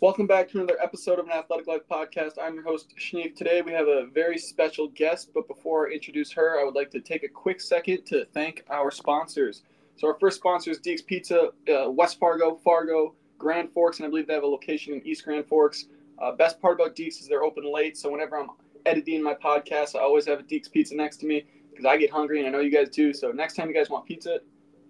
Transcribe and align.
Welcome 0.00 0.26
back 0.26 0.50
to 0.50 0.58
another 0.58 0.76
episode 0.82 1.18
of 1.18 1.24
an 1.24 1.32
Athletic 1.32 1.66
Life 1.66 1.88
podcast. 1.90 2.32
I'm 2.40 2.54
your 2.54 2.64
host, 2.64 2.94
Shneef. 2.98 3.34
Today 3.34 3.62
we 3.62 3.72
have 3.72 3.88
a 3.88 4.08
very 4.12 4.36
special 4.36 4.88
guest, 4.88 5.30
but 5.32 5.48
before 5.48 5.88
I 5.88 5.92
introduce 5.92 6.30
her, 6.32 6.60
I 6.60 6.64
would 6.64 6.74
like 6.74 6.90
to 6.90 7.00
take 7.00 7.22
a 7.22 7.28
quick 7.28 7.62
second 7.62 8.04
to 8.06 8.26
thank 8.26 8.62
our 8.68 8.90
sponsors. 8.90 9.62
So, 9.96 10.06
our 10.08 10.18
first 10.20 10.36
sponsor 10.36 10.70
is 10.70 10.80
Deeks 10.80 11.04
Pizza, 11.04 11.50
uh, 11.72 11.90
West 11.90 12.18
Fargo, 12.18 12.56
Fargo, 12.56 13.14
Grand 13.38 13.72
Forks, 13.72 13.98
and 13.98 14.06
I 14.06 14.10
believe 14.10 14.26
they 14.26 14.34
have 14.34 14.42
a 14.42 14.46
location 14.46 14.92
in 14.92 15.06
East 15.06 15.24
Grand 15.24 15.46
Forks. 15.46 15.86
Uh, 16.18 16.32
best 16.32 16.60
part 16.60 16.78
about 16.78 16.94
Deeks 16.94 17.18
is 17.18 17.26
they're 17.26 17.42
open 17.42 17.64
late, 17.72 17.96
so 17.96 18.10
whenever 18.10 18.38
I'm 18.38 18.50
editing 18.84 19.22
my 19.22 19.34
podcast, 19.34 19.96
I 19.96 20.00
always 20.00 20.26
have 20.26 20.40
a 20.40 20.42
Deeks 20.42 20.70
Pizza 20.70 20.94
next 20.94 21.16
to 21.18 21.26
me 21.26 21.46
because 21.70 21.86
I 21.86 21.96
get 21.96 22.10
hungry 22.10 22.38
and 22.40 22.46
I 22.46 22.50
know 22.50 22.60
you 22.60 22.70
guys 22.70 22.90
do. 22.90 23.14
So, 23.14 23.32
next 23.32 23.54
time 23.54 23.68
you 23.68 23.74
guys 23.74 23.88
want 23.88 24.04
pizza, 24.04 24.40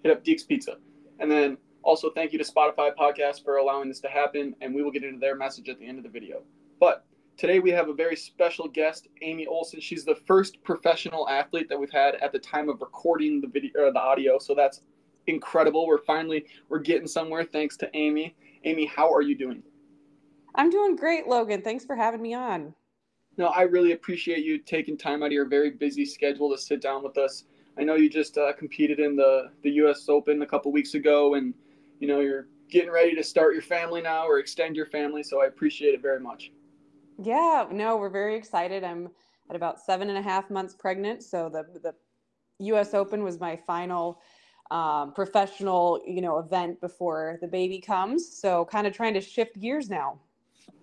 hit 0.03 0.11
up 0.11 0.25
Deeks 0.25 0.47
Pizza. 0.47 0.79
And 1.21 1.31
then 1.31 1.59
also, 1.83 2.11
thank 2.11 2.33
you 2.33 2.39
to 2.39 2.45
Spotify 2.45 2.95
Podcast 2.95 3.43
for 3.45 3.57
allowing 3.57 3.89
this 3.89 4.01
to 4.01 4.09
happen, 4.09 4.55
and 4.61 4.75
we 4.75 4.83
will 4.83 4.91
get 4.91 5.03
into 5.03 5.19
their 5.19 5.37
message 5.37 5.69
at 5.69 5.79
the 5.79 5.87
end 5.87 5.99
of 5.99 6.05
the 6.05 6.11
video. 6.11 6.43
But 6.79 7.05
today 7.37 7.59
we 7.59 7.71
have 7.71 7.89
a 7.89 7.95
very 7.95 8.17
special 8.17 8.69
guest, 8.69 9.09
Amy 9.23 9.47
Olson. 9.47 9.81
She's 9.81 10.05
the 10.05 10.15
first 10.15 10.63
professional 10.63 11.29
athlete 11.29 11.69
that 11.71 11.81
we've 11.81 11.91
had 11.91 12.17
at 12.17 12.33
the 12.33 12.39
time 12.39 12.69
of 12.69 12.81
recording 12.81 13.41
the 13.41 13.47
video 13.47 13.87
or 13.87 13.93
the 13.93 14.01
audio, 14.01 14.39
so 14.39 14.55
that's 14.55 14.83
incredible. 15.27 15.87
We're 15.87 15.99
finally 15.99 16.47
we're 16.69 16.81
getting 16.81 17.07
somewhere 17.07 17.45
thanks 17.45 17.77
to 17.79 17.91
Amy. 17.95 18.37
Amy, 18.65 18.85
how 18.85 19.11
are 19.13 19.23
you 19.23 19.35
doing? 19.35 19.63
I'm 20.55 20.69
doing 20.69 20.97
great, 20.97 21.29
Logan. 21.29 21.63
Thanks 21.63 21.85
for 21.85 21.97
having 21.97 22.21
me 22.21 22.35
on. 22.35 22.75
No, 23.39 23.47
I 23.47 23.63
really 23.63 23.93
appreciate 23.93 24.45
you 24.45 24.59
taking 24.59 24.99
time 24.99 25.23
out 25.23 25.27
of 25.27 25.33
your 25.33 25.47
very 25.47 25.71
busy 25.71 26.05
schedule 26.05 26.51
to 26.51 26.59
sit 26.59 26.83
down 26.83 27.03
with 27.03 27.17
us. 27.17 27.45
I 27.79 27.85
know 27.85 27.95
you 27.95 28.11
just 28.11 28.37
uh, 28.37 28.53
competed 28.53 29.01
in 29.01 29.17
the 29.17 29.51
the 29.63 29.71
U.S. 29.73 30.09
Open 30.09 30.43
a 30.43 30.47
couple 30.47 30.73
weeks 30.73 30.95
ago, 30.95 31.35
and 31.35 31.55
you 32.01 32.09
know 32.09 32.21
you're 32.21 32.49
getting 32.71 32.91
ready 32.91 33.15
to 33.15 33.23
start 33.23 33.53
your 33.53 33.63
family 33.63 34.01
now 34.01 34.27
or 34.27 34.39
extend 34.39 34.75
your 34.75 34.87
family 34.87 35.23
so 35.23 35.41
i 35.41 35.47
appreciate 35.47 35.95
it 35.95 36.03
very 36.03 36.19
much. 36.19 36.51
Yeah 37.23 37.67
no 37.71 37.97
we're 37.97 38.11
very 38.11 38.35
excited. 38.35 38.83
I'm 38.83 39.11
at 39.49 39.55
about 39.55 39.79
seven 39.79 40.09
and 40.09 40.19
a 40.19 40.23
half 40.23 40.51
months 40.51 40.75
pregnant 40.75 41.23
so 41.23 41.49
the 41.49 41.65
the 41.81 41.95
us 42.73 42.95
open 42.95 43.23
was 43.23 43.39
my 43.39 43.57
final 43.57 44.21
um, 44.71 45.13
professional 45.13 46.01
you 46.07 46.21
know 46.21 46.39
event 46.39 46.81
before 46.81 47.39
the 47.41 47.49
baby 47.49 47.81
comes 47.81 48.37
so 48.37 48.65
kind 48.65 48.87
of 48.87 48.93
trying 48.93 49.15
to 49.15 49.21
shift 49.21 49.61
gears 49.61 49.91
now. 49.91 50.19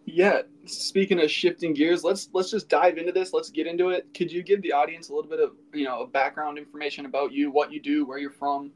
Yeah 0.06 0.42
speaking 0.66 1.20
of 1.22 1.32
shifting 1.32 1.74
gears 1.74 2.04
let's 2.04 2.30
let's 2.34 2.52
just 2.52 2.70
dive 2.70 2.98
into 2.98 3.12
this. 3.12 3.34
Let's 3.34 3.50
get 3.50 3.66
into 3.66 3.90
it. 3.90 4.08
Could 4.14 4.32
you 4.32 4.44
give 4.44 4.62
the 4.62 4.74
audience 4.74 5.10
a 5.10 5.16
little 5.16 5.30
bit 5.30 5.40
of 5.40 5.54
you 5.74 5.86
know 5.86 6.06
background 6.06 6.58
information 6.60 7.06
about 7.08 7.32
you 7.32 7.50
what 7.50 7.72
you 7.72 7.82
do 7.82 8.06
where 8.06 8.20
you're 8.20 8.30
from 8.30 8.72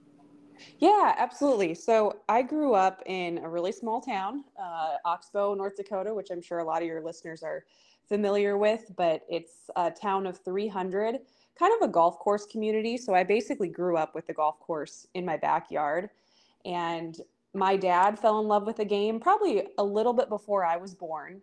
yeah, 0.80 1.16
absolutely. 1.18 1.74
So 1.74 2.18
I 2.30 2.42
grew 2.42 2.74
up 2.74 3.04
in 3.06 3.40
a 3.40 3.50
really 3.50 3.72
small 3.72 4.02
town, 4.02 4.44
uh, 4.60 4.98
Oxbow, 5.06 5.54
North 5.54 5.76
Dakota, 5.76 6.14
which 6.14 6.30
I'm 6.32 6.42
sure 6.42 6.60
a 6.60 6.64
lot 6.64 6.82
of 6.82 6.88
your 6.88 7.02
listeners 7.02 7.44
are 7.44 7.66
familiar 8.08 8.58
with, 8.58 8.92
but 8.98 9.22
it's 9.30 9.70
a 9.76 9.90
town 9.90 10.28
of 10.28 10.38
300, 10.40 11.20
kind 11.58 11.74
of 11.82 11.90
a 11.90 11.92
golf 11.92 12.20
course 12.20 12.46
community. 12.46 12.98
So 12.98 13.14
I 13.14 13.24
basically 13.24 13.70
grew 13.70 13.98
up 13.98 14.16
with 14.16 14.28
the 14.28 14.34
golf 14.34 14.60
course 14.60 15.08
in 15.14 15.26
my 15.26 15.38
backyard. 15.38 16.10
And 16.66 17.18
my 17.54 17.76
dad 17.76 18.18
fell 18.20 18.40
in 18.40 18.48
love 18.48 18.66
with 18.66 18.78
the 18.78 18.86
game 18.86 19.20
probably 19.20 19.68
a 19.78 19.84
little 19.84 20.14
bit 20.14 20.30
before 20.30 20.66
I 20.66 20.78
was 20.78 20.94
born. 20.94 21.42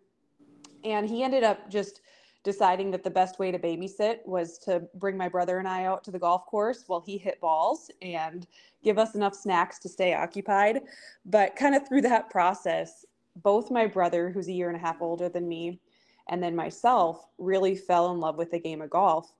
And 0.84 1.08
he 1.08 1.22
ended 1.22 1.42
up 1.42 1.70
just 1.70 2.00
deciding 2.44 2.90
that 2.92 3.02
the 3.02 3.10
best 3.10 3.38
way 3.38 3.50
to 3.50 3.58
babysit 3.58 4.18
was 4.24 4.58
to 4.58 4.82
bring 4.94 5.16
my 5.16 5.28
brother 5.28 5.58
and 5.58 5.68
I 5.68 5.84
out 5.84 6.04
to 6.04 6.10
the 6.10 6.18
golf 6.18 6.46
course 6.46 6.84
while 6.86 7.00
he 7.00 7.18
hit 7.18 7.40
balls 7.40 7.90
and 8.00 8.46
give 8.82 8.98
us 8.98 9.14
enough 9.14 9.34
snacks 9.34 9.78
to 9.80 9.88
stay 9.88 10.14
occupied. 10.14 10.80
But 11.26 11.56
kind 11.56 11.74
of 11.74 11.86
through 11.86 12.02
that 12.02 12.30
process, 12.30 13.04
both 13.36 13.70
my 13.70 13.86
brother, 13.86 14.30
who's 14.30 14.48
a 14.48 14.52
year 14.52 14.68
and 14.68 14.76
a 14.76 14.80
half 14.80 15.00
older 15.00 15.28
than 15.28 15.48
me, 15.48 15.80
and 16.28 16.42
then 16.42 16.54
myself 16.54 17.26
really 17.38 17.74
fell 17.74 18.12
in 18.12 18.20
love 18.20 18.36
with 18.36 18.50
the 18.50 18.58
game 18.58 18.82
of 18.82 18.90
golf 18.90 19.32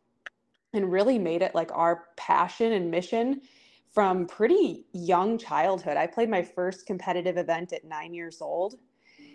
and 0.75 0.91
really 0.91 1.19
made 1.19 1.43
it 1.43 1.55
like 1.55 1.71
our 1.73 2.09
passion 2.17 2.73
and 2.73 2.91
mission 2.91 3.41
from 3.93 4.27
pretty 4.27 4.85
young 4.93 5.39
childhood. 5.39 5.97
I 5.97 6.07
played 6.07 6.29
my 6.29 6.43
first 6.43 6.87
competitive 6.87 7.37
event 7.37 7.73
at 7.73 7.85
nine 7.85 8.15
years 8.15 8.41
old. 8.41 8.77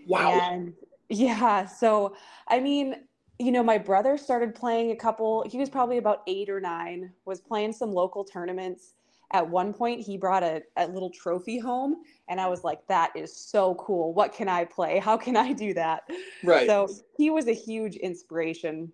Wow. 0.07 0.39
And 0.41 0.73
yeah, 1.09 1.65
so 1.65 2.15
I 2.47 2.59
mean, 2.59 2.95
you 3.39 3.51
know, 3.51 3.63
my 3.63 3.77
brother 3.77 4.17
started 4.17 4.53
playing 4.53 4.91
a 4.91 4.95
couple, 4.95 5.43
he 5.49 5.57
was 5.57 5.69
probably 5.69 5.97
about 5.97 6.21
eight 6.27 6.49
or 6.49 6.59
nine, 6.59 7.11
was 7.25 7.41
playing 7.41 7.73
some 7.73 7.91
local 7.91 8.23
tournaments. 8.23 8.93
At 9.31 9.49
one 9.49 9.73
point, 9.73 10.01
he 10.01 10.17
brought 10.17 10.43
a, 10.43 10.61
a 10.77 10.87
little 10.87 11.09
trophy 11.09 11.57
home, 11.57 12.03
and 12.29 12.39
I 12.39 12.47
was 12.47 12.63
like, 12.63 12.85
that 12.87 13.11
is 13.15 13.35
so 13.35 13.73
cool. 13.75 14.13
What 14.13 14.33
can 14.33 14.47
I 14.47 14.65
play? 14.65 14.99
How 14.99 15.17
can 15.17 15.35
I 15.35 15.53
do 15.53 15.73
that? 15.73 16.03
Right. 16.43 16.67
So 16.67 16.87
he 17.17 17.31
was 17.31 17.47
a 17.47 17.53
huge 17.53 17.95
inspiration 17.95 18.91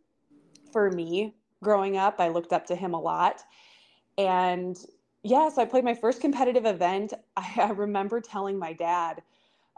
for 0.71 0.89
me 0.91 1.35
growing 1.61 1.97
up. 1.97 2.15
I 2.19 2.29
looked 2.29 2.53
up 2.53 2.65
to 2.67 2.75
him 2.75 2.93
a 2.93 2.99
lot. 2.99 3.41
And 4.17 4.77
yeah, 5.23 5.49
so 5.49 5.61
I 5.61 5.65
played 5.65 5.83
my 5.83 5.93
first 5.93 6.21
competitive 6.21 6.65
event. 6.65 7.13
I, 7.35 7.51
I 7.57 7.71
remember 7.71 8.21
telling 8.21 8.57
my 8.57 8.71
dad, 8.71 9.21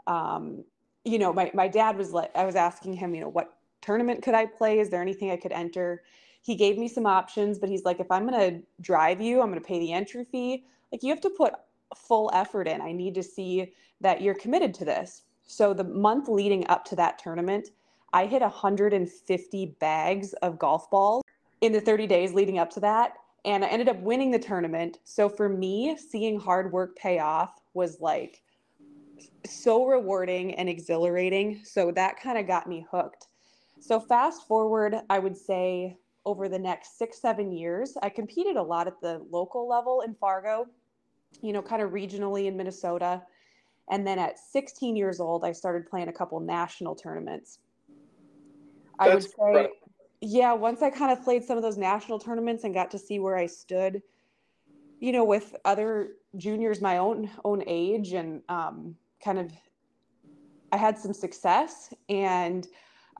um, 0.06 0.64
you 1.04 1.18
know, 1.18 1.32
my, 1.32 1.50
my 1.54 1.66
dad 1.66 1.96
was 1.96 2.12
like, 2.12 2.30
I 2.36 2.44
was 2.44 2.54
asking 2.54 2.94
him, 2.94 3.14
you 3.14 3.22
know, 3.22 3.28
what 3.28 3.56
tournament 3.82 4.22
could 4.22 4.34
I 4.34 4.46
play? 4.46 4.78
Is 4.78 4.88
there 4.88 5.02
anything 5.02 5.30
I 5.30 5.36
could 5.36 5.52
enter? 5.52 6.02
He 6.40 6.54
gave 6.54 6.78
me 6.78 6.88
some 6.88 7.06
options, 7.06 7.58
but 7.58 7.68
he's 7.68 7.84
like, 7.84 8.00
if 8.00 8.10
I'm 8.10 8.26
going 8.26 8.40
to 8.40 8.66
drive 8.80 9.20
you, 9.20 9.40
I'm 9.40 9.48
going 9.48 9.60
to 9.60 9.66
pay 9.66 9.78
the 9.78 9.92
entry 9.92 10.24
fee. 10.24 10.64
Like, 10.90 11.02
you 11.02 11.10
have 11.10 11.20
to 11.20 11.30
put 11.30 11.54
full 11.96 12.30
effort 12.32 12.66
in. 12.66 12.80
I 12.80 12.92
need 12.92 13.14
to 13.14 13.22
see 13.22 13.72
that 14.00 14.20
you're 14.20 14.34
committed 14.34 14.74
to 14.74 14.84
this. 14.84 15.22
So, 15.46 15.72
the 15.74 15.84
month 15.84 16.28
leading 16.28 16.66
up 16.68 16.84
to 16.86 16.96
that 16.96 17.18
tournament, 17.18 17.70
I 18.12 18.26
hit 18.26 18.42
150 18.42 19.66
bags 19.78 20.32
of 20.34 20.58
golf 20.58 20.90
balls 20.90 21.22
in 21.60 21.72
the 21.72 21.80
30 21.80 22.06
days 22.06 22.32
leading 22.34 22.58
up 22.58 22.70
to 22.70 22.80
that. 22.80 23.14
And 23.44 23.64
I 23.64 23.68
ended 23.68 23.88
up 23.88 24.00
winning 24.00 24.30
the 24.30 24.38
tournament. 24.38 24.98
So, 25.04 25.28
for 25.28 25.48
me, 25.48 25.96
seeing 25.96 26.38
hard 26.38 26.72
work 26.72 26.96
pay 26.96 27.18
off 27.18 27.60
was 27.74 28.00
like 28.00 28.42
so 29.46 29.86
rewarding 29.86 30.54
and 30.54 30.68
exhilarating. 30.68 31.60
So, 31.64 31.92
that 31.92 32.20
kind 32.20 32.38
of 32.38 32.46
got 32.46 32.68
me 32.68 32.86
hooked. 32.90 33.28
So, 33.82 33.98
fast 33.98 34.46
forward, 34.46 34.94
I 35.10 35.18
would 35.18 35.36
say 35.36 35.96
over 36.24 36.48
the 36.48 36.58
next 36.58 36.98
six, 36.98 37.20
seven 37.20 37.50
years, 37.50 37.96
I 38.00 38.10
competed 38.10 38.54
a 38.54 38.62
lot 38.62 38.86
at 38.86 39.00
the 39.00 39.20
local 39.28 39.68
level 39.68 40.02
in 40.02 40.14
Fargo, 40.14 40.68
you 41.40 41.52
know, 41.52 41.60
kind 41.60 41.82
of 41.82 41.90
regionally 41.90 42.46
in 42.46 42.56
Minnesota. 42.56 43.22
And 43.90 44.06
then 44.06 44.20
at 44.20 44.38
16 44.38 44.94
years 44.94 45.18
old, 45.18 45.44
I 45.44 45.50
started 45.50 45.90
playing 45.90 46.06
a 46.06 46.12
couple 46.12 46.38
national 46.38 46.94
tournaments. 46.94 47.58
I 49.00 49.12
would 49.12 49.24
say, 49.24 49.70
yeah, 50.20 50.52
once 50.52 50.80
I 50.80 50.88
kind 50.88 51.10
of 51.10 51.24
played 51.24 51.42
some 51.42 51.56
of 51.56 51.64
those 51.64 51.76
national 51.76 52.20
tournaments 52.20 52.62
and 52.62 52.72
got 52.72 52.92
to 52.92 53.00
see 53.00 53.18
where 53.18 53.36
I 53.36 53.46
stood, 53.46 54.00
you 55.00 55.10
know, 55.10 55.24
with 55.24 55.56
other 55.64 56.12
juniors 56.36 56.80
my 56.80 56.98
own 56.98 57.28
own 57.44 57.64
age 57.66 58.12
and 58.12 58.42
um, 58.48 58.94
kind 59.24 59.40
of 59.40 59.50
I 60.70 60.76
had 60.76 60.96
some 60.96 61.12
success 61.12 61.92
and 62.08 62.68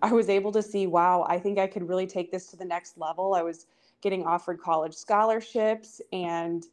I 0.03 0.13
was 0.13 0.29
able 0.29 0.51
to 0.53 0.63
see, 0.63 0.89
wow, 0.89 1.25
I 1.29 1.39
think 1.39 1.59
I 1.59 1.69
could 1.69 1.89
really 1.89 2.09
take 2.09 2.33
this 2.33 2.49
to 2.49 2.57
the 2.57 2.65
next 2.65 2.99
level. 2.99 3.35
I 3.35 3.43
was 3.43 3.67
getting 4.03 4.27
offered 4.27 4.61
college 4.61 4.95
scholarships. 4.95 6.01
And 6.13 6.67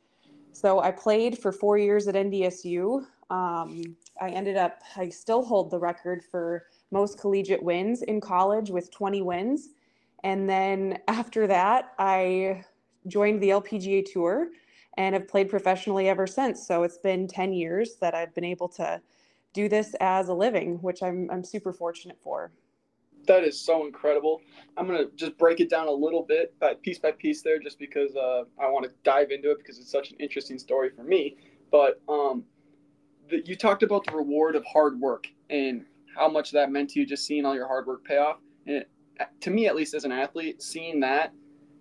so 0.52 0.80
I 0.80 0.90
played 0.92 1.38
for 1.38 1.52
four 1.52 1.78
years 1.78 2.08
at 2.08 2.16
NDSU. 2.16 3.06
Um, 3.30 3.96
I 4.20 4.32
ended 4.32 4.58
up, 4.58 4.82
I 4.98 5.10
still 5.10 5.44
hold 5.46 5.70
the 5.70 5.78
record 5.78 6.24
for 6.24 6.66
most 6.90 7.20
collegiate 7.20 7.62
wins 7.62 8.02
in 8.02 8.20
college 8.20 8.72
with 8.72 8.92
20 8.92 9.22
wins. 9.22 9.70
And 10.24 10.50
then 10.50 10.98
after 11.08 11.46
that, 11.46 11.94
I 12.00 12.66
joined 13.08 13.42
the 13.42 13.50
LPGA 13.50 14.12
Tour 14.12 14.50
and 14.98 15.14
have 15.14 15.28
played 15.28 15.50
professionally 15.50 16.10
ever 16.10 16.26
since. 16.26 16.66
So 16.66 16.82
it's 16.82 16.98
been 16.98 17.28
10 17.28 17.54
years 17.54 17.98
that 18.02 18.16
I've 18.16 18.34
been 18.34 18.44
able 18.44 18.70
to 18.70 19.00
do 19.54 19.70
this 19.70 19.96
as 20.00 20.30
a 20.30 20.34
living, 20.34 20.82
which 20.82 21.04
I'm, 21.04 21.30
I'm 21.32 21.44
super 21.44 21.72
fortunate 21.72 22.18
for 22.20 22.52
that 23.30 23.44
is 23.44 23.60
so 23.60 23.86
incredible. 23.86 24.42
I'm 24.76 24.88
gonna 24.88 25.06
just 25.16 25.38
break 25.38 25.60
it 25.60 25.70
down 25.70 25.88
a 25.88 25.92
little 25.92 26.24
bit, 26.24 26.58
by 26.60 26.74
piece 26.74 26.98
by 26.98 27.12
piece 27.12 27.42
there, 27.44 27.60
just 27.60 27.78
because 27.78 28.16
uh, 28.16 28.44
I 28.60 28.68
want 28.70 28.86
to 28.86 28.92
dive 29.04 29.32
into 29.32 29.52
it 29.52 29.60
because 29.60 29.78
it's 29.78 29.92
such 29.92 30.10
an 30.12 30.18
interesting 30.20 30.58
story 30.58 30.90
for 30.90 31.04
me. 31.04 31.38
But 31.72 32.02
um, 32.10 32.44
the, 33.30 33.42
you 33.46 33.56
talked 33.56 33.84
about 33.84 34.06
the 34.06 34.14
reward 34.14 34.56
of 34.56 34.66
hard 34.66 35.00
work 35.00 35.28
and 35.50 35.86
how 36.16 36.28
much 36.28 36.52
that 36.52 36.72
meant 36.72 36.90
to 36.92 37.00
you, 37.00 37.06
just 37.06 37.26
seeing 37.26 37.46
all 37.46 37.54
your 37.54 37.68
hard 37.68 37.86
work 37.86 38.04
pay 38.04 38.18
off. 38.18 38.38
And 38.66 38.78
it, 38.78 38.90
to 39.42 39.52
me, 39.52 39.68
at 39.68 39.76
least 39.76 39.94
as 39.94 40.06
an 40.06 40.12
athlete, 40.12 40.64
seeing 40.64 41.00
that 41.02 41.32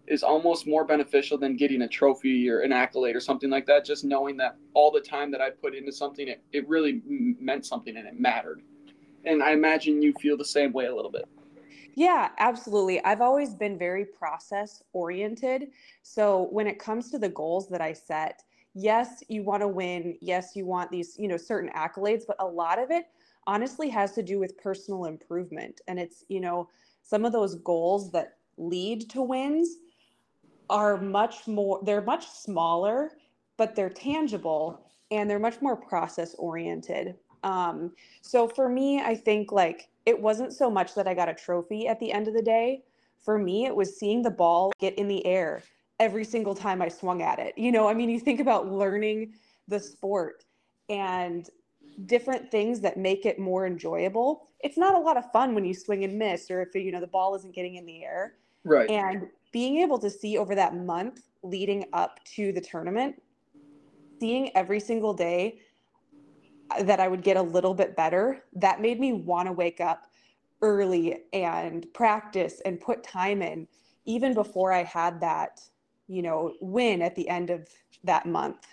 is 0.06 0.22
almost 0.22 0.66
more 0.66 0.84
beneficial 0.84 1.38
than 1.38 1.56
getting 1.56 1.82
a 1.82 1.88
trophy 1.88 2.48
or 2.50 2.60
an 2.60 2.72
accolade 2.72 3.16
or 3.16 3.20
something 3.20 3.48
like 3.48 3.64
that. 3.66 3.86
Just 3.86 4.04
knowing 4.04 4.36
that 4.36 4.56
all 4.74 4.90
the 4.90 5.00
time 5.00 5.30
that 5.30 5.40
I 5.40 5.48
put 5.48 5.74
into 5.74 5.92
something, 5.92 6.28
it, 6.28 6.42
it 6.52 6.68
really 6.68 7.00
meant 7.06 7.64
something 7.64 7.96
and 7.96 8.06
it 8.06 8.20
mattered 8.20 8.60
and 9.24 9.42
I 9.42 9.52
imagine 9.52 10.02
you 10.02 10.12
feel 10.14 10.36
the 10.36 10.44
same 10.44 10.72
way 10.72 10.86
a 10.86 10.94
little 10.94 11.10
bit. 11.10 11.28
Yeah, 11.98 12.28
absolutely. 12.38 13.04
I've 13.04 13.20
always 13.20 13.56
been 13.56 13.76
very 13.76 14.04
process 14.04 14.84
oriented. 14.92 15.72
So 16.04 16.46
when 16.52 16.68
it 16.68 16.78
comes 16.78 17.10
to 17.10 17.18
the 17.18 17.28
goals 17.28 17.68
that 17.70 17.80
I 17.80 17.92
set, 17.92 18.44
yes, 18.72 19.24
you 19.26 19.42
want 19.42 19.62
to 19.62 19.68
win. 19.68 20.16
Yes, 20.20 20.52
you 20.54 20.64
want 20.64 20.92
these, 20.92 21.16
you 21.18 21.26
know, 21.26 21.36
certain 21.36 21.70
accolades, 21.70 22.22
but 22.24 22.36
a 22.38 22.46
lot 22.46 22.78
of 22.78 22.92
it 22.92 23.06
honestly 23.48 23.88
has 23.88 24.12
to 24.12 24.22
do 24.22 24.38
with 24.38 24.56
personal 24.58 25.06
improvement. 25.06 25.80
And 25.88 25.98
it's, 25.98 26.24
you 26.28 26.38
know, 26.38 26.68
some 27.02 27.24
of 27.24 27.32
those 27.32 27.56
goals 27.56 28.12
that 28.12 28.36
lead 28.58 29.10
to 29.10 29.20
wins 29.20 29.68
are 30.70 30.98
much 30.98 31.48
more, 31.48 31.80
they're 31.82 32.00
much 32.00 32.28
smaller, 32.28 33.10
but 33.56 33.74
they're 33.74 33.90
tangible 33.90 34.86
and 35.10 35.28
they're 35.28 35.40
much 35.40 35.60
more 35.60 35.74
process 35.74 36.36
oriented. 36.38 37.16
Um, 37.42 37.90
so 38.22 38.46
for 38.46 38.68
me, 38.68 39.00
I 39.00 39.16
think 39.16 39.50
like 39.50 39.88
it 40.08 40.18
wasn't 40.18 40.54
so 40.54 40.70
much 40.70 40.94
that 40.94 41.06
I 41.06 41.12
got 41.12 41.28
a 41.28 41.34
trophy 41.34 41.86
at 41.86 42.00
the 42.00 42.10
end 42.10 42.28
of 42.28 42.34
the 42.34 42.40
day. 42.40 42.82
For 43.20 43.36
me, 43.36 43.66
it 43.66 43.76
was 43.76 43.98
seeing 43.98 44.22
the 44.22 44.30
ball 44.30 44.72
get 44.80 44.94
in 44.94 45.06
the 45.06 45.24
air 45.26 45.62
every 46.00 46.24
single 46.24 46.54
time 46.54 46.80
I 46.80 46.88
swung 46.88 47.20
at 47.20 47.38
it. 47.38 47.52
You 47.58 47.70
know, 47.70 47.86
I 47.86 47.92
mean, 47.92 48.08
you 48.08 48.18
think 48.18 48.40
about 48.40 48.72
learning 48.72 49.34
the 49.66 49.78
sport 49.78 50.44
and 50.88 51.46
different 52.06 52.50
things 52.50 52.80
that 52.80 52.96
make 52.96 53.26
it 53.26 53.38
more 53.38 53.66
enjoyable. 53.66 54.48
It's 54.60 54.78
not 54.78 54.94
a 54.94 54.98
lot 54.98 55.18
of 55.18 55.30
fun 55.30 55.54
when 55.54 55.66
you 55.66 55.74
swing 55.74 56.04
and 56.04 56.18
miss 56.18 56.50
or 56.50 56.62
if 56.62 56.74
you 56.74 56.90
know 56.90 57.00
the 57.00 57.06
ball 57.06 57.34
isn't 57.34 57.54
getting 57.54 57.74
in 57.74 57.84
the 57.84 58.02
air. 58.02 58.36
Right. 58.64 58.88
And 58.88 59.26
being 59.52 59.76
able 59.82 59.98
to 59.98 60.08
see 60.08 60.38
over 60.38 60.54
that 60.54 60.74
month 60.74 61.20
leading 61.42 61.84
up 61.92 62.18
to 62.36 62.50
the 62.50 62.62
tournament, 62.62 63.20
seeing 64.20 64.56
every 64.56 64.80
single 64.80 65.12
day 65.12 65.60
that 66.82 67.00
I 67.00 67.08
would 67.08 67.22
get 67.22 67.36
a 67.36 67.42
little 67.42 67.74
bit 67.74 67.96
better, 67.96 68.44
that 68.54 68.80
made 68.80 69.00
me 69.00 69.12
want 69.12 69.46
to 69.46 69.52
wake 69.52 69.80
up 69.80 70.06
early 70.60 71.22
and 71.32 71.86
practice 71.94 72.60
and 72.64 72.80
put 72.80 73.02
time 73.02 73.42
in 73.42 73.66
even 74.04 74.34
before 74.34 74.72
I 74.72 74.82
had 74.82 75.20
that, 75.20 75.60
you 76.08 76.22
know, 76.22 76.54
win 76.60 77.02
at 77.02 77.14
the 77.14 77.28
end 77.28 77.50
of 77.50 77.68
that 78.04 78.26
month. 78.26 78.66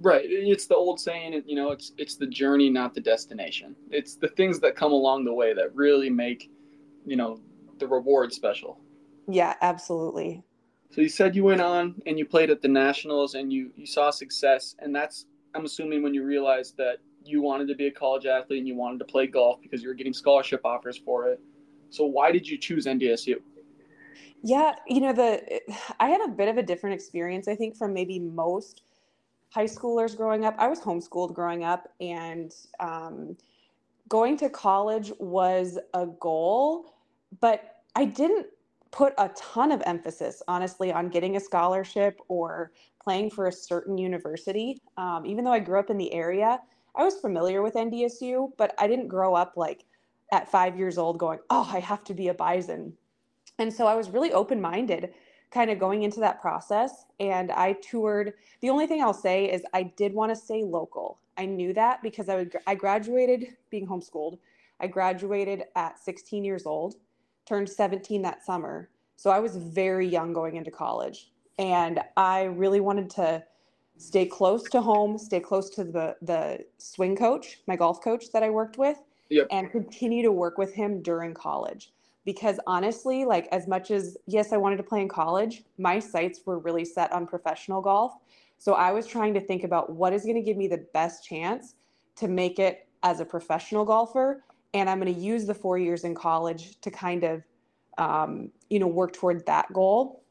Right. 0.00 0.24
It's 0.24 0.66
the 0.66 0.76
old 0.76 1.00
saying, 1.00 1.42
you 1.44 1.56
know, 1.56 1.72
it's 1.72 1.92
it's 1.98 2.16
the 2.16 2.26
journey, 2.26 2.70
not 2.70 2.94
the 2.94 3.00
destination. 3.00 3.74
It's 3.90 4.14
the 4.14 4.28
things 4.28 4.60
that 4.60 4.76
come 4.76 4.92
along 4.92 5.24
the 5.24 5.32
way 5.32 5.54
that 5.54 5.74
really 5.74 6.08
make, 6.08 6.50
you 7.04 7.16
know, 7.16 7.40
the 7.78 7.88
reward 7.88 8.32
special. 8.32 8.78
Yeah, 9.26 9.54
absolutely. 9.60 10.44
So 10.90 11.00
you 11.00 11.08
said 11.08 11.34
you 11.34 11.44
went 11.44 11.60
on 11.60 12.00
and 12.06 12.18
you 12.18 12.24
played 12.24 12.48
at 12.48 12.62
the 12.62 12.68
Nationals 12.68 13.34
and 13.34 13.52
you 13.52 13.72
you 13.74 13.86
saw 13.86 14.10
success 14.10 14.76
and 14.78 14.94
that's 14.94 15.26
I'm 15.54 15.64
assuming 15.64 16.02
when 16.02 16.14
you 16.14 16.24
realized 16.24 16.76
that 16.76 16.98
you 17.24 17.42
wanted 17.42 17.68
to 17.68 17.74
be 17.74 17.86
a 17.86 17.90
college 17.90 18.26
athlete 18.26 18.58
and 18.58 18.68
you 18.68 18.74
wanted 18.74 18.98
to 18.98 19.04
play 19.04 19.26
golf 19.26 19.60
because 19.60 19.82
you 19.82 19.88
were 19.88 19.94
getting 19.94 20.12
scholarship 20.12 20.60
offers 20.64 20.96
for 20.96 21.28
it. 21.28 21.40
So 21.90 22.04
why 22.04 22.32
did 22.32 22.46
you 22.46 22.58
choose 22.58 22.86
NDSU? 22.86 23.36
Yeah, 24.42 24.76
you 24.86 25.00
know 25.00 25.12
the 25.12 25.60
I 25.98 26.08
had 26.10 26.20
a 26.20 26.28
bit 26.28 26.48
of 26.48 26.58
a 26.58 26.62
different 26.62 26.94
experience 26.94 27.48
I 27.48 27.56
think 27.56 27.76
from 27.76 27.92
maybe 27.92 28.20
most 28.20 28.82
high 29.50 29.64
schoolers 29.64 30.16
growing 30.16 30.44
up. 30.44 30.54
I 30.58 30.68
was 30.68 30.80
homeschooled 30.80 31.34
growing 31.34 31.64
up, 31.64 31.88
and 32.00 32.54
um, 32.80 33.36
going 34.08 34.36
to 34.38 34.48
college 34.48 35.12
was 35.18 35.78
a 35.94 36.06
goal, 36.06 36.94
but 37.40 37.76
I 37.96 38.04
didn't 38.04 38.46
put 38.90 39.12
a 39.18 39.28
ton 39.30 39.72
of 39.72 39.82
emphasis, 39.86 40.42
honestly, 40.48 40.92
on 40.92 41.08
getting 41.08 41.36
a 41.36 41.40
scholarship 41.40 42.20
or 42.28 42.72
playing 43.02 43.30
for 43.30 43.46
a 43.46 43.52
certain 43.52 43.98
university. 43.98 44.78
Um, 44.96 45.24
even 45.26 45.44
though 45.44 45.52
I 45.52 45.60
grew 45.60 45.78
up 45.78 45.90
in 45.90 45.98
the 45.98 46.12
area, 46.12 46.60
I 46.96 47.04
was 47.04 47.20
familiar 47.20 47.62
with 47.62 47.74
NDSU, 47.74 48.52
but 48.56 48.74
I 48.78 48.86
didn't 48.86 49.08
grow 49.08 49.34
up 49.34 49.54
like 49.56 49.84
at 50.32 50.50
five 50.50 50.76
years 50.76 50.98
old 50.98 51.18
going, 51.18 51.38
oh, 51.50 51.68
I 51.72 51.80
have 51.80 52.04
to 52.04 52.14
be 52.14 52.28
a 52.28 52.34
Bison. 52.34 52.92
And 53.58 53.72
so 53.72 53.86
I 53.86 53.94
was 53.94 54.10
really 54.10 54.32
open 54.32 54.60
minded 54.60 55.14
kind 55.50 55.70
of 55.70 55.78
going 55.78 56.02
into 56.02 56.20
that 56.20 56.40
process. 56.40 57.06
And 57.20 57.50
I 57.50 57.74
toured. 57.74 58.34
The 58.60 58.70
only 58.70 58.86
thing 58.86 59.02
I'll 59.02 59.14
say 59.14 59.50
is 59.50 59.62
I 59.72 59.84
did 59.84 60.12
want 60.12 60.30
to 60.30 60.36
stay 60.36 60.62
local. 60.62 61.20
I 61.36 61.46
knew 61.46 61.72
that 61.74 62.02
because 62.02 62.28
I 62.28 62.36
would 62.36 62.56
I 62.66 62.74
graduated 62.74 63.56
being 63.70 63.86
homeschooled. 63.86 64.38
I 64.80 64.86
graduated 64.86 65.64
at 65.74 65.98
16 65.98 66.44
years 66.44 66.66
old, 66.66 66.96
turned 67.48 67.68
17 67.68 68.22
that 68.22 68.44
summer. 68.44 68.90
So 69.16 69.30
I 69.30 69.40
was 69.40 69.56
very 69.56 70.06
young 70.06 70.32
going 70.32 70.56
into 70.56 70.70
college. 70.70 71.30
And 71.58 72.00
I 72.16 72.44
really 72.44 72.80
wanted 72.80 73.10
to 73.10 73.42
stay 73.96 74.26
close 74.26 74.62
to 74.70 74.80
home, 74.80 75.18
stay 75.18 75.40
close 75.40 75.70
to 75.70 75.84
the 75.84 76.16
the 76.22 76.64
swing 76.78 77.16
coach, 77.16 77.58
my 77.66 77.74
golf 77.74 78.00
coach 78.02 78.30
that 78.32 78.44
I 78.44 78.50
worked 78.50 78.78
with, 78.78 78.98
yep. 79.28 79.48
and 79.50 79.70
continue 79.70 80.22
to 80.22 80.30
work 80.30 80.56
with 80.56 80.72
him 80.72 81.02
during 81.02 81.34
college 81.34 81.92
because 82.28 82.60
honestly, 82.66 83.24
like 83.24 83.48
as 83.52 83.66
much 83.66 83.90
as 83.90 84.18
yes, 84.26 84.52
I 84.52 84.58
wanted 84.58 84.76
to 84.76 84.82
play 84.82 85.00
in 85.00 85.08
college, 85.08 85.64
my 85.78 85.98
sights 85.98 86.40
were 86.44 86.58
really 86.58 86.84
set 86.84 87.10
on 87.10 87.26
professional 87.26 87.80
golf. 87.80 88.12
So 88.58 88.74
I 88.74 88.92
was 88.92 89.06
trying 89.06 89.32
to 89.32 89.40
think 89.40 89.64
about 89.64 89.88
what 89.90 90.12
is 90.12 90.24
going 90.24 90.34
to 90.34 90.42
give 90.42 90.58
me 90.58 90.68
the 90.68 90.84
best 90.92 91.24
chance 91.24 91.74
to 92.16 92.28
make 92.28 92.58
it 92.58 92.86
as 93.02 93.20
a 93.20 93.24
professional 93.24 93.86
golfer, 93.86 94.44
and 94.74 94.88
I'm 94.88 95.00
going 95.00 95.12
to 95.12 95.20
use 95.20 95.46
the 95.46 95.54
four 95.54 95.78
years 95.78 96.04
in 96.04 96.14
college 96.14 96.80
to 96.80 96.90
kind 96.90 97.24
of, 97.24 97.42
um, 97.96 98.50
you 98.70 98.78
know, 98.78 98.86
work 98.86 99.12
toward 99.12 99.44
that 99.46 99.72
goal. 99.72 100.22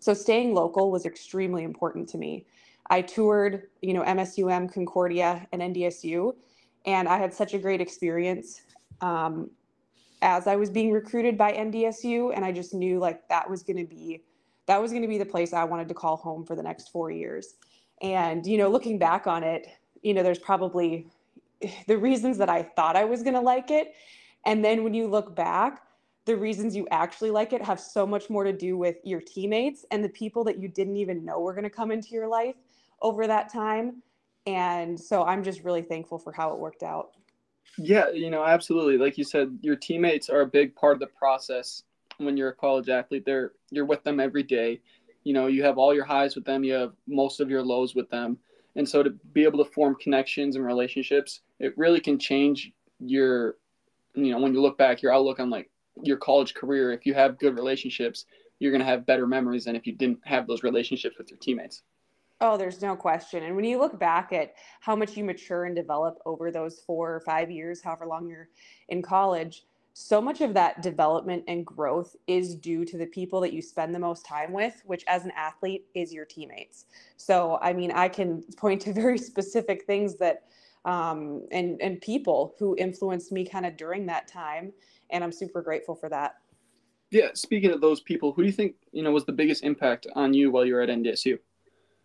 So 0.00 0.14
staying 0.14 0.54
local 0.54 0.90
was 0.90 1.06
extremely 1.06 1.64
important 1.64 2.08
to 2.10 2.18
me. 2.18 2.46
I 2.90 3.02
toured, 3.02 3.64
you 3.82 3.92
know, 3.92 4.02
MSUM, 4.02 4.72
Concordia, 4.72 5.46
and 5.52 5.60
NDSU, 5.60 6.34
and 6.86 7.08
I 7.08 7.18
had 7.18 7.34
such 7.34 7.54
a 7.54 7.58
great 7.58 7.80
experience. 7.80 8.62
Um, 9.00 9.50
as 10.22 10.46
I 10.46 10.56
was 10.56 10.70
being 10.70 10.90
recruited 10.90 11.38
by 11.38 11.52
NDSU, 11.52 12.32
and 12.34 12.44
I 12.44 12.52
just 12.52 12.74
knew 12.74 12.98
like 12.98 13.28
that 13.28 13.48
was 13.48 13.62
going 13.62 13.76
to 13.76 13.84
be 13.84 14.22
that 14.66 14.80
was 14.82 14.90
going 14.90 15.02
to 15.02 15.08
be 15.08 15.16
the 15.16 15.24
place 15.24 15.54
I 15.54 15.64
wanted 15.64 15.88
to 15.88 15.94
call 15.94 16.16
home 16.16 16.44
for 16.44 16.54
the 16.54 16.62
next 16.62 16.90
four 16.90 17.10
years. 17.10 17.54
And 18.02 18.46
you 18.46 18.58
know, 18.58 18.68
looking 18.68 18.98
back 18.98 19.26
on 19.26 19.42
it, 19.42 19.66
you 20.02 20.14
know, 20.14 20.22
there's 20.22 20.38
probably 20.38 21.06
the 21.86 21.98
reasons 21.98 22.38
that 22.38 22.48
I 22.48 22.62
thought 22.62 22.96
I 22.96 23.04
was 23.04 23.22
going 23.22 23.34
to 23.34 23.40
like 23.40 23.70
it, 23.70 23.94
and 24.46 24.64
then 24.64 24.84
when 24.84 24.94
you 24.94 25.06
look 25.06 25.34
back, 25.34 25.82
the 26.24 26.36
reasons 26.36 26.76
you 26.76 26.86
actually 26.90 27.30
like 27.30 27.54
it 27.54 27.62
have 27.62 27.80
so 27.80 28.06
much 28.06 28.28
more 28.28 28.44
to 28.44 28.52
do 28.52 28.76
with 28.76 28.96
your 29.02 29.20
teammates 29.20 29.86
and 29.90 30.04
the 30.04 30.10
people 30.10 30.44
that 30.44 30.58
you 30.58 30.68
didn't 30.68 30.96
even 30.96 31.24
know 31.24 31.40
were 31.40 31.54
going 31.54 31.64
to 31.64 31.70
come 31.70 31.90
into 31.90 32.10
your 32.10 32.28
life 32.28 32.54
over 33.00 33.26
that 33.26 33.50
time. 33.50 34.02
And 34.46 34.98
so 34.98 35.24
I'm 35.24 35.42
just 35.42 35.64
really 35.64 35.80
thankful 35.80 36.18
for 36.18 36.30
how 36.32 36.52
it 36.52 36.58
worked 36.58 36.82
out. 36.82 37.12
Yeah, 37.78 38.10
you 38.10 38.30
know, 38.30 38.44
absolutely. 38.44 38.98
Like 38.98 39.16
you 39.16 39.24
said, 39.24 39.58
your 39.62 39.76
teammates 39.76 40.28
are 40.28 40.40
a 40.40 40.46
big 40.46 40.74
part 40.74 40.94
of 40.94 41.00
the 41.00 41.06
process 41.06 41.84
when 42.18 42.36
you're 42.36 42.50
a 42.50 42.54
college 42.54 42.88
athlete. 42.88 43.24
They're 43.24 43.52
you're 43.70 43.84
with 43.84 44.02
them 44.04 44.20
every 44.20 44.42
day. 44.42 44.80
You 45.24 45.32
know, 45.32 45.46
you 45.46 45.62
have 45.62 45.78
all 45.78 45.94
your 45.94 46.04
highs 46.04 46.34
with 46.34 46.44
them, 46.44 46.64
you 46.64 46.74
have 46.74 46.92
most 47.06 47.40
of 47.40 47.50
your 47.50 47.62
lows 47.62 47.94
with 47.94 48.08
them. 48.10 48.38
And 48.76 48.88
so 48.88 49.02
to 49.02 49.10
be 49.10 49.44
able 49.44 49.64
to 49.64 49.70
form 49.70 49.96
connections 50.00 50.56
and 50.56 50.64
relationships, 50.64 51.40
it 51.58 51.76
really 51.76 52.00
can 52.00 52.18
change 52.18 52.72
your 53.00 53.56
you 54.14 54.32
know, 54.32 54.40
when 54.40 54.54
you 54.54 54.60
look 54.60 54.78
back, 54.78 55.02
your 55.02 55.12
outlook 55.12 55.40
on 55.40 55.50
like 55.50 55.70
your 56.02 56.16
college 56.16 56.54
career. 56.54 56.92
If 56.92 57.06
you 57.06 57.14
have 57.14 57.38
good 57.38 57.54
relationships, 57.54 58.26
you're 58.58 58.72
going 58.72 58.80
to 58.80 58.86
have 58.86 59.06
better 59.06 59.26
memories 59.26 59.64
than 59.64 59.76
if 59.76 59.86
you 59.86 59.94
didn't 59.94 60.18
have 60.24 60.46
those 60.46 60.62
relationships 60.62 61.18
with 61.18 61.30
your 61.30 61.38
teammates. 61.38 61.82
Oh, 62.40 62.56
there's 62.56 62.80
no 62.82 62.94
question. 62.94 63.42
And 63.42 63.56
when 63.56 63.64
you 63.64 63.78
look 63.78 63.98
back 63.98 64.32
at 64.32 64.54
how 64.80 64.94
much 64.94 65.16
you 65.16 65.24
mature 65.24 65.64
and 65.64 65.74
develop 65.74 66.18
over 66.24 66.50
those 66.50 66.80
four 66.86 67.14
or 67.14 67.20
five 67.20 67.50
years, 67.50 67.82
however 67.82 68.06
long 68.06 68.28
you're 68.28 68.48
in 68.88 69.02
college, 69.02 69.64
so 70.00 70.20
much 70.20 70.40
of 70.40 70.54
that 70.54 70.80
development 70.80 71.42
and 71.48 71.66
growth 71.66 72.14
is 72.28 72.54
due 72.54 72.84
to 72.84 72.96
the 72.96 73.06
people 73.06 73.40
that 73.40 73.52
you 73.52 73.60
spend 73.60 73.92
the 73.92 73.98
most 73.98 74.24
time 74.24 74.52
with, 74.52 74.80
which 74.86 75.02
as 75.08 75.24
an 75.24 75.32
athlete 75.32 75.86
is 75.92 76.14
your 76.14 76.24
teammates. 76.24 76.86
So, 77.16 77.58
I 77.60 77.72
mean, 77.72 77.90
I 77.90 78.08
can 78.08 78.44
point 78.56 78.80
to 78.82 78.92
very 78.92 79.18
specific 79.32 79.86
things 79.86 80.16
that, 80.18 80.44
um, 80.84 81.48
and, 81.50 81.82
and 81.82 82.00
people 82.00 82.54
who 82.60 82.76
influenced 82.76 83.32
me 83.32 83.44
kind 83.44 83.66
of 83.66 83.76
during 83.76 84.06
that 84.06 84.28
time. 84.28 84.72
And 85.10 85.24
I'm 85.24 85.32
super 85.32 85.62
grateful 85.62 85.96
for 85.96 86.08
that. 86.10 86.36
Yeah. 87.10 87.30
Speaking 87.34 87.72
of 87.72 87.80
those 87.80 88.00
people, 88.00 88.30
who 88.30 88.42
do 88.42 88.46
you 88.46 88.52
think, 88.52 88.76
you 88.92 89.02
know, 89.02 89.10
was 89.10 89.24
the 89.24 89.32
biggest 89.32 89.64
impact 89.64 90.06
on 90.14 90.32
you 90.32 90.52
while 90.52 90.64
you 90.64 90.74
were 90.74 90.82
at 90.82 90.90
NDSU? 90.90 91.40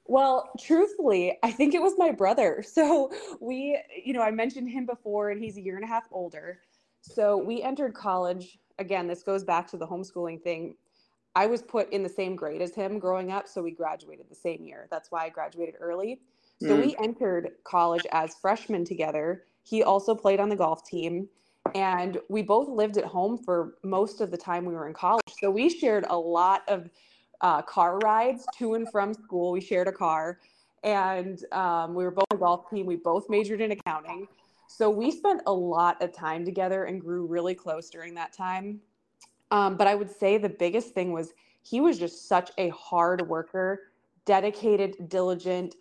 Well, 0.06 0.50
truthfully, 0.60 1.38
I 1.44 1.52
think 1.52 1.76
it 1.76 1.82
was 1.82 1.94
my 1.98 2.12
brother. 2.12 2.64
So 2.74 3.12
we, 3.40 3.80
you 4.04 4.14
know, 4.14 4.24
I 4.24 4.32
mentioned 4.32 4.72
him 4.72 4.88
before 4.88 5.30
and 5.30 5.40
he's 5.40 5.58
a 5.58 5.62
year 5.62 5.76
and 5.76 5.86
a 5.86 5.88
half 5.88 6.08
older. 6.12 6.60
So 7.04 7.38
we 7.38 7.62
entered 7.62 7.94
college. 7.94 8.58
Again, 8.80 9.08
this 9.08 9.24
goes 9.24 9.44
back 9.44 9.68
to 9.72 9.78
the 9.78 9.86
homeschooling 9.86 10.42
thing. 10.42 10.76
I 11.36 11.48
was 11.48 11.62
put 11.62 11.92
in 11.92 12.02
the 12.02 12.10
same 12.10 12.36
grade 12.36 12.62
as 12.62 12.74
him 12.74 12.98
growing 12.98 13.32
up, 13.32 13.48
so 13.48 13.62
we 13.62 13.72
graduated 13.72 14.28
the 14.30 14.36
same 14.36 14.64
year. 14.64 14.88
That's 14.90 15.12
why 15.12 15.26
I 15.26 15.30
graduated 15.30 15.76
early. 15.80 16.22
So 16.62 16.78
mm. 16.78 16.86
we 16.86 16.96
entered 17.04 17.52
college 17.64 18.06
as 18.12 18.36
freshmen 18.36 18.86
together. 18.86 19.44
He 19.64 19.84
also 19.84 20.16
played 20.16 20.40
on 20.40 20.50
the 20.50 20.56
golf 20.56 20.86
team, 20.86 21.28
and 21.76 22.20
we 22.30 22.42
both 22.42 22.70
lived 22.70 22.98
at 22.98 23.06
home 23.06 23.38
for 23.38 23.76
most 23.84 24.22
of 24.22 24.32
the 24.32 24.38
time 24.38 24.64
we 24.66 24.74
were 24.74 24.88
in 24.88 24.94
college. 24.94 25.24
So 25.42 25.50
we 25.50 25.70
shared 25.70 26.06
a 26.10 26.18
lot 26.18 26.62
of 26.68 26.90
uh, 27.42 27.62
car 27.64 27.98
rides 28.00 28.46
to 28.60 28.76
and 28.76 28.90
from 28.92 29.14
school. 29.14 29.52
We 29.52 29.62
shared 29.62 29.88
a 29.88 29.92
car, 29.92 30.40
and 30.84 31.44
um, 31.52 31.96
we 31.96 32.04
were 32.06 32.12
both 32.12 32.28
a 32.32 32.38
golf 32.38 32.70
team. 32.70 32.86
We 32.86 32.96
both 32.96 33.30
majored 33.30 33.60
in 33.60 33.72
accounting. 33.72 34.28
So 34.76 34.90
we 34.90 35.12
spent 35.12 35.42
a 35.46 35.54
lot 35.54 36.02
of 36.02 36.12
time 36.12 36.44
together 36.44 36.86
and 36.86 37.00
grew 37.00 37.28
really 37.28 37.54
close 37.54 37.92
during 37.92 38.16
that 38.16 38.34
time. 38.34 38.80
Um, 39.52 39.78
but 39.78 39.86
I 39.86 39.94
would 39.94 40.10
say 40.10 40.40
the 40.40 40.50
biggest 40.50 40.96
thing 40.96 41.12
was 41.12 41.34
he 41.62 41.80
was 41.80 42.00
just 42.00 42.28
such 42.28 42.50
a 42.58 42.70
hard 42.70 43.28
worker, 43.28 43.82
dedicated, 44.26 44.96
diligent 45.10 45.76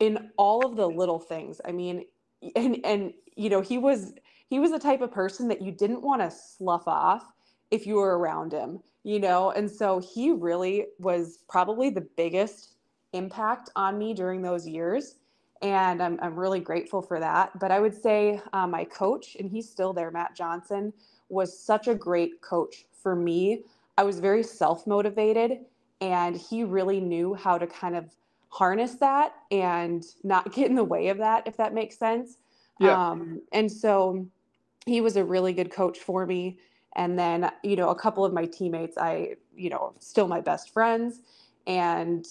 in 0.00 0.30
all 0.38 0.64
of 0.64 0.74
the 0.74 0.88
little 0.88 1.18
things. 1.18 1.60
I 1.66 1.72
mean, 1.72 2.06
and 2.56 2.78
and 2.82 3.12
you 3.36 3.50
know 3.50 3.60
he 3.60 3.76
was 3.76 4.14
he 4.48 4.58
was 4.58 4.70
the 4.70 4.78
type 4.78 5.02
of 5.02 5.12
person 5.12 5.46
that 5.48 5.60
you 5.60 5.70
didn't 5.70 6.00
want 6.00 6.22
to 6.22 6.30
slough 6.30 6.88
off 6.88 7.30
if 7.70 7.86
you 7.86 7.96
were 7.96 8.18
around 8.18 8.52
him, 8.52 8.80
you 9.02 9.20
know? 9.20 9.50
And 9.50 9.70
so 9.70 9.98
he 9.98 10.32
really 10.32 10.86
was 10.98 11.40
probably 11.46 11.90
the 11.90 12.06
biggest 12.16 12.76
impact 13.12 13.68
on 13.76 13.98
me 13.98 14.14
during 14.14 14.40
those 14.40 14.66
years. 14.66 15.16
And 15.64 16.02
I'm, 16.02 16.18
I'm 16.22 16.38
really 16.38 16.60
grateful 16.60 17.00
for 17.00 17.18
that. 17.18 17.58
But 17.58 17.72
I 17.72 17.80
would 17.80 18.00
say 18.00 18.40
uh, 18.52 18.66
my 18.66 18.84
coach, 18.84 19.34
and 19.40 19.50
he's 19.50 19.68
still 19.68 19.94
there, 19.94 20.10
Matt 20.10 20.36
Johnson, 20.36 20.92
was 21.30 21.58
such 21.58 21.88
a 21.88 21.94
great 21.94 22.42
coach 22.42 22.84
for 23.02 23.16
me. 23.16 23.64
I 23.96 24.02
was 24.02 24.20
very 24.20 24.42
self 24.42 24.86
motivated, 24.86 25.60
and 26.02 26.36
he 26.36 26.64
really 26.64 27.00
knew 27.00 27.32
how 27.34 27.56
to 27.56 27.66
kind 27.66 27.96
of 27.96 28.14
harness 28.50 28.96
that 28.96 29.34
and 29.50 30.04
not 30.22 30.52
get 30.52 30.68
in 30.68 30.76
the 30.76 30.84
way 30.84 31.08
of 31.08 31.16
that, 31.18 31.46
if 31.46 31.56
that 31.56 31.72
makes 31.72 31.98
sense. 31.98 32.36
Yeah. 32.78 33.10
Um, 33.10 33.40
and 33.52 33.72
so 33.72 34.26
he 34.86 35.00
was 35.00 35.16
a 35.16 35.24
really 35.24 35.54
good 35.54 35.72
coach 35.72 35.98
for 35.98 36.26
me. 36.26 36.58
And 36.96 37.18
then, 37.18 37.50
you 37.62 37.74
know, 37.74 37.88
a 37.88 37.94
couple 37.94 38.24
of 38.24 38.32
my 38.32 38.44
teammates, 38.44 38.98
I, 38.98 39.36
you 39.56 39.70
know, 39.70 39.94
still 39.98 40.28
my 40.28 40.40
best 40.40 40.72
friends. 40.72 41.20
And 41.66 42.26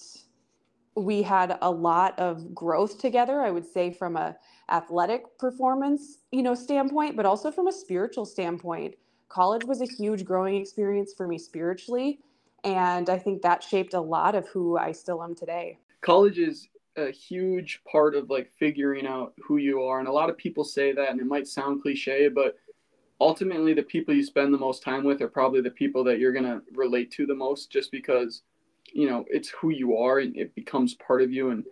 we 0.96 1.22
had 1.22 1.58
a 1.60 1.70
lot 1.70 2.18
of 2.18 2.54
growth 2.54 2.98
together, 2.98 3.40
I 3.40 3.50
would 3.50 3.66
say, 3.66 3.92
from 3.92 4.16
a 4.16 4.36
athletic 4.70 5.38
performance, 5.38 6.18
you 6.30 6.42
know, 6.42 6.54
standpoint, 6.54 7.16
but 7.16 7.26
also 7.26 7.50
from 7.50 7.66
a 7.66 7.72
spiritual 7.72 8.24
standpoint. 8.24 8.94
College 9.28 9.64
was 9.64 9.80
a 9.80 9.86
huge 9.86 10.24
growing 10.24 10.56
experience 10.56 11.12
for 11.16 11.26
me 11.26 11.38
spiritually. 11.38 12.20
And 12.62 13.10
I 13.10 13.18
think 13.18 13.42
that 13.42 13.62
shaped 13.62 13.94
a 13.94 14.00
lot 14.00 14.34
of 14.34 14.48
who 14.48 14.78
I 14.78 14.92
still 14.92 15.22
am 15.22 15.34
today. 15.34 15.78
College 16.00 16.38
is 16.38 16.68
a 16.96 17.10
huge 17.10 17.82
part 17.90 18.14
of 18.14 18.30
like 18.30 18.50
figuring 18.58 19.06
out 19.06 19.34
who 19.44 19.56
you 19.56 19.82
are. 19.82 19.98
And 19.98 20.08
a 20.08 20.12
lot 20.12 20.30
of 20.30 20.38
people 20.38 20.64
say 20.64 20.92
that, 20.92 21.10
and 21.10 21.20
it 21.20 21.26
might 21.26 21.48
sound 21.48 21.82
cliche, 21.82 22.28
but 22.28 22.56
ultimately 23.20 23.74
the 23.74 23.82
people 23.82 24.14
you 24.14 24.22
spend 24.22 24.54
the 24.54 24.58
most 24.58 24.82
time 24.82 25.04
with 25.04 25.20
are 25.20 25.28
probably 25.28 25.60
the 25.60 25.70
people 25.70 26.04
that 26.04 26.18
you're 26.18 26.32
going 26.32 26.44
to 26.44 26.62
relate 26.72 27.10
to 27.12 27.26
the 27.26 27.34
most 27.34 27.70
just 27.70 27.90
because 27.90 28.42
you 28.94 29.08
know 29.08 29.24
it's 29.28 29.48
who 29.50 29.70
you 29.70 29.96
are 29.96 30.20
and 30.20 30.36
it 30.36 30.54
becomes 30.54 30.94
part 30.94 31.20
of 31.20 31.30
you 31.30 31.50
and 31.50 31.64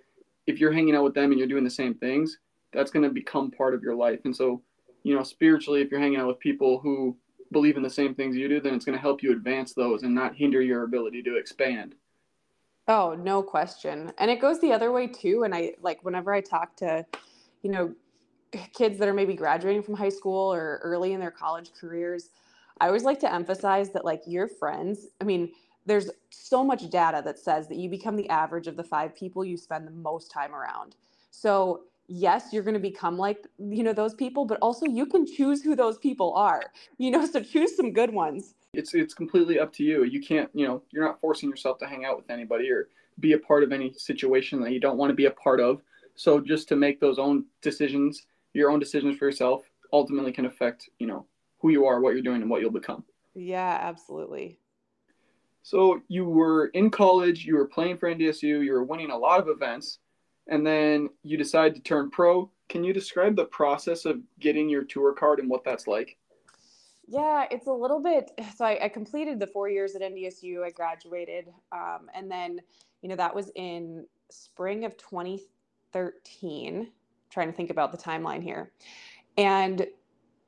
if 0.47 0.59
you're 0.59 0.73
hanging 0.73 0.95
out 0.95 1.05
with 1.05 1.14
them 1.14 1.31
and 1.31 1.38
you're 1.38 1.49
doing 1.49 1.64
the 1.64 1.71
same 1.71 1.95
things 1.95 2.38
that's 2.73 2.91
going 2.91 3.05
to 3.05 3.11
become 3.11 3.50
part 3.50 3.75
of 3.75 3.83
your 3.83 3.95
life 3.95 4.21
and 4.25 4.35
so 4.37 4.61
you 5.05 5.14
know 5.14 5.23
spiritually 5.23 5.81
if 5.81 5.91
you're 5.91 6.00
hanging 6.00 6.19
out 6.19 6.26
with 6.26 6.38
people 6.41 6.79
who 6.81 7.17
believe 7.52 7.76
in 7.76 7.83
the 7.83 7.91
same 7.91 8.14
things 8.14 8.37
you 8.37 8.49
do 8.49 8.61
then 8.61 8.75
it's 8.75 8.85
going 8.85 8.97
to 8.97 9.00
help 9.00 9.23
you 9.23 9.33
advance 9.33 9.73
those 9.73 10.02
and 10.02 10.14
not 10.14 10.35
hinder 10.35 10.61
your 10.61 10.83
ability 10.85 11.23
to 11.23 11.37
expand. 11.37 11.95
Oh 12.88 13.14
no 13.14 13.43
question. 13.43 14.11
And 14.19 14.29
it 14.29 14.41
goes 14.41 14.61
the 14.61 14.73
other 14.73 14.91
way 14.91 15.07
too 15.07 15.45
and 15.45 15.55
i 15.55 15.73
like 15.81 16.05
whenever 16.05 16.33
i 16.33 16.41
talk 16.41 16.76
to 16.76 17.07
you 17.62 17.71
know 17.71 17.95
kids 18.75 18.99
that 18.99 19.09
are 19.09 19.14
maybe 19.14 19.35
graduating 19.35 19.83
from 19.83 19.95
high 19.95 20.09
school 20.09 20.52
or 20.52 20.81
early 20.83 21.12
in 21.12 21.21
their 21.21 21.31
college 21.31 21.71
careers, 21.79 22.31
I 22.81 22.87
always 22.87 23.05
like 23.05 23.21
to 23.21 23.33
emphasize 23.33 23.91
that 23.91 24.05
like 24.05 24.23
your 24.26 24.49
friends, 24.49 25.07
I 25.21 25.25
mean, 25.25 25.52
there's 25.87 26.11
so 26.31 26.65
much 26.65 26.89
data 26.91 27.23
that 27.25 27.39
says 27.39 27.69
that 27.69 27.77
you 27.77 27.89
become 27.89 28.17
the 28.17 28.29
average 28.29 28.67
of 28.67 28.77
the 28.77 28.85
five 28.85 29.15
people 29.15 29.45
you 29.45 29.57
spend 29.57 29.87
the 29.87 29.93
most 29.93 30.31
time 30.31 30.55
around. 30.55 30.97
So, 31.31 31.83
yes, 32.07 32.53
you're 32.53 32.62
going 32.62 32.75
to 32.75 32.81
become 32.81 33.19
like, 33.19 33.47
you 33.59 33.83
know, 33.83 33.93
those 33.93 34.15
people, 34.15 34.45
but 34.45 34.59
also 34.61 34.87
you 34.87 35.07
can 35.07 35.27
choose 35.27 35.62
who 35.62 35.75
those 35.75 35.99
people 35.99 36.35
are. 36.35 36.62
You 36.99 37.11
know, 37.11 37.27
so 37.33 37.43
choose 37.43 37.77
some 37.77 37.93
good 37.93 38.12
ones. 38.12 38.55
It's 38.75 38.95
it's 38.95 39.12
completely 39.12 39.59
up 39.59 39.73
to 39.75 39.83
you. 39.83 40.05
You 40.05 40.23
can't, 40.23 40.49
you 40.55 40.67
know, 40.67 40.83
you're 40.91 41.05
not 41.05 41.21
forcing 41.21 41.51
yourself 41.51 41.79
to 41.79 41.87
hang 41.87 42.05
out 42.05 42.17
with 42.17 42.31
anybody 42.31 42.71
or 42.71 42.89
be 43.21 43.35
a 43.35 43.39
part 43.39 43.62
of 43.62 43.73
any 43.73 43.93
situation 43.93 44.61
that 44.62 44.73
you 44.73 44.81
don't 44.81 44.97
want 44.97 45.11
to 45.11 45.15
be 45.15 45.27
a 45.27 45.31
part 45.31 45.61
of. 45.61 45.83
So 46.15 46.41
just 46.41 46.69
to 46.69 46.77
make 46.77 47.01
those 47.01 47.19
own 47.19 47.45
decisions 47.61 48.27
your 48.55 48.71
own 48.71 48.79
decisions 48.79 49.17
for 49.17 49.27
yourself 49.27 49.62
ultimately 49.93 50.33
can 50.33 50.47
affect 50.47 50.89
you 50.99 51.07
know 51.07 51.27
who 51.59 51.71
you 51.71 51.87
are 51.87 52.01
what 52.01 52.15
you're 52.15 52.23
doing 52.23 52.43
and 52.43 52.51
what 52.51 52.61
you'll 52.61 52.71
become 52.71 53.05
yeah 53.35 53.79
absolutely 53.81 54.59
so 55.62 56.00
you 56.09 56.25
were 56.25 56.66
in 56.69 56.90
college 56.90 57.45
you 57.45 57.57
were 57.57 57.66
playing 57.66 57.97
for 57.97 58.12
ndsu 58.12 58.64
you 58.64 58.73
were 58.73 58.85
winning 58.85 59.11
a 59.11 59.16
lot 59.16 59.40
of 59.40 59.49
events 59.49 59.99
and 60.49 60.66
then 60.66 61.09
you 61.23 61.37
decided 61.37 61.75
to 61.75 61.83
turn 61.83 62.11
pro 62.11 62.50
can 62.69 62.83
you 62.85 62.92
describe 62.92 63.37
the 63.37 63.45
process 63.47 64.04
of 64.04 64.19
getting 64.40 64.69
your 64.69 64.85
tour 64.85 65.12
card 65.12 65.38
and 65.38 65.49
what 65.49 65.64
that's 65.64 65.87
like 65.87 66.16
yeah 67.09 67.47
it's 67.50 67.66
a 67.66 67.73
little 67.73 68.00
bit 68.00 68.31
so 68.57 68.64
i, 68.64 68.85
I 68.85 68.88
completed 68.88 69.38
the 69.38 69.47
four 69.47 69.69
years 69.69 69.95
at 69.95 70.02
ndsu 70.02 70.64
i 70.64 70.71
graduated 70.71 71.49
um, 71.73 72.09
and 72.14 72.31
then 72.31 72.61
you 73.02 73.09
know 73.09 73.16
that 73.16 73.35
was 73.35 73.50
in 73.54 74.07
spring 74.31 74.85
of 74.85 74.97
2013 74.97 76.90
trying 77.33 77.49
to 77.49 77.52
think 77.52 77.71
about 77.71 77.90
the 77.92 77.99
timeline 77.99 78.42
here. 78.42 78.71
And 79.37 79.87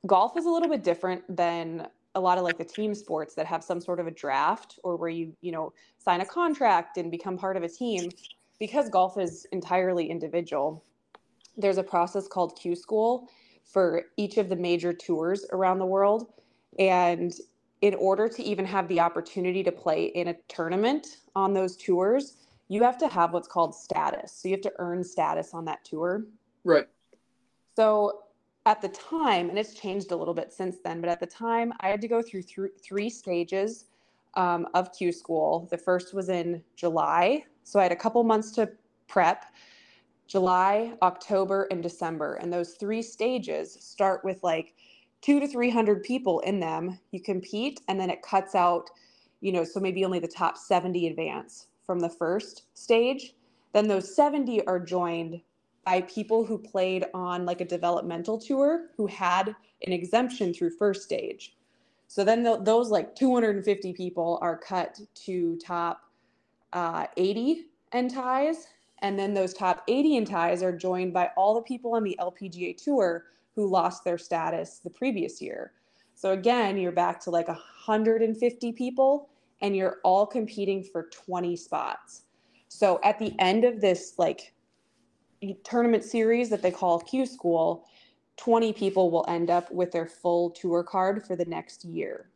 golf 0.05 0.37
is 0.37 0.45
a 0.45 0.49
little 0.49 0.69
bit 0.69 0.83
different 0.83 1.23
than 1.35 1.87
a 2.15 2.19
lot 2.19 2.37
of 2.37 2.43
like 2.43 2.57
the 2.57 2.65
team 2.65 2.95
sports 2.95 3.35
that 3.35 3.45
have 3.45 3.63
some 3.63 3.79
sort 3.79 3.99
of 3.99 4.07
a 4.07 4.11
draft 4.11 4.79
or 4.83 4.95
where 4.95 5.09
you, 5.09 5.33
you 5.41 5.51
know, 5.51 5.73
sign 5.97 6.21
a 6.21 6.25
contract 6.25 6.97
and 6.97 7.11
become 7.11 7.37
part 7.37 7.57
of 7.57 7.63
a 7.63 7.69
team. 7.69 8.09
Because 8.57 8.89
golf 8.89 9.17
is 9.17 9.45
entirely 9.51 10.09
individual, 10.09 10.83
there's 11.57 11.77
a 11.77 11.83
process 11.83 12.27
called 12.27 12.57
Q 12.57 12.75
School 12.75 13.29
for 13.63 14.03
each 14.15 14.37
of 14.37 14.47
the 14.47 14.55
major 14.55 14.93
tours 14.93 15.45
around 15.51 15.79
the 15.79 15.85
world. 15.85 16.31
And 16.79 17.33
in 17.81 17.93
order 17.95 18.29
to 18.29 18.43
even 18.43 18.65
have 18.65 18.87
the 18.87 19.01
opportunity 19.01 19.61
to 19.63 19.71
play 19.71 20.05
in 20.05 20.29
a 20.29 20.35
tournament 20.47 21.17
on 21.35 21.53
those 21.53 21.75
tours, 21.75 22.37
you 22.69 22.81
have 22.81 22.97
to 22.99 23.07
have 23.07 23.33
what's 23.33 23.47
called 23.47 23.75
status. 23.75 24.31
So 24.31 24.47
you 24.47 24.53
have 24.53 24.61
to 24.61 24.73
earn 24.79 25.03
status 25.03 25.53
on 25.53 25.65
that 25.65 25.83
tour. 25.83 26.25
Right. 26.63 26.87
So 27.75 28.24
at 28.65 28.81
the 28.81 28.89
time, 28.89 29.49
and 29.49 29.59
it's 29.59 29.73
changed 29.73 30.11
a 30.11 30.15
little 30.15 30.33
bit 30.33 30.51
since 30.51 30.77
then, 30.83 30.99
but 30.99 31.09
at 31.09 31.19
the 31.19 31.27
time, 31.27 31.71
I 31.81 31.89
had 31.89 32.01
to 32.01 32.07
go 32.07 32.21
through 32.21 32.43
th- 32.43 32.71
three 32.81 33.09
stages 33.09 33.85
um, 34.33 34.67
of 34.73 34.91
Q 34.91 35.11
school. 35.11 35.67
The 35.69 35.77
first 35.77 36.13
was 36.13 36.29
in 36.29 36.63
July. 36.75 37.43
So 37.63 37.79
I 37.79 37.83
had 37.83 37.91
a 37.91 37.95
couple 37.95 38.23
months 38.23 38.51
to 38.53 38.69
prep 39.07 39.45
July, 40.27 40.93
October, 41.03 41.67
and 41.69 41.83
December. 41.83 42.35
And 42.35 42.51
those 42.51 42.73
three 42.73 43.01
stages 43.01 43.77
start 43.79 44.23
with 44.23 44.43
like 44.43 44.73
two 45.21 45.39
to 45.39 45.47
300 45.47 46.03
people 46.03 46.39
in 46.41 46.59
them. 46.59 46.99
You 47.11 47.21
compete, 47.21 47.81
and 47.87 47.99
then 47.99 48.09
it 48.09 48.23
cuts 48.23 48.55
out, 48.55 48.89
you 49.41 49.51
know, 49.51 49.63
so 49.63 49.79
maybe 49.79 50.03
only 50.03 50.19
the 50.19 50.27
top 50.27 50.57
70 50.57 51.07
advance 51.07 51.67
from 51.85 51.99
the 51.99 52.09
first 52.09 52.63
stage. 52.73 53.35
Then 53.73 53.87
those 53.87 54.15
70 54.15 54.65
are 54.65 54.79
joined 54.79 55.41
by 55.85 56.01
people 56.01 56.43
who 56.43 56.57
played 56.57 57.05
on 57.13 57.45
like 57.45 57.61
a 57.61 57.65
developmental 57.65 58.39
tour 58.39 58.87
who 58.97 59.05
had 59.07 59.55
an 59.85 59.93
exemption 59.93 60.53
through 60.53 60.71
first 60.71 61.03
stage. 61.03 61.55
So 62.07 62.23
then 62.23 62.43
the, 62.43 62.57
those 62.57 62.89
like 62.89 63.15
250 63.15 63.93
people 63.93 64.39
are 64.41 64.57
cut 64.57 64.99
to 65.25 65.57
top 65.57 66.01
uh, 66.73 67.07
80 67.17 67.65
and 67.91 68.11
ties. 68.11 68.67
And 68.99 69.19
then 69.19 69.33
those 69.33 69.53
top 69.53 69.83
80 69.87 70.17
and 70.17 70.27
ties 70.27 70.63
are 70.63 70.75
joined 70.75 71.13
by 71.13 71.31
all 71.37 71.53
the 71.53 71.61
people 71.61 71.93
on 71.93 72.03
the 72.03 72.17
LPGA 72.19 72.81
tour 72.81 73.25
who 73.55 73.69
lost 73.69 74.03
their 74.03 74.17
status 74.17 74.79
the 74.83 74.89
previous 74.89 75.41
year. 75.41 75.73
So 76.15 76.31
again, 76.31 76.77
you're 76.77 76.91
back 76.91 77.19
to 77.21 77.29
like 77.29 77.47
150 77.47 78.71
people 78.71 79.29
and 79.61 79.75
you're 79.75 79.97
all 80.03 80.25
competing 80.25 80.83
for 80.83 81.09
20 81.11 81.55
spots. 81.55 82.23
So 82.69 82.99
at 83.03 83.19
the 83.19 83.33
end 83.39 83.65
of 83.65 83.81
this 83.81 84.15
like 84.17 84.53
tournament 85.63 86.03
series 86.03 86.49
that 86.49 86.61
they 86.61 86.71
call 86.71 86.99
Q 86.99 87.25
School, 87.25 87.85
20 88.37 88.73
people 88.73 89.11
will 89.11 89.25
end 89.27 89.49
up 89.49 89.71
with 89.71 89.91
their 89.91 90.05
full 90.05 90.49
tour 90.51 90.83
card 90.83 91.25
for 91.25 91.35
the 91.35 91.45
next 91.45 91.85
year. 91.85 92.29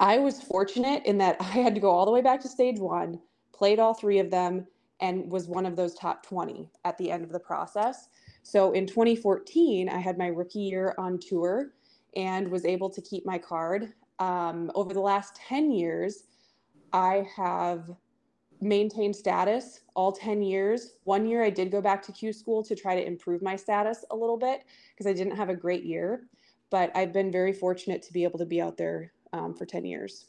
I 0.00 0.18
was 0.18 0.40
fortunate 0.40 1.04
in 1.06 1.18
that 1.18 1.36
I 1.40 1.44
had 1.44 1.74
to 1.74 1.80
go 1.80 1.90
all 1.90 2.06
the 2.06 2.12
way 2.12 2.22
back 2.22 2.40
to 2.42 2.48
stage 2.48 2.78
one, 2.78 3.20
played 3.52 3.78
all 3.78 3.94
three 3.94 4.18
of 4.18 4.30
them, 4.30 4.66
and 5.00 5.30
was 5.30 5.46
one 5.46 5.66
of 5.66 5.76
those 5.76 5.94
top 5.94 6.24
20 6.26 6.68
at 6.84 6.98
the 6.98 7.10
end 7.10 7.24
of 7.24 7.32
the 7.32 7.38
process. 7.38 8.08
So 8.42 8.72
in 8.72 8.86
2014, 8.86 9.88
I 9.88 9.98
had 9.98 10.18
my 10.18 10.28
rookie 10.28 10.60
year 10.60 10.94
on 10.98 11.18
tour 11.18 11.72
and 12.16 12.48
was 12.48 12.64
able 12.64 12.90
to 12.90 13.00
keep 13.02 13.24
my 13.26 13.38
card. 13.38 13.92
Um, 14.18 14.72
over 14.74 14.92
the 14.92 15.00
last 15.00 15.36
10 15.36 15.70
years, 15.70 16.24
I 16.92 17.28
have 17.36 17.90
maintained 18.60 19.14
status 19.14 19.80
all 19.94 20.12
10 20.12 20.42
years. 20.42 20.94
One 21.04 21.26
year 21.26 21.42
I 21.42 21.50
did 21.50 21.70
go 21.70 21.80
back 21.80 22.02
to 22.02 22.12
Q 22.12 22.32
school 22.32 22.62
to 22.64 22.74
try 22.74 22.94
to 22.94 23.06
improve 23.06 23.42
my 23.42 23.56
status 23.56 24.04
a 24.10 24.16
little 24.16 24.36
bit 24.36 24.64
because 24.92 25.06
I 25.06 25.12
didn't 25.12 25.36
have 25.36 25.48
a 25.48 25.54
great 25.54 25.84
year. 25.84 26.26
But 26.70 26.90
I've 26.94 27.12
been 27.12 27.32
very 27.32 27.52
fortunate 27.52 28.02
to 28.02 28.12
be 28.12 28.24
able 28.24 28.38
to 28.38 28.46
be 28.46 28.60
out 28.60 28.76
there 28.76 29.12
um, 29.32 29.54
for 29.54 29.64
10 29.64 29.84
years. 29.84 30.26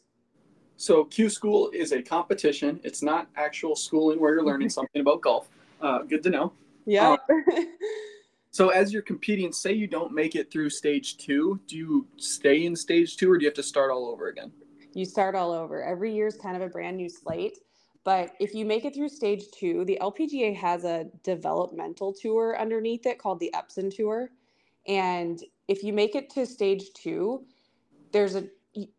So 0.77 1.03
Q 1.03 1.29
school 1.29 1.69
is 1.73 1.91
a 1.91 2.01
competition. 2.01 2.79
It's 2.83 3.01
not 3.01 3.27
actual 3.35 3.75
schooling 3.75 4.19
where 4.19 4.35
you're 4.35 4.45
learning 4.45 4.69
something 4.79 5.01
about 5.01 5.21
golf. 5.21 5.49
Uh, 5.81 6.03
good 6.03 6.23
to 6.23 6.29
know. 6.29 6.53
Yeah. 6.85 7.17
Um, 7.29 7.65
so 8.51 8.69
as 8.69 8.93
you're 8.93 9.01
competing, 9.01 9.51
say 9.51 9.73
you 9.73 9.87
don't 9.87 10.13
make 10.13 10.35
it 10.35 10.51
through 10.51 10.69
stage 10.69 11.17
two, 11.17 11.59
do 11.67 11.75
you 11.75 12.07
stay 12.17 12.65
in 12.65 12.75
stage 12.75 13.17
two 13.17 13.29
or 13.29 13.37
do 13.37 13.43
you 13.43 13.49
have 13.49 13.55
to 13.55 13.63
start 13.63 13.91
all 13.91 14.07
over 14.07 14.29
again? 14.29 14.51
You 14.93 15.05
start 15.05 15.35
all 15.35 15.51
over. 15.51 15.83
Every 15.83 16.13
year 16.13 16.27
is 16.27 16.37
kind 16.37 16.55
of 16.55 16.61
a 16.61 16.69
brand 16.69 16.97
new 16.97 17.09
slate. 17.09 17.59
But 18.09 18.35
if 18.39 18.55
you 18.55 18.65
make 18.65 18.85
it 18.85 18.95
through 18.95 19.09
stage 19.09 19.51
two, 19.51 19.85
the 19.85 19.99
LPGA 20.01 20.55
has 20.55 20.83
a 20.83 21.05
developmental 21.21 22.11
tour 22.11 22.59
underneath 22.59 23.05
it 23.05 23.19
called 23.19 23.39
the 23.39 23.53
Epson 23.53 23.95
Tour. 23.95 24.31
And 24.87 25.39
if 25.67 25.83
you 25.83 25.93
make 25.93 26.15
it 26.15 26.31
to 26.31 26.47
stage 26.47 26.91
two, 26.95 27.45
there's 28.11 28.33
a 28.33 28.45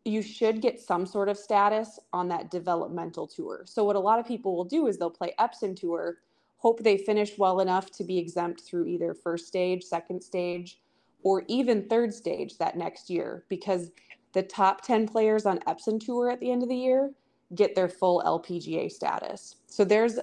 you 0.04 0.22
should 0.22 0.62
get 0.62 0.78
some 0.78 1.06
sort 1.06 1.28
of 1.28 1.36
status 1.36 1.98
on 2.12 2.28
that 2.28 2.52
developmental 2.52 3.26
tour. 3.26 3.64
So 3.64 3.82
what 3.82 3.96
a 3.96 3.98
lot 3.98 4.20
of 4.20 4.28
people 4.28 4.56
will 4.56 4.64
do 4.64 4.86
is 4.86 4.96
they'll 4.96 5.10
play 5.10 5.34
Epson 5.40 5.74
tour, 5.74 6.18
hope 6.58 6.80
they 6.84 6.96
finish 6.96 7.36
well 7.36 7.58
enough 7.58 7.90
to 7.92 8.04
be 8.04 8.16
exempt 8.16 8.60
through 8.60 8.86
either 8.86 9.12
first 9.12 9.48
stage, 9.48 9.82
second 9.82 10.22
stage, 10.22 10.78
or 11.24 11.42
even 11.48 11.88
third 11.88 12.14
stage 12.14 12.58
that 12.58 12.78
next 12.78 13.10
year 13.10 13.44
because 13.48 13.90
the 14.34 14.42
top 14.44 14.82
10 14.82 15.08
players 15.08 15.46
on 15.46 15.58
Epson 15.66 15.98
tour 15.98 16.30
at 16.30 16.38
the 16.38 16.52
end 16.52 16.62
of 16.62 16.68
the 16.68 16.76
year 16.76 17.10
get 17.54 17.74
their 17.74 17.88
full 17.88 18.22
LPGA 18.24 18.90
status. 18.90 19.56
So 19.66 19.84
there's 19.84 20.18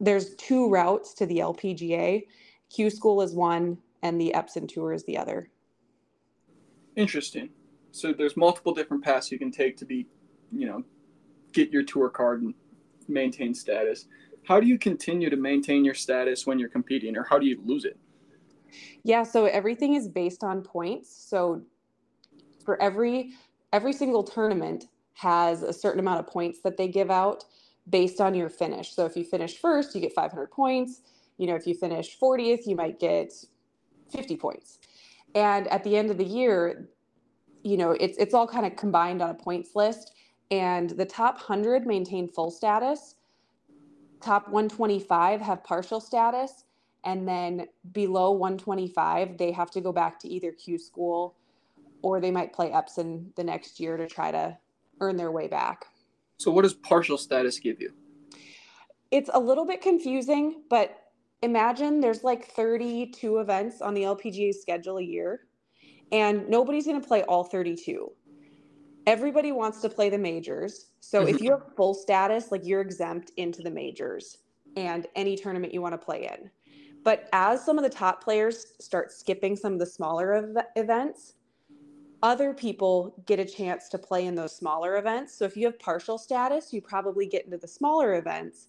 there's 0.00 0.34
two 0.36 0.68
routes 0.68 1.12
to 1.14 1.26
the 1.26 1.38
LPGA. 1.38 2.26
Q 2.70 2.90
School 2.90 3.22
is 3.22 3.34
one 3.34 3.78
and 4.02 4.20
the 4.20 4.32
Epson 4.34 4.68
tour 4.68 4.92
is 4.92 5.04
the 5.04 5.18
other. 5.18 5.50
Interesting 6.96 7.50
so 7.92 8.12
there's 8.12 8.36
multiple 8.36 8.72
different 8.72 9.04
paths 9.04 9.30
you 9.30 9.38
can 9.38 9.50
take 9.50 9.76
to 9.78 9.84
be, 9.84 10.06
you 10.52 10.66
know, 10.66 10.84
get 11.52 11.70
your 11.70 11.82
tour 11.82 12.08
card 12.08 12.42
and 12.42 12.54
maintain 13.08 13.54
status. 13.54 14.06
How 14.44 14.60
do 14.60 14.66
you 14.66 14.78
continue 14.78 15.30
to 15.30 15.36
maintain 15.36 15.84
your 15.84 15.94
status 15.94 16.46
when 16.46 16.58
you're 16.58 16.68
competing, 16.68 17.16
or 17.16 17.24
how 17.24 17.38
do 17.38 17.46
you 17.46 17.60
lose 17.64 17.84
it? 17.84 17.98
Yeah, 19.02 19.22
so 19.22 19.46
everything 19.46 19.94
is 19.94 20.08
based 20.08 20.44
on 20.44 20.62
points. 20.62 21.10
So 21.10 21.62
for 22.64 22.80
every 22.80 23.32
every 23.72 23.92
single 23.92 24.22
tournament 24.22 24.86
has 25.20 25.62
a 25.62 25.72
certain 25.72 26.00
amount 26.00 26.18
of 26.18 26.26
points 26.26 26.60
that 26.62 26.78
they 26.78 26.88
give 26.88 27.10
out 27.10 27.44
based 27.90 28.20
on 28.22 28.34
your 28.34 28.48
finish. 28.48 28.94
So 28.94 29.04
if 29.04 29.16
you 29.16 29.24
finish 29.24 29.58
first, 29.58 29.94
you 29.94 30.00
get 30.00 30.14
500 30.14 30.50
points. 30.50 31.02
You 31.36 31.46
know, 31.46 31.54
if 31.54 31.66
you 31.66 31.74
finish 31.74 32.18
40th, 32.18 32.66
you 32.66 32.74
might 32.74 32.98
get 32.98 33.34
50 34.10 34.36
points. 34.38 34.78
And 35.34 35.68
at 35.68 35.84
the 35.84 35.94
end 35.96 36.10
of 36.10 36.16
the 36.16 36.24
year, 36.24 36.88
you 37.62 37.76
know, 37.76 37.90
it's 37.90 38.16
it's 38.16 38.32
all 38.32 38.46
kind 38.46 38.64
of 38.64 38.76
combined 38.76 39.20
on 39.20 39.28
a 39.28 39.34
points 39.34 39.76
list. 39.76 40.12
And 40.50 40.88
the 40.90 41.04
top 41.04 41.34
100 41.36 41.86
maintain 41.86 42.26
full 42.26 42.50
status. 42.50 43.16
Top 44.22 44.48
125 44.48 45.42
have 45.42 45.62
partial 45.62 46.00
status. 46.00 46.64
And 47.04 47.28
then 47.28 47.66
below 47.92 48.30
125, 48.30 49.36
they 49.36 49.52
have 49.52 49.70
to 49.72 49.82
go 49.82 49.92
back 49.92 50.18
to 50.20 50.28
either 50.28 50.50
Q 50.52 50.78
school 50.78 51.36
or 52.02 52.20
they 52.20 52.30
might 52.30 52.54
play 52.54 52.70
Epson 52.70 53.34
the 53.36 53.44
next 53.44 53.78
year 53.80 53.98
to 53.98 54.06
try 54.06 54.30
to 54.30 54.56
earn 55.00 55.16
their 55.16 55.30
way 55.30 55.48
back. 55.48 55.86
So, 56.38 56.50
what 56.50 56.62
does 56.62 56.74
partial 56.74 57.18
status 57.18 57.58
give 57.58 57.80
you? 57.80 57.92
It's 59.10 59.30
a 59.32 59.40
little 59.40 59.66
bit 59.66 59.82
confusing, 59.82 60.62
but 60.70 60.96
imagine 61.42 62.00
there's 62.00 62.22
like 62.22 62.46
32 62.46 63.38
events 63.38 63.80
on 63.80 63.94
the 63.94 64.02
LPGA 64.02 64.54
schedule 64.54 64.98
a 64.98 65.02
year 65.02 65.46
and 66.12 66.48
nobody's 66.48 66.86
going 66.86 67.00
to 67.00 67.06
play 67.06 67.22
all 67.24 67.44
32 67.44 68.10
everybody 69.06 69.52
wants 69.52 69.80
to 69.80 69.88
play 69.88 70.10
the 70.10 70.18
majors 70.18 70.90
so 71.00 71.22
if 71.22 71.36
mm-hmm. 71.36 71.44
you 71.44 71.50
have 71.52 71.74
full 71.76 71.94
status 71.94 72.52
like 72.52 72.62
you're 72.64 72.80
exempt 72.80 73.32
into 73.36 73.62
the 73.62 73.70
majors 73.70 74.38
and 74.76 75.06
any 75.16 75.36
tournament 75.36 75.72
you 75.72 75.80
want 75.80 75.92
to 75.92 75.98
play 75.98 76.26
in 76.26 76.50
but 77.02 77.28
as 77.32 77.64
some 77.64 77.78
of 77.78 77.84
the 77.84 77.90
top 77.90 78.22
players 78.22 78.66
start 78.78 79.10
skipping 79.10 79.56
some 79.56 79.72
of 79.72 79.78
the 79.78 79.86
smaller 79.86 80.34
ev- 80.34 80.66
events 80.76 81.34
other 82.22 82.52
people 82.52 83.14
get 83.26 83.40
a 83.40 83.44
chance 83.44 83.88
to 83.88 83.98
play 83.98 84.26
in 84.26 84.34
those 84.34 84.54
smaller 84.54 84.96
events 84.96 85.36
so 85.36 85.44
if 85.44 85.56
you 85.56 85.66
have 85.66 85.78
partial 85.78 86.18
status 86.18 86.72
you 86.72 86.80
probably 86.80 87.26
get 87.26 87.44
into 87.44 87.56
the 87.56 87.68
smaller 87.68 88.14
events 88.14 88.68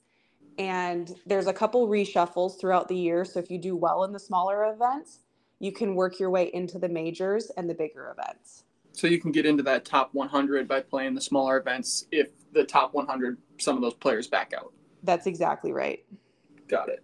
and 0.57 1.15
there's 1.25 1.47
a 1.47 1.53
couple 1.53 1.87
reshuffles 1.87 2.59
throughout 2.59 2.87
the 2.87 2.95
year 2.95 3.25
so 3.25 3.39
if 3.39 3.49
you 3.49 3.57
do 3.57 3.75
well 3.75 4.03
in 4.03 4.11
the 4.11 4.19
smaller 4.19 4.71
events 4.73 5.19
you 5.61 5.71
can 5.71 5.93
work 5.93 6.19
your 6.19 6.31
way 6.31 6.49
into 6.53 6.79
the 6.79 6.89
majors 6.89 7.51
and 7.55 7.69
the 7.69 7.73
bigger 7.75 8.13
events. 8.17 8.63
So 8.93 9.05
you 9.05 9.21
can 9.21 9.31
get 9.31 9.45
into 9.45 9.61
that 9.63 9.85
top 9.85 10.09
100 10.13 10.67
by 10.67 10.81
playing 10.81 11.13
the 11.13 11.21
smaller 11.21 11.57
events 11.57 12.07
if 12.11 12.31
the 12.51 12.63
top 12.63 12.95
100 12.95 13.37
some 13.59 13.75
of 13.75 13.83
those 13.83 13.93
players 13.93 14.27
back 14.27 14.53
out. 14.57 14.73
That's 15.03 15.27
exactly 15.27 15.71
right. 15.71 16.03
Got 16.67 16.89
it. 16.89 17.03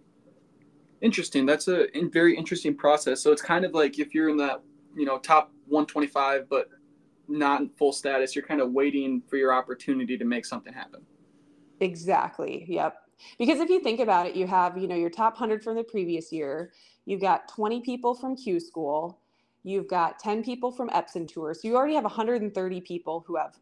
Interesting. 1.00 1.46
That's 1.46 1.68
a 1.68 1.86
very 2.12 2.36
interesting 2.36 2.74
process. 2.74 3.22
So 3.22 3.30
it's 3.30 3.40
kind 3.40 3.64
of 3.64 3.74
like 3.74 4.00
if 4.00 4.12
you're 4.12 4.28
in 4.28 4.36
that, 4.38 4.60
you 4.96 5.06
know, 5.06 5.18
top 5.18 5.52
125 5.68 6.48
but 6.48 6.68
not 7.28 7.60
in 7.60 7.68
full 7.68 7.92
status, 7.92 8.34
you're 8.34 8.46
kind 8.46 8.60
of 8.60 8.72
waiting 8.72 9.22
for 9.28 9.36
your 9.36 9.52
opportunity 9.52 10.16
to 10.16 10.24
make 10.24 10.46
something 10.46 10.72
happen. 10.72 11.02
Exactly. 11.80 12.64
Yep. 12.68 12.96
Because 13.38 13.60
if 13.60 13.68
you 13.68 13.80
think 13.80 14.00
about 14.00 14.26
it, 14.26 14.34
you 14.34 14.46
have, 14.46 14.78
you 14.78 14.88
know, 14.88 14.94
your 14.94 15.10
top 15.10 15.34
100 15.34 15.62
from 15.62 15.76
the 15.76 15.84
previous 15.84 16.32
year, 16.32 16.72
You've 17.08 17.22
got 17.22 17.48
20 17.48 17.80
people 17.80 18.14
from 18.14 18.36
Q 18.36 18.60
School. 18.60 19.18
You've 19.62 19.88
got 19.88 20.18
10 20.18 20.44
people 20.44 20.70
from 20.70 20.90
Epson 20.90 21.26
Tour. 21.26 21.54
So 21.54 21.66
you 21.66 21.74
already 21.74 21.94
have 21.94 22.04
130 22.04 22.80
people 22.82 23.24
who 23.26 23.36
have 23.36 23.56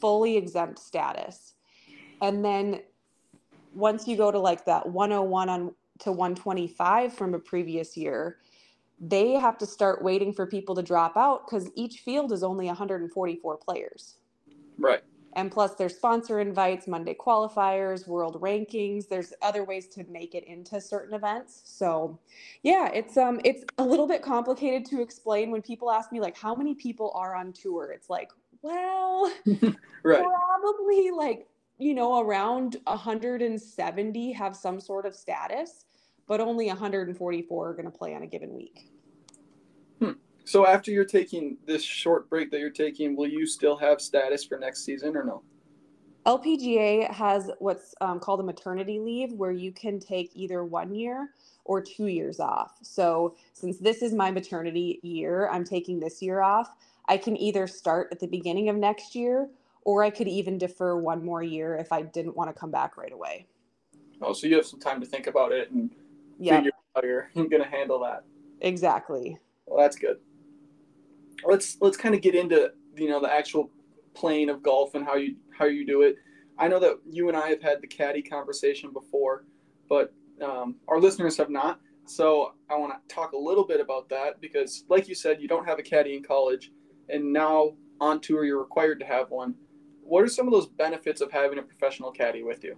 fully 0.00 0.36
exempt 0.36 0.80
status. 0.80 1.54
And 2.20 2.44
then 2.44 2.80
once 3.76 4.08
you 4.08 4.16
go 4.16 4.32
to 4.32 4.40
like 4.40 4.64
that 4.64 4.88
101 4.88 5.48
on 5.48 5.72
to 6.00 6.10
125 6.10 7.12
from 7.12 7.34
a 7.34 7.38
previous 7.38 7.96
year, 7.96 8.38
they 9.00 9.32
have 9.32 9.58
to 9.58 9.66
start 9.66 10.02
waiting 10.02 10.32
for 10.32 10.46
people 10.46 10.74
to 10.74 10.82
drop 10.82 11.16
out 11.16 11.46
because 11.46 11.70
each 11.74 12.00
field 12.00 12.32
is 12.32 12.42
only 12.42 12.66
144 12.66 13.56
players. 13.58 14.16
Right. 14.78 15.02
And 15.36 15.50
plus, 15.50 15.74
there's 15.74 15.96
sponsor 15.96 16.40
invites, 16.40 16.86
Monday 16.86 17.14
qualifiers, 17.14 18.06
world 18.06 18.40
rankings. 18.40 19.08
There's 19.08 19.32
other 19.42 19.64
ways 19.64 19.88
to 19.88 20.04
make 20.04 20.34
it 20.34 20.44
into 20.44 20.80
certain 20.80 21.14
events. 21.14 21.62
So, 21.64 22.18
yeah, 22.62 22.88
it's 22.92 23.16
um, 23.16 23.40
it's 23.44 23.64
a 23.78 23.84
little 23.84 24.06
bit 24.06 24.22
complicated 24.22 24.84
to 24.90 25.02
explain 25.02 25.50
when 25.50 25.62
people 25.62 25.90
ask 25.90 26.12
me 26.12 26.20
like, 26.20 26.36
how 26.36 26.54
many 26.54 26.74
people 26.74 27.10
are 27.14 27.34
on 27.34 27.52
tour? 27.52 27.90
It's 27.92 28.08
like, 28.08 28.30
well, 28.62 29.32
right. 30.04 30.24
probably 30.24 31.10
like 31.10 31.48
you 31.78 31.94
know 31.94 32.20
around 32.20 32.76
170 32.86 34.32
have 34.32 34.54
some 34.54 34.80
sort 34.80 35.04
of 35.04 35.16
status, 35.16 35.84
but 36.26 36.40
only 36.40 36.66
144 36.66 37.68
are 37.68 37.72
going 37.72 37.84
to 37.84 37.90
play 37.90 38.14
on 38.14 38.22
a 38.22 38.26
given 38.26 38.54
week. 38.54 38.88
So 40.44 40.66
after 40.66 40.90
you're 40.90 41.06
taking 41.06 41.56
this 41.66 41.82
short 41.82 42.28
break 42.28 42.50
that 42.50 42.60
you're 42.60 42.70
taking, 42.70 43.16
will 43.16 43.28
you 43.28 43.46
still 43.46 43.76
have 43.78 44.00
status 44.00 44.44
for 44.44 44.58
next 44.58 44.84
season 44.84 45.16
or 45.16 45.24
no? 45.24 45.42
LPGA 46.26 47.10
has 47.10 47.50
what's 47.58 47.94
um, 48.00 48.20
called 48.20 48.40
a 48.40 48.42
maternity 48.42 48.98
leave, 48.98 49.32
where 49.32 49.50
you 49.50 49.72
can 49.72 49.98
take 49.98 50.30
either 50.34 50.64
one 50.64 50.94
year 50.94 51.30
or 51.64 51.82
two 51.82 52.06
years 52.06 52.40
off. 52.40 52.76
So 52.82 53.36
since 53.54 53.78
this 53.78 54.02
is 54.02 54.12
my 54.12 54.30
maternity 54.30 55.00
year, 55.02 55.48
I'm 55.50 55.64
taking 55.64 55.98
this 55.98 56.22
year 56.22 56.40
off. 56.40 56.74
I 57.08 57.16
can 57.16 57.36
either 57.36 57.66
start 57.66 58.08
at 58.12 58.20
the 58.20 58.26
beginning 58.26 58.68
of 58.68 58.76
next 58.76 59.14
year, 59.14 59.48
or 59.82 60.02
I 60.02 60.10
could 60.10 60.28
even 60.28 60.56
defer 60.56 60.96
one 60.96 61.24
more 61.24 61.42
year 61.42 61.76
if 61.76 61.92
I 61.92 62.02
didn't 62.02 62.36
want 62.36 62.54
to 62.54 62.58
come 62.58 62.70
back 62.70 62.96
right 62.96 63.12
away. 63.12 63.46
Oh, 64.22 64.32
so 64.32 64.46
you 64.46 64.56
have 64.56 64.66
some 64.66 64.80
time 64.80 65.00
to 65.00 65.06
think 65.06 65.26
about 65.26 65.52
it 65.52 65.70
and 65.70 65.90
yep. 66.38 66.58
figure 66.58 66.72
out 66.96 67.04
you're 67.04 67.28
going 67.34 67.62
to 67.62 67.68
handle 67.68 68.00
that. 68.00 68.24
Exactly. 68.60 69.38
Well, 69.66 69.80
that's 69.80 69.96
good 69.96 70.18
let's 71.44 71.76
let's 71.80 71.96
kind 71.96 72.14
of 72.14 72.20
get 72.20 72.34
into 72.34 72.72
you 72.96 73.08
know 73.08 73.20
the 73.20 73.32
actual 73.32 73.70
playing 74.14 74.48
of 74.48 74.62
golf 74.62 74.94
and 74.94 75.04
how 75.04 75.16
you 75.16 75.36
how 75.56 75.66
you 75.66 75.86
do 75.86 76.02
it. 76.02 76.16
I 76.58 76.68
know 76.68 76.78
that 76.78 76.98
you 77.10 77.28
and 77.28 77.36
I 77.36 77.48
have 77.48 77.62
had 77.62 77.80
the 77.80 77.86
caddy 77.86 78.22
conversation 78.22 78.92
before, 78.92 79.44
but 79.88 80.12
um, 80.40 80.76
our 80.86 81.00
listeners 81.00 81.36
have 81.36 81.50
not. 81.50 81.80
So 82.06 82.52
I 82.70 82.76
want 82.76 82.92
to 82.92 83.14
talk 83.14 83.32
a 83.32 83.36
little 83.36 83.64
bit 83.64 83.80
about 83.80 84.08
that 84.10 84.40
because, 84.40 84.84
like 84.88 85.08
you 85.08 85.14
said, 85.14 85.40
you 85.40 85.48
don't 85.48 85.66
have 85.66 85.78
a 85.78 85.82
caddy 85.82 86.14
in 86.14 86.22
college, 86.22 86.70
and 87.08 87.32
now 87.32 87.72
on 88.00 88.20
tour 88.20 88.44
you're 88.44 88.60
required 88.60 89.00
to 89.00 89.06
have 89.06 89.30
one. 89.30 89.54
What 90.02 90.22
are 90.22 90.28
some 90.28 90.46
of 90.46 90.52
those 90.52 90.66
benefits 90.66 91.20
of 91.20 91.32
having 91.32 91.58
a 91.58 91.62
professional 91.62 92.12
caddy 92.12 92.42
with 92.42 92.62
you? 92.62 92.76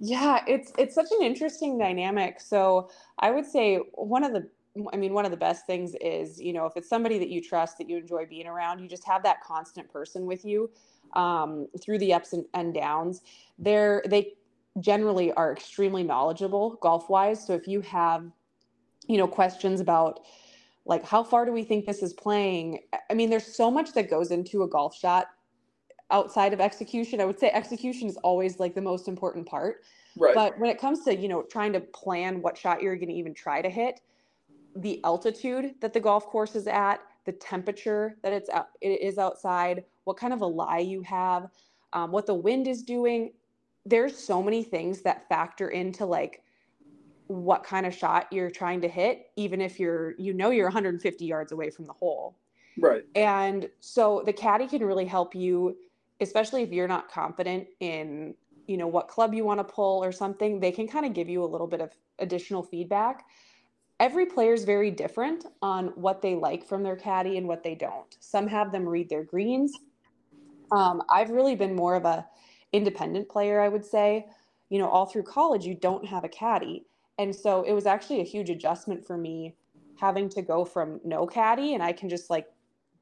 Yeah, 0.00 0.42
it's 0.46 0.72
it's 0.78 0.94
such 0.94 1.10
an 1.12 1.22
interesting 1.24 1.78
dynamic. 1.78 2.40
So 2.40 2.90
I 3.18 3.30
would 3.30 3.46
say 3.46 3.76
one 3.94 4.24
of 4.24 4.32
the 4.32 4.48
I 4.92 4.96
mean, 4.96 5.12
one 5.12 5.24
of 5.26 5.30
the 5.30 5.36
best 5.36 5.66
things 5.66 5.94
is, 6.00 6.40
you 6.40 6.52
know, 6.52 6.64
if 6.66 6.76
it's 6.76 6.88
somebody 6.88 7.18
that 7.18 7.28
you 7.28 7.42
trust, 7.42 7.76
that 7.78 7.90
you 7.90 7.98
enjoy 7.98 8.24
being 8.26 8.46
around, 8.46 8.78
you 8.78 8.88
just 8.88 9.04
have 9.04 9.22
that 9.24 9.42
constant 9.42 9.92
person 9.92 10.24
with 10.24 10.44
you 10.46 10.70
um, 11.12 11.68
through 11.78 11.98
the 11.98 12.14
ups 12.14 12.32
and, 12.32 12.46
and 12.54 12.72
downs. 12.72 13.20
They're, 13.58 14.02
they 14.08 14.32
generally 14.80 15.30
are 15.34 15.52
extremely 15.52 16.02
knowledgeable 16.02 16.78
golf 16.80 17.10
wise. 17.10 17.46
So 17.46 17.52
if 17.52 17.68
you 17.68 17.82
have, 17.82 18.24
you 19.06 19.18
know, 19.18 19.28
questions 19.28 19.78
about 19.80 20.20
like 20.86 21.04
how 21.04 21.22
far 21.22 21.44
do 21.44 21.52
we 21.52 21.64
think 21.64 21.84
this 21.84 22.02
is 22.02 22.14
playing? 22.14 22.80
I 23.10 23.14
mean, 23.14 23.28
there's 23.28 23.54
so 23.54 23.70
much 23.70 23.92
that 23.92 24.08
goes 24.08 24.30
into 24.30 24.62
a 24.62 24.68
golf 24.68 24.96
shot 24.96 25.26
outside 26.12 26.52
of 26.52 26.60
execution. 26.60 27.20
I 27.20 27.24
would 27.24 27.40
say 27.40 27.50
execution 27.50 28.08
is 28.08 28.16
always 28.18 28.60
like 28.60 28.74
the 28.74 28.80
most 28.80 29.08
important 29.08 29.46
part. 29.46 29.82
Right. 30.16 30.34
But 30.34 30.58
when 30.58 30.70
it 30.70 30.78
comes 30.78 31.04
to, 31.04 31.16
you 31.16 31.28
know, 31.28 31.42
trying 31.42 31.72
to 31.72 31.80
plan 31.80 32.42
what 32.42 32.56
shot 32.56 32.82
you're 32.82 32.96
going 32.96 33.08
to 33.08 33.14
even 33.14 33.34
try 33.34 33.62
to 33.62 33.70
hit, 33.70 34.00
the 34.76 35.02
altitude 35.04 35.74
that 35.80 35.92
the 35.92 36.00
golf 36.00 36.26
course 36.26 36.54
is 36.54 36.66
at, 36.66 37.00
the 37.24 37.32
temperature 37.32 38.16
that 38.22 38.32
it's 38.32 38.50
out, 38.50 38.68
it 38.80 39.00
is 39.00 39.18
outside, 39.18 39.84
what 40.04 40.16
kind 40.16 40.32
of 40.32 40.40
a 40.40 40.46
lie 40.46 40.78
you 40.78 41.02
have, 41.02 41.48
um, 41.92 42.10
what 42.10 42.26
the 42.26 42.34
wind 42.34 42.68
is 42.68 42.82
doing. 42.82 43.32
There's 43.86 44.16
so 44.16 44.42
many 44.42 44.62
things 44.62 45.02
that 45.02 45.28
factor 45.28 45.68
into 45.70 46.04
like 46.04 46.42
what 47.28 47.64
kind 47.64 47.86
of 47.86 47.94
shot 47.94 48.26
you're 48.30 48.50
trying 48.50 48.80
to 48.82 48.88
hit, 48.88 49.30
even 49.36 49.60
if 49.60 49.80
you're, 49.80 50.14
you 50.18 50.34
know, 50.34 50.50
you're 50.50 50.66
150 50.66 51.24
yards 51.24 51.52
away 51.52 51.70
from 51.70 51.86
the 51.86 51.92
hole. 51.92 52.36
Right. 52.78 53.04
And 53.14 53.68
so 53.80 54.22
the 54.24 54.32
caddy 54.32 54.66
can 54.66 54.84
really 54.84 55.04
help 55.04 55.34
you, 55.34 55.76
especially 56.22 56.62
if 56.62 56.72
you're 56.72 56.88
not 56.88 57.10
confident 57.10 57.66
in, 57.80 58.34
you 58.66 58.76
know, 58.76 58.86
what 58.86 59.08
club 59.08 59.34
you 59.34 59.44
want 59.44 59.60
to 59.60 59.64
pull 59.64 60.02
or 60.02 60.12
something. 60.12 60.60
They 60.60 60.72
can 60.72 60.88
kind 60.88 61.04
of 61.04 61.12
give 61.12 61.28
you 61.28 61.44
a 61.44 61.46
little 61.46 61.66
bit 61.66 61.80
of 61.80 61.90
additional 62.18 62.62
feedback. 62.62 63.24
Every 64.00 64.26
player 64.26 64.52
is 64.52 64.64
very 64.64 64.90
different 64.90 65.44
on 65.60 65.88
what 65.88 66.22
they 66.22 66.34
like 66.34 66.66
from 66.66 66.82
their 66.82 66.96
caddy 66.96 67.36
and 67.36 67.46
what 67.46 67.62
they 67.62 67.74
don't. 67.74 68.16
Some 68.20 68.46
have 68.48 68.72
them 68.72 68.88
read 68.88 69.08
their 69.08 69.24
greens. 69.24 69.72
Um, 70.72 71.02
I've 71.10 71.30
really 71.30 71.54
been 71.54 71.76
more 71.76 71.94
of 71.94 72.04
a 72.04 72.26
independent 72.72 73.28
player, 73.28 73.60
I 73.60 73.68
would 73.68 73.84
say. 73.84 74.26
You 74.70 74.78
know, 74.78 74.88
all 74.88 75.06
through 75.06 75.24
college, 75.24 75.66
you 75.66 75.74
don't 75.74 76.06
have 76.06 76.24
a 76.24 76.28
caddy. 76.28 76.86
And 77.18 77.34
so 77.34 77.62
it 77.62 77.72
was 77.72 77.86
actually 77.86 78.20
a 78.20 78.24
huge 78.24 78.48
adjustment 78.50 79.06
for 79.06 79.18
me 79.18 79.54
having 79.96 80.28
to 80.30 80.42
go 80.42 80.64
from 80.64 81.00
no 81.04 81.26
caddy 81.26 81.74
and 81.74 81.82
I 81.82 81.92
can 81.92 82.08
just 82.08 82.30
like 82.30 82.46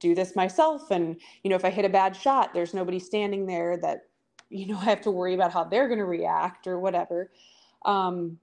do 0.00 0.14
this 0.14 0.34
myself. 0.34 0.90
And, 0.90 1.16
you 1.44 1.50
know, 1.50 1.56
if 1.56 1.64
I 1.64 1.70
hit 1.70 1.84
a 1.84 1.88
bad 1.88 2.16
shot, 2.16 2.52
there's 2.52 2.74
nobody 2.74 2.98
standing 2.98 3.46
there 3.46 3.76
that, 3.78 4.06
you 4.48 4.66
know, 4.66 4.78
I 4.80 4.84
have 4.84 5.02
to 5.02 5.10
worry 5.10 5.34
about 5.34 5.52
how 5.52 5.64
they're 5.64 5.86
going 5.86 5.98
to 5.98 6.06
react 6.06 6.66
or 6.66 6.80
whatever. 6.80 7.30
Um, 7.84 8.38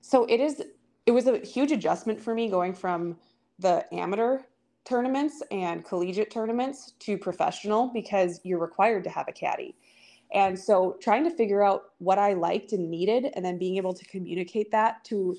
so 0.00 0.24
it 0.24 0.40
is, 0.40 0.62
it 1.06 1.12
was 1.12 1.26
a 1.26 1.38
huge 1.38 1.70
adjustment 1.70 2.20
for 2.20 2.34
me 2.34 2.48
going 2.48 2.74
from 2.74 3.16
the 3.58 3.84
amateur 3.94 4.40
tournaments 4.84 5.42
and 5.50 5.84
collegiate 5.84 6.30
tournaments 6.30 6.92
to 7.00 7.18
professional 7.18 7.88
because 7.88 8.40
you're 8.42 8.58
required 8.58 9.04
to 9.04 9.10
have 9.10 9.28
a 9.28 9.32
caddy. 9.32 9.74
And 10.32 10.58
so 10.58 10.96
trying 11.00 11.24
to 11.24 11.30
figure 11.30 11.62
out 11.62 11.92
what 11.98 12.18
I 12.18 12.34
liked 12.34 12.72
and 12.72 12.90
needed 12.90 13.30
and 13.34 13.44
then 13.44 13.58
being 13.58 13.76
able 13.76 13.94
to 13.94 14.04
communicate 14.06 14.70
that 14.70 15.04
to 15.04 15.36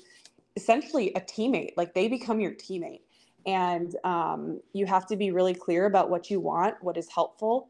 essentially 0.56 1.12
a 1.14 1.20
teammate, 1.20 1.72
like 1.76 1.94
they 1.94 2.08
become 2.08 2.40
your 2.40 2.52
teammate 2.52 3.00
and 3.46 3.96
um, 4.04 4.60
you 4.72 4.86
have 4.86 5.06
to 5.06 5.16
be 5.16 5.30
really 5.30 5.54
clear 5.54 5.86
about 5.86 6.10
what 6.10 6.30
you 6.30 6.40
want 6.40 6.74
what 6.82 6.96
is 6.96 7.08
helpful. 7.08 7.68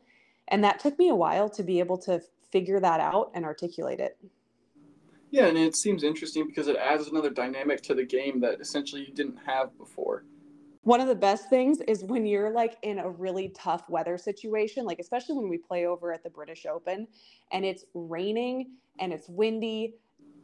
And 0.49 0.65
that 0.65 0.81
took 0.81 0.99
me 0.99 1.09
a 1.09 1.15
while 1.15 1.49
to 1.51 1.63
be 1.63 1.79
able 1.79 1.99
to 1.99 2.21
figure 2.51 2.81
that 2.81 3.01
out 3.01 3.31
and 3.35 3.45
articulate 3.45 4.01
it. 4.01 4.19
Yeah 5.31 5.47
and 5.47 5.57
it 5.57 5.77
seems 5.77 6.03
interesting 6.03 6.47
because 6.47 6.67
it 6.67 6.77
adds 6.77 7.07
another 7.07 7.31
dynamic 7.31 7.83
to 7.83 7.95
the 7.95 8.05
game 8.05 8.41
that 8.41 8.61
essentially 8.61 9.03
you 9.03 9.15
didn't 9.15 9.39
have 9.47 9.77
before. 9.79 10.25
One 10.83 11.01
of 11.01 11.09
the 11.09 11.15
best 11.15 11.51
things 11.51 11.81
is 11.87 12.03
when 12.05 12.25
you're 12.27 12.51
like 12.51 12.79
in 12.83 12.99
a 12.99 13.09
really 13.09 13.51
tough 13.51 13.89
weather 13.89 14.19
situation 14.19 14.85
like 14.85 14.99
especially 14.99 15.37
when 15.37 15.49
we 15.49 15.59
play 15.59 15.87
over 15.87 16.13
at 16.13 16.25
the 16.25 16.31
british 16.31 16.65
open 16.65 17.07
and 17.53 17.65
it's 17.65 17.85
raining 17.95 18.73
and 18.99 19.13
it's 19.13 19.29
windy 19.29 19.95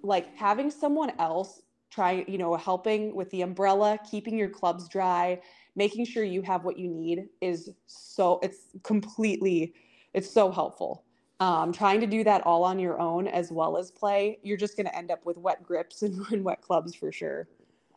like 0.02 0.34
having 0.36 0.70
someone 0.70 1.10
else 1.18 1.62
trying, 1.96 2.30
you 2.30 2.36
know, 2.36 2.54
helping 2.56 3.14
with 3.14 3.30
the 3.30 3.40
umbrella, 3.40 3.98
keeping 4.08 4.36
your 4.36 4.50
clubs 4.50 4.86
dry, 4.86 5.40
making 5.76 6.04
sure 6.04 6.22
you 6.22 6.42
have 6.42 6.62
what 6.62 6.78
you 6.78 6.88
need 6.88 7.26
is 7.40 7.70
so, 7.86 8.38
it's 8.42 8.76
completely, 8.82 9.72
it's 10.12 10.30
so 10.30 10.52
helpful. 10.52 11.04
Um, 11.40 11.72
trying 11.72 12.00
to 12.00 12.06
do 12.06 12.22
that 12.24 12.44
all 12.46 12.64
on 12.64 12.78
your 12.78 13.00
own 13.00 13.26
as 13.26 13.50
well 13.50 13.78
as 13.78 13.90
play, 13.90 14.38
you're 14.42 14.58
just 14.58 14.76
going 14.76 14.86
to 14.86 14.94
end 14.94 15.10
up 15.10 15.24
with 15.24 15.38
wet 15.38 15.62
grips 15.62 16.02
and, 16.02 16.20
and 16.30 16.44
wet 16.44 16.60
clubs 16.60 16.94
for 16.94 17.10
sure. 17.10 17.48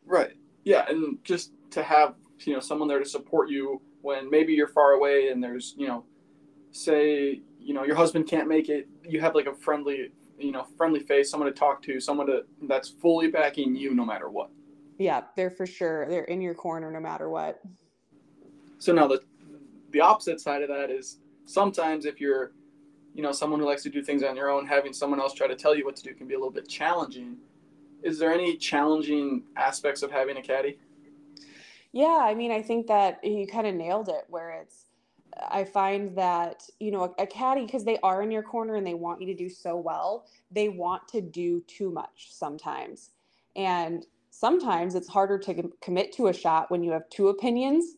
Right. 0.05 0.38
Yeah. 0.63 0.85
And 0.88 1.17
just 1.25 1.51
to 1.71 1.83
have, 1.83 2.15
you 2.39 2.53
know, 2.53 2.62
someone 2.62 2.88
there 2.88 2.99
to 2.99 3.05
support 3.05 3.49
you 3.49 3.81
when 4.01 4.29
maybe 4.29 4.53
you're 4.53 4.67
far 4.67 4.93
away 4.93 5.27
and 5.27 5.43
there's, 5.43 5.75
you 5.77 5.88
know, 5.88 6.05
say, 6.71 7.41
you 7.59 7.73
know, 7.73 7.83
your 7.83 7.95
husband 7.95 8.27
can't 8.29 8.47
make 8.47 8.69
it, 8.69 8.88
you 9.03 9.19
have 9.19 9.35
like 9.35 9.45
a 9.45 9.53
friendly 9.53 10.12
you 10.39 10.52
know, 10.52 10.63
friendly 10.78 10.99
face, 10.99 11.30
someone 11.30 11.52
to 11.52 11.58
talk 11.58 11.82
to, 11.84 11.99
someone 11.99 12.28
to 12.28 12.45
that's 12.63 12.89
fully 12.89 13.30
backing 13.30 13.75
you 13.75 13.93
no 13.93 14.06
matter 14.06 14.30
what. 14.30 14.49
Yeah, 14.97 15.21
they're 15.36 15.49
for 15.49 15.65
sure. 15.65 16.08
They're 16.10 16.25
in 16.25 16.41
your 16.41 16.54
corner 16.54 16.91
no 16.91 16.99
matter 16.99 17.30
what. 17.30 17.62
So 18.80 18.93
now 18.93 19.08
the 19.08 19.21
the 19.91 20.02
opposite 20.02 20.39
side 20.39 20.62
of 20.62 20.69
that 20.69 20.91
is 20.91 21.19
sometimes 21.45 22.06
if 22.06 22.21
you're, 22.21 22.52
you 23.13 23.23
know, 23.23 23.32
someone 23.32 23.60
who 23.60 23.65
likes 23.65 23.84
to 23.84 23.89
do 23.89 24.04
things 24.04 24.23
on 24.23 24.36
your 24.36 24.49
own, 24.49 24.67
having 24.67 24.93
someone 24.93 25.19
else 25.19 25.34
try 25.34 25.47
to 25.47 25.56
tell 25.56 25.75
you 25.75 25.86
what 25.86 25.95
to 25.95 26.04
do 26.04 26.13
can 26.13 26.28
be 26.28 26.36
a 26.36 26.38
little 26.38 26.52
bit 26.52 26.67
challenging. 26.67 27.38
Is 28.04 28.19
there 28.19 28.32
any 28.32 28.56
challenging 28.56 29.43
aspects 29.58 30.04
of 30.04 30.12
having 30.12 30.38
a 30.38 30.41
caddy? 30.41 30.78
Yeah, 31.91 32.19
I 32.21 32.36
mean, 32.36 32.52
I 32.52 32.62
think 32.62 32.88
that 32.88 33.23
you 33.23 33.47
kind 33.47 33.65
of 33.65 33.73
nailed 33.73 34.10
it 34.10 34.25
where 34.28 34.52
it's 34.52 34.86
I 35.49 35.63
find 35.63 36.17
that, 36.17 36.63
you 36.80 36.91
know, 36.91 37.15
a, 37.17 37.23
a 37.23 37.28
caddy, 37.28 37.65
because 37.65 37.86
they 37.86 37.97
are 38.04 38.21
in 38.21 38.32
your 38.32 38.43
corner 38.43 38.75
and 38.75 38.86
they 38.86 38.93
want 38.93 39.21
you 39.21 39.28
to 39.28 39.34
do 39.34 39.49
so 39.49 39.78
well, 39.78 40.25
they 40.52 40.69
want 40.69 41.08
to 41.10 41.21
do 41.21 41.62
too 41.62 41.91
much 41.91 42.28
sometimes. 42.32 43.12
And 43.56 44.06
sometimes 44.32 44.95
it's 44.95 45.08
harder 45.08 45.38
to 45.39 45.71
commit 45.82 46.13
to 46.13 46.28
a 46.28 46.34
shot 46.34 46.69
when 46.71 46.84
you 46.84 46.91
have 46.91 47.10
two 47.10 47.30
opinions 47.30 47.95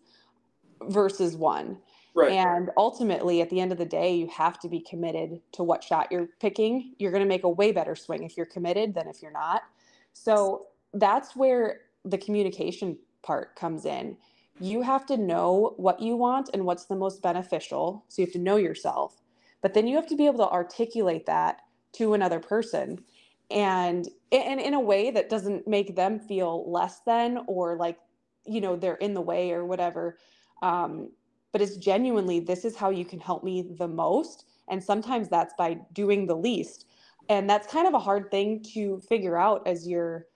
versus 0.83 1.35
one. 1.35 1.77
Right. 2.13 2.33
And 2.33 2.71
ultimately, 2.75 3.41
at 3.41 3.49
the 3.49 3.61
end 3.61 3.71
of 3.71 3.77
the 3.77 3.85
day, 3.85 4.13
you 4.15 4.27
have 4.27 4.59
to 4.59 4.67
be 4.67 4.81
committed 4.81 5.39
to 5.53 5.63
what 5.63 5.83
shot 5.83 6.11
you're 6.11 6.27
picking. 6.39 6.93
You're 6.99 7.11
going 7.11 7.23
to 7.23 7.29
make 7.29 7.45
a 7.45 7.49
way 7.49 7.71
better 7.71 7.95
swing 7.95 8.23
if 8.23 8.35
you're 8.35 8.45
committed 8.45 8.93
than 8.93 9.07
if 9.07 9.21
you're 9.21 9.31
not. 9.31 9.63
So 10.13 10.67
that's 10.93 11.35
where 11.35 11.81
the 12.03 12.17
communication 12.17 12.97
part 13.21 13.55
comes 13.55 13.85
in 13.85 14.17
you 14.59 14.81
have 14.81 15.05
to 15.07 15.17
know 15.17 15.73
what 15.77 15.99
you 15.99 16.15
want 16.15 16.49
and 16.53 16.65
what's 16.65 16.85
the 16.85 16.95
most 16.95 17.21
beneficial. 17.21 18.05
So 18.09 18.21
you 18.21 18.25
have 18.25 18.33
to 18.33 18.39
know 18.39 18.57
yourself. 18.57 19.21
But 19.61 19.73
then 19.73 19.87
you 19.87 19.95
have 19.95 20.07
to 20.07 20.15
be 20.15 20.25
able 20.25 20.39
to 20.39 20.49
articulate 20.49 21.25
that 21.25 21.61
to 21.93 22.13
another 22.13 22.39
person 22.39 22.99
and 23.51 24.07
and 24.31 24.59
in 24.59 24.73
a 24.73 24.79
way 24.79 25.11
that 25.11 25.29
doesn't 25.29 25.67
make 25.67 25.95
them 25.95 26.19
feel 26.19 26.69
less 26.71 27.01
than 27.01 27.39
or 27.47 27.75
like 27.75 27.99
you 28.45 28.61
know 28.61 28.75
they're 28.75 28.95
in 28.95 29.13
the 29.13 29.21
way 29.21 29.51
or 29.51 29.65
whatever 29.65 30.17
um, 30.61 31.09
but 31.51 31.61
it's 31.61 31.75
genuinely 31.75 32.39
this 32.39 32.63
is 32.63 32.75
how 32.75 32.89
you 32.89 33.03
can 33.03 33.19
help 33.19 33.43
me 33.43 33.61
the 33.77 33.87
most 33.87 34.45
and 34.69 34.81
sometimes 34.81 35.27
that's 35.27 35.53
by 35.57 35.77
doing 35.93 36.25
the 36.25 36.35
least 36.35 36.85
and 37.29 37.49
that's 37.49 37.67
kind 37.71 37.87
of 37.87 37.93
a 37.93 37.99
hard 37.99 38.31
thing 38.31 38.63
to 38.63 38.99
figure 39.09 39.37
out 39.37 39.65
as 39.67 39.87
you're 39.87 40.27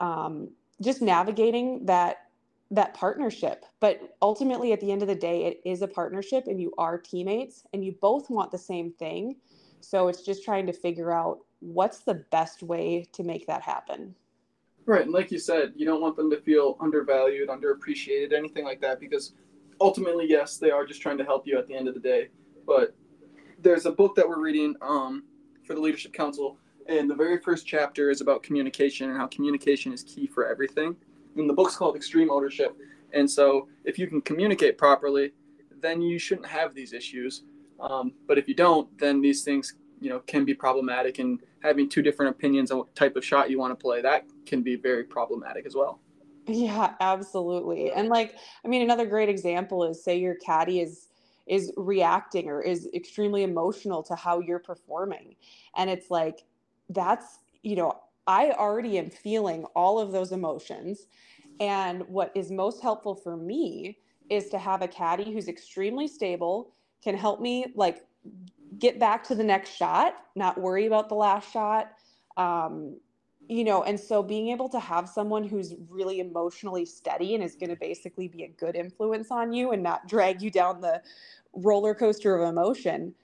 um, 0.00 0.48
just 0.82 1.00
navigating 1.00 1.84
that 1.86 2.23
that 2.70 2.94
partnership. 2.94 3.64
But 3.80 4.16
ultimately, 4.22 4.72
at 4.72 4.80
the 4.80 4.90
end 4.90 5.02
of 5.02 5.08
the 5.08 5.14
day, 5.14 5.44
it 5.44 5.60
is 5.64 5.82
a 5.82 5.88
partnership 5.88 6.46
and 6.46 6.60
you 6.60 6.72
are 6.78 6.98
teammates 6.98 7.64
and 7.72 7.84
you 7.84 7.92
both 8.00 8.30
want 8.30 8.50
the 8.50 8.58
same 8.58 8.92
thing. 8.92 9.36
So 9.80 10.08
it's 10.08 10.22
just 10.22 10.44
trying 10.44 10.66
to 10.66 10.72
figure 10.72 11.12
out 11.12 11.40
what's 11.60 12.00
the 12.00 12.24
best 12.30 12.62
way 12.62 13.06
to 13.12 13.22
make 13.22 13.46
that 13.46 13.62
happen. 13.62 14.14
Right. 14.86 15.02
And 15.02 15.12
like 15.12 15.30
you 15.30 15.38
said, 15.38 15.72
you 15.76 15.86
don't 15.86 16.00
want 16.00 16.16
them 16.16 16.30
to 16.30 16.36
feel 16.40 16.76
undervalued, 16.80 17.48
underappreciated, 17.48 18.32
anything 18.32 18.64
like 18.64 18.80
that, 18.82 19.00
because 19.00 19.32
ultimately, 19.80 20.26
yes, 20.28 20.58
they 20.58 20.70
are 20.70 20.84
just 20.84 21.00
trying 21.00 21.18
to 21.18 21.24
help 21.24 21.46
you 21.46 21.58
at 21.58 21.66
the 21.66 21.74
end 21.74 21.88
of 21.88 21.94
the 21.94 22.00
day. 22.00 22.28
But 22.66 22.94
there's 23.58 23.86
a 23.86 23.92
book 23.92 24.14
that 24.16 24.28
we're 24.28 24.40
reading 24.40 24.74
um, 24.82 25.24
for 25.66 25.74
the 25.74 25.80
Leadership 25.80 26.12
Council, 26.12 26.58
and 26.86 27.08
the 27.08 27.14
very 27.14 27.38
first 27.38 27.66
chapter 27.66 28.10
is 28.10 28.20
about 28.20 28.42
communication 28.42 29.08
and 29.08 29.18
how 29.18 29.26
communication 29.26 29.92
is 29.92 30.02
key 30.02 30.26
for 30.26 30.46
everything 30.46 30.96
and 31.36 31.48
the 31.48 31.54
book's 31.54 31.76
called 31.76 31.96
Extreme 31.96 32.30
Ownership. 32.30 32.76
And 33.12 33.30
so, 33.30 33.68
if 33.84 33.98
you 33.98 34.06
can 34.06 34.20
communicate 34.20 34.76
properly, 34.76 35.32
then 35.80 36.02
you 36.02 36.18
shouldn't 36.18 36.46
have 36.46 36.74
these 36.74 36.92
issues. 36.92 37.42
Um, 37.80 38.12
but 38.26 38.38
if 38.38 38.48
you 38.48 38.54
don't, 38.54 38.96
then 38.98 39.20
these 39.20 39.42
things, 39.42 39.74
you 40.00 40.08
know, 40.10 40.20
can 40.20 40.44
be 40.44 40.54
problematic. 40.54 41.18
And 41.18 41.40
having 41.62 41.88
two 41.88 42.02
different 42.02 42.30
opinions 42.34 42.70
on 42.70 42.78
what 42.78 42.94
type 42.94 43.16
of 43.16 43.24
shot 43.24 43.50
you 43.50 43.58
want 43.58 43.70
to 43.72 43.82
play, 43.82 44.02
that 44.02 44.26
can 44.46 44.62
be 44.62 44.76
very 44.76 45.04
problematic 45.04 45.66
as 45.66 45.74
well. 45.74 46.00
Yeah, 46.46 46.94
absolutely. 47.00 47.92
And 47.92 48.08
like, 48.08 48.36
I 48.64 48.68
mean, 48.68 48.82
another 48.82 49.06
great 49.06 49.28
example 49.28 49.84
is 49.84 50.02
say 50.02 50.18
your 50.18 50.34
caddy 50.36 50.80
is 50.80 51.08
is 51.46 51.70
reacting 51.76 52.48
or 52.48 52.62
is 52.62 52.88
extremely 52.94 53.42
emotional 53.42 54.02
to 54.02 54.14
how 54.14 54.40
you're 54.40 54.58
performing, 54.58 55.36
and 55.76 55.90
it's 55.90 56.10
like 56.10 56.42
that's 56.88 57.40
you 57.62 57.76
know 57.76 57.98
I 58.26 58.50
already 58.52 58.98
am 58.98 59.10
feeling 59.10 59.64
all 59.74 59.98
of 59.98 60.12
those 60.12 60.32
emotions. 60.32 61.06
And 61.60 62.02
what 62.08 62.32
is 62.34 62.50
most 62.50 62.82
helpful 62.82 63.14
for 63.14 63.36
me 63.36 63.98
is 64.30 64.48
to 64.48 64.58
have 64.58 64.82
a 64.82 64.88
caddy 64.88 65.32
who's 65.32 65.48
extremely 65.48 66.08
stable, 66.08 66.72
can 67.02 67.16
help 67.16 67.40
me 67.40 67.66
like 67.74 68.06
get 68.78 68.98
back 68.98 69.22
to 69.24 69.34
the 69.34 69.44
next 69.44 69.70
shot, 69.70 70.16
not 70.34 70.60
worry 70.60 70.86
about 70.86 71.08
the 71.08 71.14
last 71.14 71.52
shot. 71.52 71.92
Um, 72.36 72.96
you 73.48 73.62
know, 73.62 73.84
and 73.84 74.00
so 74.00 74.22
being 74.22 74.48
able 74.48 74.70
to 74.70 74.80
have 74.80 75.08
someone 75.08 75.44
who's 75.44 75.74
really 75.90 76.20
emotionally 76.20 76.86
steady 76.86 77.34
and 77.34 77.44
is 77.44 77.54
going 77.54 77.68
to 77.68 77.76
basically 77.76 78.26
be 78.26 78.44
a 78.44 78.48
good 78.48 78.74
influence 78.74 79.30
on 79.30 79.52
you 79.52 79.72
and 79.72 79.82
not 79.82 80.08
drag 80.08 80.40
you 80.40 80.50
down 80.50 80.80
the 80.80 81.02
roller 81.52 81.94
coaster 81.94 82.34
of 82.36 82.48
emotion. 82.48 83.14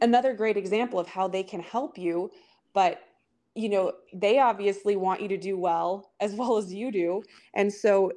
Another 0.00 0.34
great 0.34 0.56
example 0.56 1.00
of 1.00 1.08
how 1.08 1.26
they 1.26 1.42
can 1.42 1.60
help 1.60 1.98
you, 1.98 2.30
but 2.74 3.02
you 3.54 3.68
know, 3.68 3.92
they 4.12 4.38
obviously 4.38 4.96
want 4.96 5.20
you 5.20 5.28
to 5.28 5.36
do 5.36 5.56
well 5.56 6.12
as 6.20 6.34
well 6.36 6.56
as 6.56 6.72
you 6.72 6.90
do. 6.90 7.22
And 7.54 7.72
so 7.72 8.12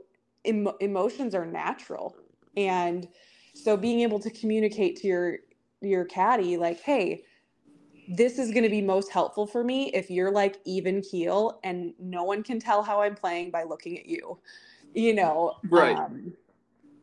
em- 0.46 0.70
emotions 0.80 1.36
are 1.36 1.46
natural. 1.46 2.16
And 2.56 3.08
so 3.54 3.78
being 3.78 4.02
able 4.02 4.20
to 4.20 4.30
communicate 4.30 4.98
to 4.98 5.08
your 5.08 5.38
your 5.82 6.06
caddy 6.06 6.58
like, 6.58 6.80
"Hey, 6.82 7.24
this 8.08 8.40
is 8.40 8.52
going 8.52 8.64
to 8.64 8.70
be 8.70 8.82
most 8.82 9.12
helpful 9.12 9.46
for 9.46 9.64
me 9.64 9.92
if 9.94 10.10
you're 10.10 10.32
like 10.32 10.58
even 10.66 11.02
keel 11.02 11.60
and 11.64 11.94
no 12.00 12.24
one 12.24 12.42
can 12.42 12.60
tell 12.60 12.82
how 12.82 13.02
I'm 13.02 13.16
playing 13.16 13.52
by 13.52 13.64
looking 13.64 13.98
at 13.98 14.06
you. 14.06 14.40
You 14.94 15.14
know, 15.14 15.56
right? 15.70 15.98
Um, 15.98 16.34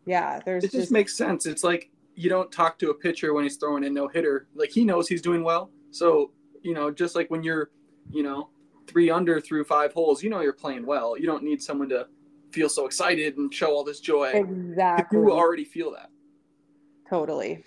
yeah, 0.07 0.41
there's 0.45 0.65
it 0.65 0.69
just, 0.69 0.83
just 0.83 0.93
makes 0.93 1.17
sense. 1.17 1.47
It's 1.47 1.63
like 1.63 1.91
you 2.15 2.31
don't 2.31 2.51
talk 2.51 2.79
to 2.79 2.91
a 2.91 2.95
pitcher 2.95 3.35
when 3.35 3.45
he's 3.45 3.57
throwing 3.57 3.85
a 3.85 3.91
no 3.91 4.09
hitter. 4.09 4.49
Like 4.55 4.71
he 4.71 4.85
knows 4.85 5.07
he's 5.07 5.23
doing 5.23 5.45
well. 5.45 5.71
So 5.91 6.33
you 6.63 6.73
know, 6.73 6.91
just 6.91 7.15
like 7.15 7.31
when 7.31 7.43
you're, 7.43 7.71
you 8.11 8.23
know, 8.23 8.49
three 8.87 9.11
under 9.11 9.41
through 9.41 9.65
five 9.65 9.93
holes, 9.93 10.23
you 10.23 10.31
know 10.31 10.41
you're 10.41 10.53
playing 10.53 10.87
well. 10.87 11.19
You 11.19 11.27
don't 11.27 11.43
need 11.43 11.63
someone 11.63 11.89
to 11.91 12.07
feel 12.51 12.69
so 12.69 12.87
excited 12.87 13.37
and 13.37 13.53
show 13.53 13.69
all 13.69 13.85
this 13.85 14.01
joy. 14.01 14.31
Exactly. 14.31 15.19
You 15.19 15.33
already 15.33 15.65
feel 15.65 15.91
that. 15.93 16.11
Totally. 17.09 17.65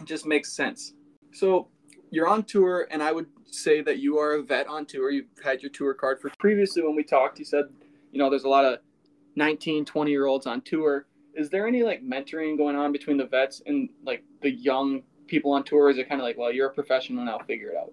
It 0.00 0.04
just 0.04 0.26
makes 0.26 0.52
sense. 0.52 0.94
So 1.32 1.68
you're 2.10 2.28
on 2.28 2.44
tour, 2.44 2.88
and 2.90 3.02
I 3.02 3.12
would 3.12 3.26
say 3.44 3.80
that 3.82 3.98
you 3.98 4.18
are 4.18 4.34
a 4.34 4.42
vet 4.42 4.66
on 4.66 4.86
tour. 4.86 5.10
You've 5.10 5.26
had 5.42 5.62
your 5.62 5.70
tour 5.70 5.94
card 5.94 6.20
for 6.20 6.30
previously 6.38 6.82
when 6.82 6.94
we 6.94 7.04
talked. 7.04 7.38
You 7.38 7.44
said, 7.44 7.66
you 8.12 8.18
know, 8.18 8.28
there's 8.28 8.44
a 8.44 8.48
lot 8.48 8.64
of 8.64 8.80
19, 9.36 9.84
20 9.84 10.10
year 10.10 10.26
olds 10.26 10.46
on 10.46 10.60
tour. 10.62 11.06
Is 11.34 11.50
there 11.50 11.66
any 11.66 11.82
like 11.82 12.02
mentoring 12.02 12.56
going 12.56 12.76
on 12.76 12.92
between 12.92 13.16
the 13.16 13.26
vets 13.26 13.62
and 13.66 13.88
like 14.04 14.24
the 14.40 14.50
young 14.50 15.02
people 15.26 15.52
on 15.52 15.64
tour? 15.64 15.90
Is 15.90 15.98
it 15.98 16.08
kind 16.08 16.20
of 16.20 16.24
like, 16.24 16.38
well, 16.38 16.52
you're 16.52 16.68
a 16.68 16.72
professional 16.74 17.24
now, 17.24 17.38
figure 17.46 17.70
it 17.70 17.76
out? 17.76 17.92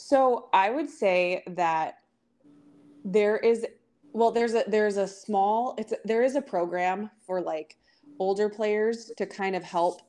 So 0.00 0.48
I 0.52 0.70
would 0.70 0.88
say 0.88 1.42
that 1.48 1.98
there 3.04 3.36
is, 3.36 3.66
well, 4.12 4.30
there's 4.30 4.54
a 4.54 4.62
there's 4.68 4.96
a 4.96 5.08
small 5.08 5.74
it's 5.76 5.92
there 6.04 6.22
is 6.22 6.36
a 6.36 6.40
program 6.40 7.10
for 7.26 7.40
like 7.40 7.76
older 8.20 8.48
players 8.48 9.10
to 9.16 9.26
kind 9.26 9.56
of 9.56 9.64
help 9.64 10.02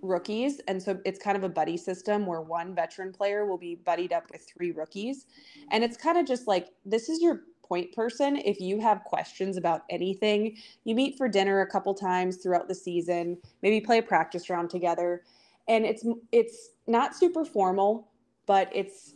rookies. 0.00 0.60
And 0.68 0.82
so 0.82 0.98
it's 1.04 1.18
kind 1.18 1.36
of 1.36 1.42
a 1.44 1.50
buddy 1.50 1.76
system 1.76 2.24
where 2.24 2.40
one 2.40 2.74
veteran 2.74 3.12
player 3.12 3.44
will 3.44 3.58
be 3.58 3.74
buddied 3.74 4.10
up 4.10 4.24
with 4.32 4.46
three 4.48 4.70
rookies. 4.70 5.26
And 5.70 5.84
it's 5.84 5.98
kind 5.98 6.16
of 6.16 6.26
just 6.26 6.46
like, 6.46 6.68
this 6.86 7.10
is 7.10 7.20
your 7.20 7.42
point 7.62 7.92
person. 7.92 8.36
If 8.36 8.58
you 8.58 8.80
have 8.80 9.04
questions 9.04 9.58
about 9.58 9.82
anything, 9.90 10.56
you 10.84 10.94
meet 10.94 11.18
for 11.18 11.28
dinner 11.28 11.60
a 11.60 11.66
couple 11.66 11.92
times 11.92 12.38
throughout 12.38 12.68
the 12.68 12.74
season, 12.74 13.36
maybe 13.62 13.84
play 13.84 13.98
a 13.98 14.02
practice 14.02 14.48
round 14.48 14.70
together. 14.70 15.24
And 15.68 15.84
it's 15.84 16.06
it's 16.32 16.70
not 16.86 17.14
super 17.14 17.44
formal, 17.44 18.08
but 18.46 18.70
it's 18.74 19.15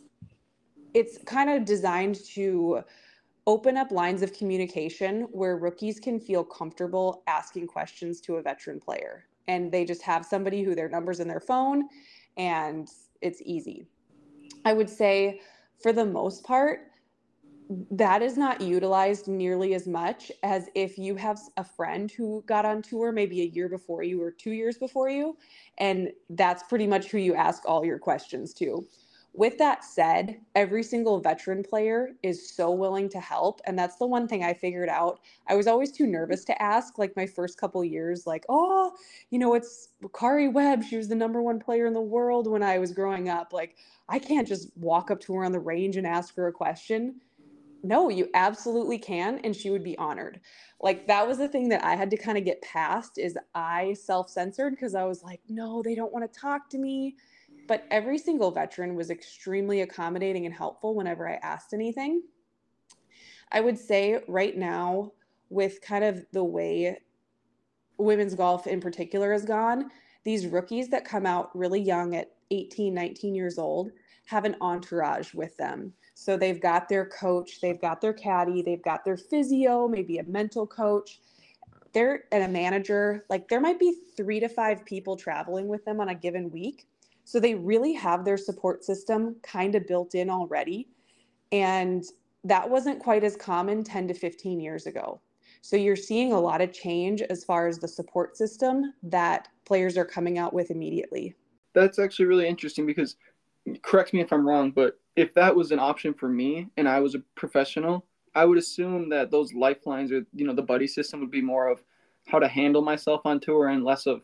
it's 0.93 1.17
kind 1.25 1.49
of 1.49 1.65
designed 1.65 2.23
to 2.25 2.81
open 3.47 3.77
up 3.77 3.91
lines 3.91 4.21
of 4.21 4.33
communication 4.33 5.21
where 5.31 5.57
rookies 5.57 5.99
can 5.99 6.19
feel 6.19 6.43
comfortable 6.43 7.23
asking 7.27 7.67
questions 7.67 8.21
to 8.21 8.35
a 8.35 8.41
veteran 8.41 8.79
player 8.79 9.25
and 9.47 9.71
they 9.71 9.83
just 9.83 10.01
have 10.01 10.25
somebody 10.25 10.63
who 10.63 10.75
their 10.75 10.89
numbers 10.89 11.19
in 11.19 11.27
their 11.27 11.39
phone 11.39 11.87
and 12.37 12.89
it's 13.21 13.41
easy. 13.43 13.85
I 14.63 14.73
would 14.73 14.89
say 14.89 15.41
for 15.81 15.91
the 15.91 16.05
most 16.05 16.43
part, 16.43 16.91
that 17.89 18.21
is 18.21 18.37
not 18.37 18.59
utilized 18.59 19.27
nearly 19.27 19.73
as 19.75 19.87
much 19.87 20.31
as 20.43 20.69
if 20.75 20.97
you 20.97 21.15
have 21.15 21.39
a 21.57 21.63
friend 21.63 22.11
who 22.11 22.43
got 22.45 22.65
on 22.65 22.81
tour 22.81 23.11
maybe 23.11 23.41
a 23.41 23.45
year 23.45 23.69
before 23.69 24.03
you 24.03 24.21
or 24.21 24.29
two 24.29 24.51
years 24.51 24.77
before 24.77 25.09
you. 25.09 25.37
And 25.77 26.11
that's 26.31 26.63
pretty 26.63 26.85
much 26.85 27.07
who 27.07 27.17
you 27.17 27.33
ask 27.33 27.63
all 27.65 27.85
your 27.85 27.97
questions 27.97 28.53
to. 28.55 28.85
With 29.33 29.57
that 29.59 29.85
said, 29.85 30.41
every 30.55 30.83
single 30.83 31.21
veteran 31.21 31.63
player 31.63 32.09
is 32.21 32.53
so 32.53 32.69
willing 32.69 33.07
to 33.09 33.19
help. 33.21 33.61
And 33.65 33.79
that's 33.79 33.95
the 33.95 34.05
one 34.05 34.27
thing 34.27 34.43
I 34.43 34.53
figured 34.53 34.89
out. 34.89 35.21
I 35.47 35.55
was 35.55 35.67
always 35.67 35.91
too 35.91 36.03
mm-hmm. 36.03 36.13
nervous 36.13 36.43
to 36.45 36.61
ask, 36.61 36.97
like 36.97 37.15
my 37.15 37.25
first 37.25 37.57
couple 37.57 37.83
years, 37.85 38.27
like, 38.27 38.45
oh, 38.49 38.91
you 39.29 39.39
know, 39.39 39.53
it's 39.53 39.89
Karrie 40.03 40.51
Webb. 40.51 40.83
She 40.83 40.97
was 40.97 41.07
the 41.07 41.15
number 41.15 41.41
one 41.41 41.59
player 41.59 41.85
in 41.85 41.93
the 41.93 42.01
world 42.01 42.45
when 42.47 42.61
I 42.61 42.77
was 42.77 42.91
growing 42.91 43.29
up. 43.29 43.53
Like, 43.53 43.77
I 44.09 44.19
can't 44.19 44.47
just 44.47 44.69
walk 44.75 45.09
up 45.09 45.21
to 45.21 45.33
her 45.35 45.45
on 45.45 45.53
the 45.53 45.59
range 45.59 45.95
and 45.95 46.05
ask 46.05 46.35
her 46.35 46.47
a 46.47 46.53
question. 46.53 47.21
No, 47.83 48.09
you 48.09 48.29
absolutely 48.33 48.99
can. 48.99 49.39
And 49.45 49.55
she 49.55 49.69
would 49.69 49.83
be 49.83 49.97
honored. 49.97 50.41
Like, 50.81 51.07
that 51.07 51.25
was 51.25 51.37
the 51.37 51.47
thing 51.47 51.69
that 51.69 51.85
I 51.85 51.95
had 51.95 52.11
to 52.11 52.17
kind 52.17 52.37
of 52.37 52.43
get 52.43 52.61
past 52.61 53.17
is 53.17 53.37
I 53.55 53.93
self 53.93 54.29
censored 54.29 54.73
because 54.73 54.93
I 54.93 55.05
was 55.05 55.23
like, 55.23 55.39
no, 55.47 55.81
they 55.81 55.95
don't 55.95 56.11
want 56.11 56.31
to 56.31 56.39
talk 56.39 56.69
to 56.71 56.77
me 56.77 57.15
but 57.71 57.85
every 57.89 58.17
single 58.17 58.51
veteran 58.51 58.95
was 58.95 59.09
extremely 59.09 59.79
accommodating 59.79 60.45
and 60.45 60.53
helpful 60.53 60.93
whenever 60.93 61.29
I 61.29 61.35
asked 61.35 61.73
anything. 61.73 62.21
I 63.49 63.61
would 63.61 63.79
say 63.79 64.21
right 64.27 64.57
now, 64.57 65.13
with 65.49 65.79
kind 65.79 66.03
of 66.03 66.25
the 66.33 66.43
way 66.43 66.97
women's 67.97 68.35
golf 68.35 68.67
in 68.67 68.81
particular 68.81 69.31
has 69.31 69.45
gone, 69.45 69.89
these 70.25 70.47
rookies 70.47 70.89
that 70.89 71.05
come 71.05 71.25
out 71.25 71.57
really 71.57 71.79
young 71.79 72.13
at 72.13 72.33
18, 72.49 72.93
19 72.93 73.33
years 73.33 73.57
old 73.57 73.91
have 74.25 74.43
an 74.43 74.57
entourage 74.59 75.33
with 75.33 75.55
them. 75.55 75.93
So 76.13 76.35
they've 76.35 76.61
got 76.61 76.89
their 76.89 77.05
coach, 77.05 77.61
they've 77.61 77.79
got 77.79 78.01
their 78.01 78.11
caddy, 78.11 78.61
they've 78.61 78.83
got 78.83 79.05
their 79.05 79.15
physio, 79.15 79.87
maybe 79.87 80.17
a 80.17 80.25
mental 80.25 80.67
coach. 80.67 81.21
They're 81.93 82.25
and 82.33 82.43
a 82.43 82.49
manager. 82.49 83.23
Like 83.29 83.47
there 83.47 83.61
might 83.61 83.79
be 83.79 83.95
three 84.17 84.41
to 84.41 84.49
five 84.49 84.83
people 84.83 85.15
traveling 85.15 85.69
with 85.69 85.85
them 85.85 86.01
on 86.01 86.09
a 86.09 86.15
given 86.15 86.51
week. 86.51 86.89
So 87.23 87.39
they 87.39 87.55
really 87.55 87.93
have 87.93 88.25
their 88.25 88.37
support 88.37 88.83
system 88.83 89.35
kind 89.43 89.75
of 89.75 89.87
built 89.87 90.15
in 90.15 90.29
already. 90.29 90.87
And 91.51 92.03
that 92.43 92.69
wasn't 92.69 92.99
quite 92.99 93.23
as 93.23 93.35
common 93.35 93.83
10 93.83 94.07
to 94.07 94.13
15 94.13 94.59
years 94.59 94.87
ago. 94.87 95.21
So 95.61 95.75
you're 95.75 95.95
seeing 95.95 96.33
a 96.33 96.39
lot 96.39 96.61
of 96.61 96.73
change 96.73 97.21
as 97.21 97.43
far 97.43 97.67
as 97.67 97.77
the 97.77 97.87
support 97.87 98.35
system 98.35 98.93
that 99.03 99.49
players 99.65 99.97
are 99.97 100.05
coming 100.05 100.37
out 100.37 100.53
with 100.53 100.71
immediately. 100.71 101.35
That's 101.73 101.99
actually 101.99 102.25
really 102.25 102.47
interesting 102.47 102.85
because 102.85 103.15
correct 103.83 104.13
me 104.13 104.21
if 104.21 104.33
I'm 104.33 104.47
wrong, 104.47 104.71
but 104.71 104.99
if 105.15 105.33
that 105.35 105.55
was 105.55 105.71
an 105.71 105.79
option 105.79 106.13
for 106.13 106.27
me 106.27 106.67
and 106.77 106.87
I 106.89 106.99
was 106.99 107.15
a 107.15 107.19
professional, 107.35 108.05
I 108.33 108.45
would 108.45 108.57
assume 108.57 109.09
that 109.09 109.29
those 109.29 109.53
lifelines 109.53 110.11
or 110.11 110.25
you 110.33 110.45
know 110.45 110.53
the 110.53 110.61
buddy 110.61 110.87
system 110.87 111.19
would 111.19 111.31
be 111.31 111.41
more 111.41 111.67
of 111.67 111.83
how 112.27 112.39
to 112.39 112.47
handle 112.47 112.81
myself 112.81 113.21
on 113.25 113.39
tour 113.39 113.67
and 113.67 113.83
less 113.83 114.05
of 114.07 114.21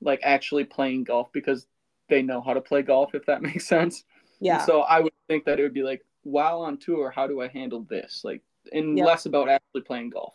like 0.00 0.20
actually 0.22 0.64
playing 0.64 1.04
golf 1.04 1.32
because 1.32 1.66
they 2.10 2.22
know 2.22 2.40
how 2.40 2.52
to 2.52 2.60
play 2.60 2.82
golf, 2.82 3.14
if 3.14 3.24
that 3.26 3.42
makes 3.50 3.66
sense. 3.66 4.04
Yeah. 4.40 4.56
And 4.56 4.66
so 4.66 4.82
I 4.82 5.00
would 5.00 5.12
think 5.28 5.44
that 5.44 5.58
it 5.58 5.62
would 5.62 5.74
be 5.74 5.82
like, 5.82 6.04
while 6.22 6.60
on 6.60 6.76
tour, 6.76 7.10
how 7.10 7.26
do 7.26 7.40
I 7.40 7.48
handle 7.48 7.86
this? 7.88 8.22
Like, 8.24 8.42
and 8.72 8.96
yep. 8.96 9.06
less 9.06 9.26
about 9.26 9.48
actually 9.48 9.82
playing 9.82 10.10
golf. 10.10 10.34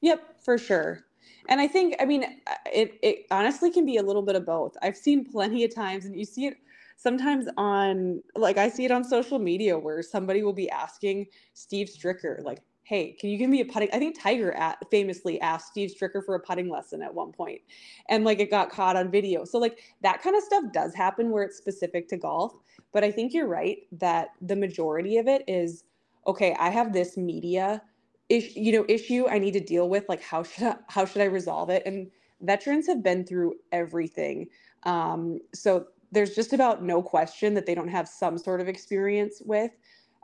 Yep, 0.00 0.42
for 0.42 0.56
sure. 0.58 1.04
And 1.48 1.60
I 1.60 1.66
think, 1.66 1.96
I 2.00 2.04
mean, 2.04 2.24
uh, 2.24 2.54
it, 2.72 2.98
it 3.02 3.26
honestly 3.30 3.70
can 3.70 3.84
be 3.84 3.96
a 3.96 4.02
little 4.02 4.22
bit 4.22 4.36
of 4.36 4.46
both. 4.46 4.76
I've 4.82 4.96
seen 4.96 5.24
plenty 5.24 5.64
of 5.64 5.74
times, 5.74 6.04
and 6.04 6.16
you 6.16 6.24
see 6.24 6.46
it 6.46 6.56
sometimes 6.96 7.46
on, 7.56 8.22
like, 8.36 8.58
I 8.58 8.68
see 8.68 8.84
it 8.84 8.90
on 8.90 9.04
social 9.04 9.38
media 9.38 9.78
where 9.78 10.02
somebody 10.02 10.42
will 10.42 10.52
be 10.52 10.70
asking 10.70 11.26
Steve 11.54 11.88
Stricker, 11.88 12.42
like, 12.42 12.60
hey, 12.88 13.12
can 13.20 13.28
you 13.28 13.36
give 13.36 13.50
me 13.50 13.60
a 13.60 13.66
putting? 13.66 13.90
I 13.92 13.98
think 13.98 14.18
Tiger 14.18 14.52
at, 14.52 14.78
famously 14.90 15.38
asked 15.42 15.68
Steve 15.68 15.90
Stricker 15.90 16.24
for 16.24 16.36
a 16.36 16.40
putting 16.40 16.70
lesson 16.70 17.02
at 17.02 17.12
one 17.12 17.32
point, 17.32 17.60
and 18.08 18.24
like 18.24 18.40
it 18.40 18.50
got 18.50 18.70
caught 18.70 18.96
on 18.96 19.10
video. 19.10 19.44
So 19.44 19.58
like 19.58 19.78
that 20.00 20.22
kind 20.22 20.34
of 20.34 20.42
stuff 20.42 20.64
does 20.72 20.94
happen 20.94 21.30
where 21.30 21.42
it's 21.42 21.58
specific 21.58 22.08
to 22.08 22.16
golf. 22.16 22.54
But 22.94 23.04
I 23.04 23.10
think 23.10 23.34
you're 23.34 23.46
right 23.46 23.80
that 23.92 24.28
the 24.40 24.56
majority 24.56 25.18
of 25.18 25.28
it 25.28 25.44
is 25.46 25.84
okay. 26.26 26.56
I 26.58 26.70
have 26.70 26.94
this 26.94 27.18
media 27.18 27.82
issue, 28.30 28.58
you 28.58 28.72
know, 28.72 28.86
issue 28.88 29.28
I 29.28 29.38
need 29.38 29.52
to 29.52 29.60
deal 29.60 29.90
with. 29.90 30.08
Like 30.08 30.22
how 30.22 30.42
should 30.42 30.64
I, 30.64 30.76
how 30.88 31.04
should 31.04 31.20
I 31.20 31.26
resolve 31.26 31.68
it? 31.68 31.82
And 31.84 32.10
veterans 32.40 32.86
have 32.86 33.02
been 33.02 33.22
through 33.26 33.56
everything. 33.70 34.48
Um, 34.84 35.40
so 35.54 35.88
there's 36.10 36.34
just 36.34 36.54
about 36.54 36.82
no 36.82 37.02
question 37.02 37.52
that 37.52 37.66
they 37.66 37.74
don't 37.74 37.88
have 37.88 38.08
some 38.08 38.38
sort 38.38 38.62
of 38.62 38.68
experience 38.68 39.42
with. 39.44 39.72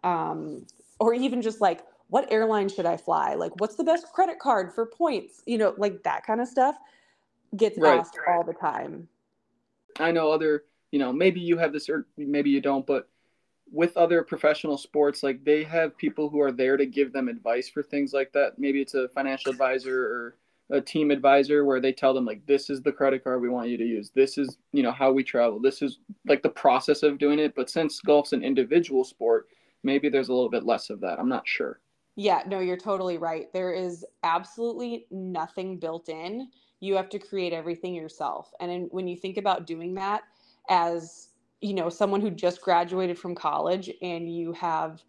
Um, 0.02 0.66
or 1.00 1.12
even 1.12 1.42
just 1.42 1.60
like 1.60 1.82
what 2.08 2.30
airline 2.30 2.68
should 2.68 2.86
I 2.86 2.96
fly? 2.96 3.34
Like, 3.34 3.52
what's 3.60 3.76
the 3.76 3.84
best 3.84 4.12
credit 4.12 4.38
card 4.38 4.72
for 4.72 4.86
points? 4.86 5.42
You 5.46 5.58
know, 5.58 5.74
like 5.78 6.02
that 6.04 6.26
kind 6.26 6.40
of 6.40 6.48
stuff 6.48 6.76
gets 7.56 7.78
right. 7.78 7.98
asked 7.98 8.18
all 8.28 8.44
the 8.44 8.52
time. 8.52 9.08
I 9.98 10.10
know 10.10 10.30
other, 10.30 10.64
you 10.90 10.98
know, 10.98 11.12
maybe 11.12 11.40
you 11.40 11.56
have 11.58 11.72
this 11.72 11.88
or 11.88 12.06
maybe 12.16 12.50
you 12.50 12.60
don't, 12.60 12.86
but 12.86 13.08
with 13.72 13.96
other 13.96 14.22
professional 14.22 14.76
sports, 14.76 15.22
like 15.22 15.44
they 15.44 15.64
have 15.64 15.96
people 15.96 16.28
who 16.28 16.40
are 16.40 16.52
there 16.52 16.76
to 16.76 16.86
give 16.86 17.12
them 17.12 17.28
advice 17.28 17.68
for 17.68 17.82
things 17.82 18.12
like 18.12 18.32
that. 18.32 18.58
Maybe 18.58 18.80
it's 18.80 18.94
a 18.94 19.08
financial 19.08 19.50
advisor 19.50 20.04
or 20.04 20.36
a 20.70 20.80
team 20.80 21.10
advisor 21.10 21.64
where 21.64 21.80
they 21.80 21.92
tell 21.92 22.14
them 22.14 22.24
like 22.24 22.44
this 22.46 22.70
is 22.70 22.80
the 22.82 22.92
credit 22.92 23.22
card 23.22 23.40
we 23.40 23.48
want 23.48 23.68
you 23.68 23.76
to 23.76 23.84
use 23.84 24.10
this 24.14 24.38
is 24.38 24.56
you 24.72 24.82
know 24.82 24.90
how 24.90 25.12
we 25.12 25.22
travel 25.22 25.60
this 25.60 25.82
is 25.82 25.98
like 26.26 26.42
the 26.42 26.48
process 26.48 27.02
of 27.02 27.18
doing 27.18 27.38
it 27.38 27.54
but 27.54 27.68
since 27.68 28.00
golf's 28.00 28.32
an 28.32 28.42
individual 28.42 29.04
sport 29.04 29.46
maybe 29.82 30.08
there's 30.08 30.30
a 30.30 30.32
little 30.32 30.48
bit 30.48 30.64
less 30.64 30.88
of 30.88 31.00
that 31.00 31.18
i'm 31.18 31.28
not 31.28 31.46
sure 31.46 31.80
yeah, 32.16 32.42
no, 32.46 32.60
you're 32.60 32.76
totally 32.76 33.18
right. 33.18 33.52
There 33.52 33.72
is 33.72 34.04
absolutely 34.22 35.06
nothing 35.10 35.78
built 35.78 36.08
in. 36.08 36.48
You 36.80 36.94
have 36.96 37.08
to 37.10 37.18
create 37.18 37.52
everything 37.52 37.94
yourself. 37.94 38.52
And 38.60 38.70
in, 38.70 38.82
when 38.90 39.08
you 39.08 39.16
think 39.16 39.36
about 39.36 39.66
doing 39.66 39.94
that 39.94 40.22
as, 40.68 41.28
you 41.60 41.74
know, 41.74 41.88
someone 41.88 42.20
who 42.20 42.30
just 42.30 42.60
graduated 42.60 43.18
from 43.18 43.34
college 43.34 43.90
and 44.02 44.32
you 44.34 44.52
have 44.52 45.02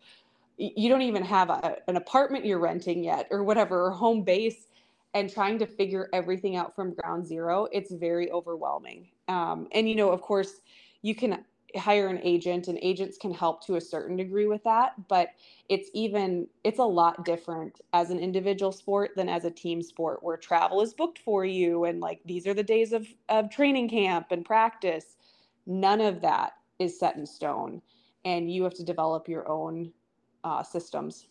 you 0.57 0.87
don't 0.87 1.01
even 1.01 1.23
have 1.23 1.49
a, 1.49 1.77
an 1.87 1.97
apartment 1.97 2.45
you're 2.45 2.59
renting 2.59 3.03
yet 3.03 3.27
or 3.29 3.43
whatever 3.43 3.87
or 3.87 3.91
home 3.91 4.23
base 4.23 4.67
and 5.13 5.31
trying 5.31 5.59
to 5.59 5.65
figure 5.65 6.09
everything 6.13 6.55
out 6.55 6.75
from 6.75 6.93
ground 6.93 7.25
zero 7.25 7.67
it's 7.71 7.91
very 7.91 8.31
overwhelming 8.31 9.09
um, 9.27 9.67
and 9.73 9.89
you 9.89 9.95
know 9.95 10.11
of 10.11 10.21
course 10.21 10.61
you 11.01 11.13
can 11.13 11.43
hire 11.77 12.07
an 12.07 12.19
agent 12.23 12.67
and 12.67 12.79
agents 12.81 13.17
can 13.17 13.33
help 13.33 13.65
to 13.65 13.75
a 13.75 13.81
certain 13.81 14.15
degree 14.15 14.47
with 14.47 14.63
that 14.63 14.93
but 15.07 15.29
it's 15.67 15.89
even 15.93 16.47
it's 16.63 16.79
a 16.79 16.83
lot 16.83 17.25
different 17.25 17.81
as 17.93 18.11
an 18.11 18.19
individual 18.19 18.71
sport 18.71 19.11
than 19.15 19.27
as 19.27 19.45
a 19.45 19.51
team 19.51 19.81
sport 19.81 20.21
where 20.21 20.37
travel 20.37 20.81
is 20.81 20.93
booked 20.93 21.19
for 21.19 21.43
you 21.43 21.85
and 21.85 21.99
like 21.99 22.19
these 22.25 22.45
are 22.45 22.53
the 22.53 22.63
days 22.63 22.93
of 22.93 23.07
of 23.29 23.49
training 23.49 23.89
camp 23.89 24.27
and 24.31 24.45
practice. 24.45 25.17
None 25.65 26.01
of 26.01 26.21
that 26.21 26.53
is 26.77 26.99
set 26.99 27.15
in 27.15 27.25
stone 27.25 27.81
and 28.25 28.51
you 28.51 28.63
have 28.63 28.73
to 28.75 28.83
develop 28.83 29.27
your 29.27 29.49
own 29.49 29.91
uh, 30.43 30.61
systems. 30.61 31.27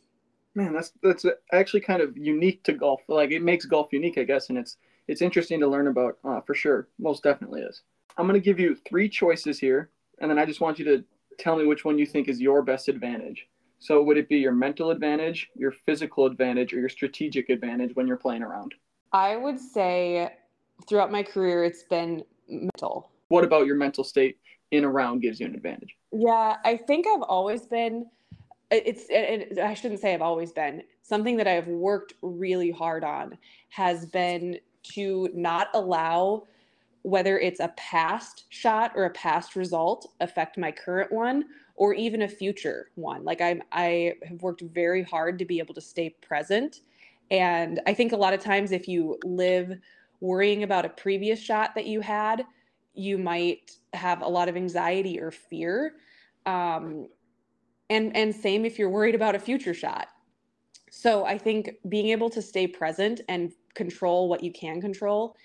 Man 0.54 0.72
that's 0.72 0.92
that's 1.02 1.24
actually 1.52 1.80
kind 1.80 2.02
of 2.02 2.16
unique 2.16 2.62
to 2.64 2.72
golf. 2.72 3.02
Like 3.08 3.30
it 3.30 3.42
makes 3.42 3.64
golf 3.64 3.92
unique 3.92 4.18
i 4.18 4.24
guess 4.24 4.48
and 4.48 4.58
it's 4.58 4.76
it's 5.06 5.22
interesting 5.22 5.60
to 5.60 5.68
learn 5.68 5.86
about 5.86 6.18
uh, 6.24 6.40
for 6.40 6.54
sure. 6.54 6.88
Most 6.98 7.22
definitely 7.22 7.60
is. 7.60 7.82
I'm 8.16 8.26
going 8.26 8.40
to 8.40 8.44
give 8.44 8.58
you 8.58 8.74
three 8.74 9.08
choices 9.08 9.58
here 9.58 9.90
and 10.20 10.30
then 10.30 10.38
i 10.38 10.44
just 10.44 10.60
want 10.60 10.78
you 10.78 10.84
to 10.84 11.04
tell 11.38 11.56
me 11.56 11.66
which 11.66 11.84
one 11.84 11.98
you 11.98 12.06
think 12.06 12.28
is 12.28 12.40
your 12.40 12.62
best 12.62 12.88
advantage. 12.88 13.48
So 13.78 14.02
would 14.02 14.16
it 14.16 14.28
be 14.28 14.38
your 14.38 14.52
mental 14.52 14.90
advantage 14.90 15.50
your 15.56 15.72
physical 15.72 16.26
advantage 16.26 16.72
or 16.72 16.78
your 16.78 16.88
strategic 16.88 17.50
advantage 17.50 17.94
when 17.94 18.06
you're 18.06 18.16
playing 18.16 18.42
around? 18.42 18.74
I 19.12 19.36
would 19.36 19.58
say 19.58 20.32
throughout 20.88 21.12
my 21.12 21.22
career 21.22 21.64
it's 21.64 21.82
been 21.82 22.24
mental. 22.48 23.10
What 23.28 23.44
about 23.44 23.66
your 23.66 23.76
mental 23.76 24.04
state 24.04 24.38
in 24.70 24.84
a 24.84 24.88
round 24.88 25.22
gives 25.22 25.38
you 25.40 25.46
an 25.46 25.54
advantage? 25.54 25.96
Yeah 26.12 26.56
i 26.64 26.76
think 26.76 27.06
i've 27.06 27.22
always 27.22 27.66
been 27.66 28.06
it's 28.70 29.06
it, 29.10 29.58
I 29.58 29.74
shouldn't 29.74 30.00
say 30.00 30.14
I've 30.14 30.22
always 30.22 30.50
been. 30.50 30.82
Something 31.02 31.36
that 31.36 31.46
I've 31.46 31.68
worked 31.68 32.14
really 32.22 32.70
hard 32.70 33.04
on 33.04 33.38
has 33.68 34.06
been 34.06 34.58
to 34.94 35.28
not 35.34 35.68
allow 35.74 36.44
whether 37.04 37.38
it's 37.38 37.60
a 37.60 37.68
past 37.76 38.44
shot 38.48 38.92
or 38.96 39.04
a 39.04 39.10
past 39.10 39.56
result 39.56 40.10
affect 40.20 40.56
my 40.56 40.72
current 40.72 41.12
one 41.12 41.44
or 41.76 41.92
even 41.92 42.22
a 42.22 42.28
future 42.28 42.90
one. 42.94 43.24
Like 43.24 43.40
I 43.40 43.60
I 43.70 44.14
have 44.26 44.42
worked 44.42 44.62
very 44.62 45.02
hard 45.02 45.38
to 45.38 45.44
be 45.44 45.58
able 45.58 45.74
to 45.74 45.80
stay 45.80 46.10
present 46.10 46.80
and 47.30 47.80
I 47.86 47.94
think 47.94 48.12
a 48.12 48.16
lot 48.16 48.32
of 48.32 48.40
times 48.40 48.72
if 48.72 48.88
you 48.88 49.18
live 49.22 49.78
worrying 50.20 50.62
about 50.62 50.86
a 50.86 50.88
previous 50.88 51.40
shot 51.40 51.74
that 51.74 51.86
you 51.86 52.00
had, 52.00 52.46
you 52.94 53.18
might 53.18 53.72
have 53.92 54.22
a 54.22 54.28
lot 54.28 54.48
of 54.48 54.56
anxiety 54.56 55.20
or 55.20 55.30
fear. 55.30 55.94
Um, 56.46 57.08
and 57.90 58.16
and 58.16 58.34
same 58.34 58.64
if 58.64 58.78
you're 58.78 58.90
worried 58.90 59.14
about 59.14 59.34
a 59.34 59.38
future 59.38 59.74
shot 59.74 60.08
so 60.90 61.24
i 61.24 61.36
think 61.36 61.72
being 61.88 62.08
able 62.08 62.30
to 62.30 62.40
stay 62.40 62.66
present 62.66 63.20
and 63.28 63.52
control 63.74 64.28
what 64.28 64.42
you 64.42 64.52
can 64.52 64.80
control 64.80 65.36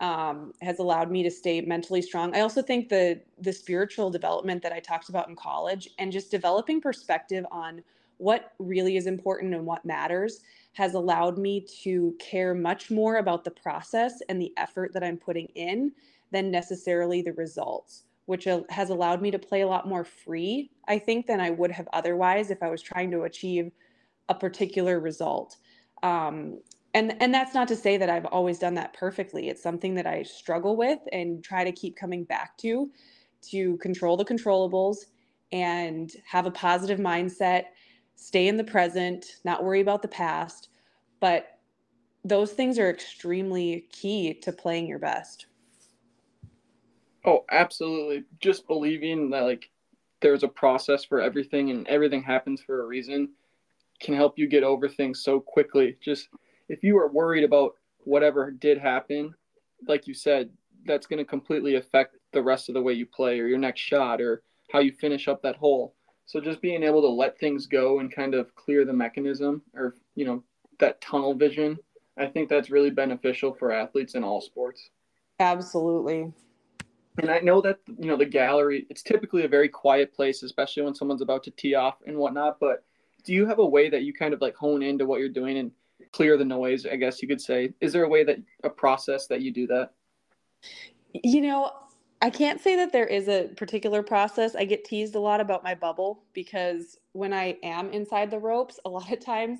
um, 0.00 0.52
has 0.60 0.78
allowed 0.78 1.10
me 1.10 1.22
to 1.22 1.30
stay 1.30 1.60
mentally 1.60 2.02
strong 2.02 2.34
i 2.34 2.40
also 2.40 2.62
think 2.62 2.88
the 2.88 3.20
the 3.40 3.52
spiritual 3.52 4.10
development 4.10 4.62
that 4.62 4.72
i 4.72 4.80
talked 4.80 5.08
about 5.08 5.28
in 5.28 5.36
college 5.36 5.88
and 5.98 6.12
just 6.12 6.30
developing 6.30 6.80
perspective 6.80 7.44
on 7.50 7.82
what 8.18 8.52
really 8.58 8.96
is 8.96 9.06
important 9.06 9.54
and 9.54 9.64
what 9.64 9.84
matters 9.84 10.40
has 10.72 10.94
allowed 10.94 11.38
me 11.38 11.66
to 11.82 12.14
care 12.18 12.54
much 12.54 12.90
more 12.90 13.16
about 13.16 13.44
the 13.44 13.50
process 13.50 14.20
and 14.28 14.40
the 14.40 14.52
effort 14.56 14.92
that 14.92 15.04
i'm 15.04 15.16
putting 15.16 15.46
in 15.54 15.92
than 16.32 16.50
necessarily 16.50 17.22
the 17.22 17.32
results 17.34 18.04
which 18.26 18.46
has 18.68 18.90
allowed 18.90 19.22
me 19.22 19.30
to 19.30 19.38
play 19.38 19.62
a 19.62 19.66
lot 19.66 19.88
more 19.88 20.04
free, 20.04 20.70
I 20.88 20.98
think, 20.98 21.26
than 21.26 21.40
I 21.40 21.50
would 21.50 21.70
have 21.70 21.88
otherwise 21.92 22.50
if 22.50 22.62
I 22.62 22.68
was 22.68 22.82
trying 22.82 23.10
to 23.12 23.22
achieve 23.22 23.70
a 24.28 24.34
particular 24.34 24.98
result. 25.00 25.56
Um, 26.02 26.60
and 26.96 27.14
and 27.20 27.32
that's 27.32 27.52
not 27.52 27.68
to 27.68 27.76
say 27.76 27.98
that 27.98 28.08
I've 28.08 28.24
always 28.24 28.58
done 28.58 28.72
that 28.74 28.94
perfectly. 28.94 29.50
It's 29.50 29.62
something 29.62 29.94
that 29.96 30.06
I 30.06 30.22
struggle 30.22 30.76
with 30.76 30.98
and 31.12 31.44
try 31.44 31.62
to 31.62 31.70
keep 31.70 31.94
coming 31.94 32.24
back 32.24 32.56
to 32.58 32.90
to 33.50 33.76
control 33.76 34.16
the 34.16 34.24
controllables 34.24 34.96
and 35.52 36.10
have 36.24 36.46
a 36.46 36.50
positive 36.50 36.98
mindset, 36.98 37.66
stay 38.14 38.48
in 38.48 38.56
the 38.56 38.64
present, 38.64 39.26
not 39.44 39.62
worry 39.62 39.82
about 39.82 40.00
the 40.00 40.08
past. 40.08 40.70
But 41.20 41.58
those 42.24 42.52
things 42.52 42.78
are 42.78 42.88
extremely 42.88 43.86
key 43.92 44.32
to 44.32 44.50
playing 44.50 44.86
your 44.86 44.98
best. 44.98 45.46
Oh, 47.26 47.44
absolutely. 47.50 48.24
Just 48.40 48.66
believing 48.66 49.28
that 49.30 49.42
like 49.42 49.70
there's 50.22 50.44
a 50.44 50.48
process 50.48 51.04
for 51.04 51.20
everything 51.20 51.70
and 51.70 51.86
everything 51.88 52.22
happens 52.22 52.62
for 52.62 52.82
a 52.82 52.86
reason 52.86 53.28
can 54.00 54.14
help 54.14 54.38
you 54.38 54.48
get 54.48 54.62
over 54.62 54.88
things 54.88 55.22
so 55.22 55.40
quickly. 55.40 55.96
Just 56.02 56.28
if 56.68 56.82
you 56.82 56.98
are 56.98 57.08
worried 57.08 57.44
about 57.44 57.74
whatever 58.04 58.50
did 58.50 58.78
happen, 58.78 59.34
like 59.86 60.06
you 60.06 60.14
said, 60.14 60.50
that's 60.84 61.06
going 61.06 61.18
to 61.18 61.24
completely 61.24 61.76
affect 61.76 62.16
the 62.32 62.42
rest 62.42 62.68
of 62.68 62.74
the 62.74 62.82
way 62.82 62.92
you 62.92 63.06
play 63.06 63.40
or 63.40 63.46
your 63.46 63.58
next 63.58 63.80
shot 63.80 64.20
or 64.20 64.42
how 64.72 64.78
you 64.78 64.92
finish 64.92 65.28
up 65.28 65.42
that 65.42 65.56
hole. 65.56 65.94
So 66.26 66.40
just 66.40 66.60
being 66.60 66.82
able 66.82 67.02
to 67.02 67.08
let 67.08 67.38
things 67.38 67.66
go 67.66 68.00
and 68.00 68.12
kind 68.12 68.34
of 68.34 68.54
clear 68.54 68.84
the 68.84 68.92
mechanism 68.92 69.62
or, 69.74 69.94
you 70.14 70.24
know, 70.24 70.42
that 70.78 71.00
tunnel 71.00 71.34
vision, 71.34 71.78
I 72.18 72.26
think 72.26 72.48
that's 72.48 72.70
really 72.70 72.90
beneficial 72.90 73.54
for 73.54 73.72
athletes 73.72 74.14
in 74.14 74.24
all 74.24 74.40
sports. 74.40 74.90
Absolutely 75.38 76.32
and 77.18 77.30
I 77.30 77.38
know 77.40 77.60
that 77.62 77.78
you 77.98 78.06
know 78.06 78.16
the 78.16 78.26
gallery. 78.26 78.86
It's 78.90 79.02
typically 79.02 79.44
a 79.44 79.48
very 79.48 79.68
quiet 79.68 80.14
place, 80.14 80.42
especially 80.42 80.82
when 80.82 80.94
someone's 80.94 81.22
about 81.22 81.44
to 81.44 81.50
tee 81.52 81.74
off 81.74 81.96
and 82.06 82.16
whatnot. 82.16 82.60
But 82.60 82.84
do 83.24 83.32
you 83.32 83.46
have 83.46 83.58
a 83.58 83.66
way 83.66 83.88
that 83.88 84.02
you 84.02 84.12
kind 84.12 84.34
of 84.34 84.40
like 84.40 84.54
hone 84.54 84.82
into 84.82 85.06
what 85.06 85.20
you're 85.20 85.28
doing 85.28 85.58
and 85.58 85.70
clear 86.16 86.38
the 86.38 86.44
noise? 86.44 86.86
I 86.86 86.96
guess 86.96 87.20
you 87.20 87.28
could 87.28 87.42
say. 87.42 87.74
Is 87.82 87.92
there 87.92 88.04
a 88.04 88.08
way 88.08 88.24
that 88.24 88.38
a 88.64 88.70
process 88.70 89.26
that 89.26 89.42
you 89.42 89.52
do 89.52 89.66
that? 89.66 89.92
You 91.12 91.42
know, 91.42 91.72
I 92.22 92.30
can't 92.30 92.58
say 92.58 92.74
that 92.76 92.90
there 92.90 93.06
is 93.06 93.28
a 93.28 93.48
particular 93.54 94.02
process. 94.02 94.54
I 94.54 94.64
get 94.64 94.86
teased 94.86 95.14
a 95.14 95.20
lot 95.20 95.42
about 95.42 95.62
my 95.62 95.74
bubble 95.74 96.24
because 96.32 96.96
when 97.12 97.34
I 97.34 97.58
am 97.62 97.90
inside 97.90 98.30
the 98.30 98.38
ropes, 98.38 98.80
a 98.86 98.88
lot 98.96 99.12
of 99.12 99.20
times 99.20 99.58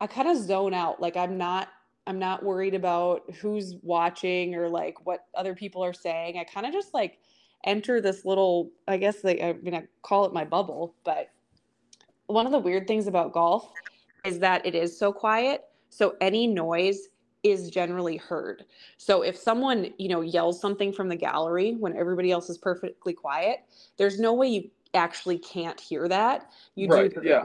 I 0.00 0.08
kind 0.08 0.28
of 0.28 0.36
zone 0.36 0.74
out. 0.74 1.00
Like 1.00 1.16
I'm 1.16 1.38
not 1.38 1.68
I'm 2.08 2.18
not 2.18 2.42
worried 2.42 2.74
about 2.74 3.22
who's 3.36 3.76
watching 3.82 4.56
or 4.56 4.68
like 4.68 5.06
what 5.06 5.26
other 5.36 5.54
people 5.54 5.84
are 5.84 5.92
saying. 5.92 6.38
I 6.38 6.42
kind 6.42 6.66
of 6.66 6.72
just 6.72 6.92
like 6.92 7.20
enter 7.64 8.00
this 8.00 8.24
little, 8.24 8.72
I 8.88 8.96
guess 8.96 9.22
like 9.22 9.40
I 9.40 9.52
mean 9.62 9.76
I 9.76 9.84
call 10.02 10.24
it 10.24 10.34
my 10.34 10.44
bubble, 10.44 10.96
but 11.04 11.30
one 12.26 12.46
of 12.46 12.52
the 12.52 12.58
weird 12.58 12.88
things 12.88 13.06
about 13.06 13.32
golf 13.32 13.72
is 14.24 14.38
that 14.40 14.64
it 14.64 14.74
is 14.74 14.96
so 14.96 15.12
quiet. 15.12 15.64
So 15.90 16.16
any 16.20 16.46
noise 16.46 17.08
is 17.42 17.70
generally 17.70 18.16
heard. 18.16 18.64
So 18.96 19.22
if 19.22 19.36
someone, 19.36 19.92
you 19.98 20.08
know, 20.08 20.20
yells 20.20 20.60
something 20.60 20.92
from 20.92 21.08
the 21.08 21.16
gallery 21.16 21.72
when 21.72 21.96
everybody 21.96 22.30
else 22.30 22.48
is 22.48 22.58
perfectly 22.58 23.12
quiet, 23.12 23.60
there's 23.96 24.20
no 24.20 24.32
way 24.32 24.48
you 24.48 24.70
actually 24.94 25.38
can't 25.38 25.80
hear 25.80 26.08
that. 26.08 26.50
You 26.76 26.88
right, 26.88 27.12
do. 27.12 27.20
Yeah. 27.24 27.44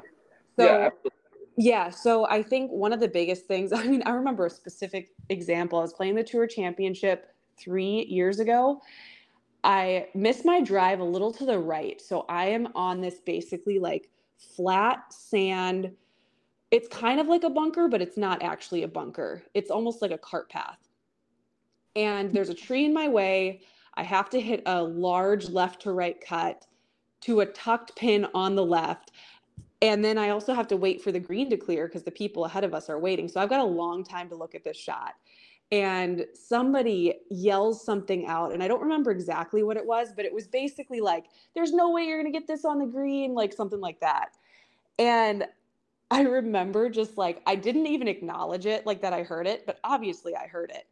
So 0.56 0.66
yeah, 0.66 0.86
absolutely. 0.88 1.12
Yeah, 1.60 1.90
so 1.90 2.28
I 2.28 2.44
think 2.44 2.70
one 2.70 2.94
of 2.94 3.00
the 3.00 3.08
biggest 3.08 3.46
things, 3.48 3.74
I 3.74 3.84
mean, 3.84 4.04
I 4.06 4.12
remember 4.12 4.46
a 4.46 4.50
specific 4.50 5.10
example. 5.30 5.80
I 5.80 5.82
was 5.82 5.94
playing 5.94 6.16
the 6.16 6.24
Tour 6.24 6.46
Championship 6.46 7.34
three 7.60 8.06
years 8.06 8.40
ago. 8.40 8.82
I 9.64 10.08
missed 10.14 10.46
my 10.46 10.62
drive 10.62 11.00
a 11.00 11.04
little 11.04 11.34
to 11.34 11.46
the 11.46 11.58
right. 11.58 12.00
So 12.00 12.26
I 12.30 12.46
am 12.46 12.70
on 12.76 13.02
this 13.02 13.20
basically 13.26 13.80
like 13.80 14.10
flat 14.38 15.12
sand. 15.12 15.92
It's 16.72 16.88
kind 16.88 17.20
of 17.20 17.28
like 17.28 17.44
a 17.44 17.50
bunker, 17.50 17.88
but 17.88 18.02
it's 18.02 18.18
not 18.18 18.44
actually 18.44 18.84
a 18.84 18.88
bunker. 18.88 19.44
It's 19.54 19.72
almost 19.72 20.02
like 20.02 20.12
a 20.12 20.18
cart 20.18 20.50
path. 20.50 20.80
And 21.96 22.34
there's 22.34 22.50
a 22.50 22.54
tree 22.54 22.86
in 22.86 22.94
my 22.94 23.08
way. 23.08 23.62
I 23.96 24.04
have 24.04 24.30
to 24.32 24.40
hit 24.40 24.64
a 24.66 24.84
large 24.84 25.50
left 25.50 25.82
to 25.84 25.92
right 25.92 26.20
cut 26.20 26.66
to 27.22 27.40
a 27.40 27.46
tucked 27.48 27.96
pin 27.96 28.28
on 28.36 28.56
the 28.56 28.64
left 28.64 29.12
and 29.82 30.04
then 30.04 30.18
I 30.18 30.30
also 30.30 30.54
have 30.54 30.68
to 30.70 30.78
wait 30.78 31.02
for 31.02 31.12
the 31.12 31.20
green 31.20 31.50
to 31.52 31.58
clear 31.58 31.88
because 31.88 32.04
the 32.04 32.12
people 32.12 32.46
ahead 32.46 32.64
of 32.64 32.74
us 32.74 32.90
are 32.90 33.00
waiting. 33.00 33.28
So 33.28 33.40
I've 33.40 33.50
got 33.50 33.60
a 33.60 33.66
long 33.66 34.04
time 34.04 34.28
to 34.30 34.36
look 34.36 34.56
at 34.56 34.64
this 34.64 34.78
shot. 34.78 35.14
And 35.72 36.26
somebody 36.34 37.16
yells 37.30 37.84
something 37.84 38.26
out, 38.26 38.54
and 38.54 38.64
I 38.64 38.70
don't 38.70 38.82
remember 38.82 39.12
exactly 39.12 39.64
what 39.64 39.76
it 39.76 39.86
was, 39.86 40.14
but 40.16 40.24
it 40.24 40.34
was 40.34 40.48
basically 40.48 41.02
like, 41.02 41.26
There's 41.54 41.74
no 41.74 41.92
way 41.92 42.04
you're 42.04 42.22
going 42.22 42.32
to 42.32 42.38
get 42.38 42.48
this 42.48 42.64
on 42.64 42.80
the 42.80 42.86
green, 42.86 43.34
like 43.34 43.52
something 43.52 43.82
like 43.82 44.00
that. 44.00 44.38
And 44.98 45.46
I 46.10 46.22
remember 46.22 46.90
just 46.90 47.18
like, 47.18 47.42
I 47.46 47.56
didn't 47.56 47.88
even 47.88 48.08
acknowledge 48.08 48.66
it, 48.66 48.86
like 48.86 49.02
that 49.02 49.14
I 49.14 49.24
heard 49.24 49.48
it, 49.48 49.66
but 49.66 49.80
obviously 49.84 50.36
I 50.36 50.48
heard 50.48 50.72
it. 50.72 50.88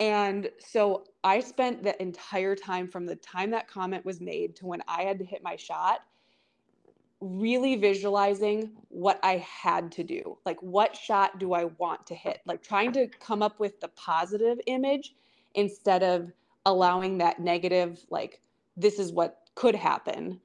And 0.00 0.50
so 0.58 1.04
I 1.24 1.40
spent 1.40 1.82
the 1.82 2.00
entire 2.00 2.54
time 2.54 2.88
from 2.88 3.06
the 3.06 3.16
time 3.16 3.50
that 3.50 3.68
comment 3.68 4.04
was 4.04 4.20
made 4.20 4.56
to 4.56 4.66
when 4.66 4.82
I 4.86 5.02
had 5.02 5.18
to 5.18 5.24
hit 5.24 5.42
my 5.42 5.56
shot 5.56 6.02
really 7.20 7.74
visualizing 7.76 8.70
what 8.88 9.18
I 9.22 9.38
had 9.38 9.90
to 9.92 10.04
do. 10.04 10.38
Like, 10.46 10.60
what 10.62 10.96
shot 10.96 11.38
do 11.40 11.52
I 11.52 11.64
want 11.64 12.06
to 12.06 12.14
hit? 12.14 12.40
Like, 12.46 12.62
trying 12.62 12.92
to 12.92 13.08
come 13.08 13.42
up 13.42 13.58
with 13.58 13.80
the 13.80 13.88
positive 13.88 14.60
image 14.66 15.14
instead 15.54 16.02
of 16.02 16.30
allowing 16.64 17.18
that 17.18 17.40
negative, 17.40 18.04
like, 18.10 18.40
this 18.76 19.00
is 19.00 19.12
what 19.12 19.40
could 19.56 19.74
happen. 19.74 20.40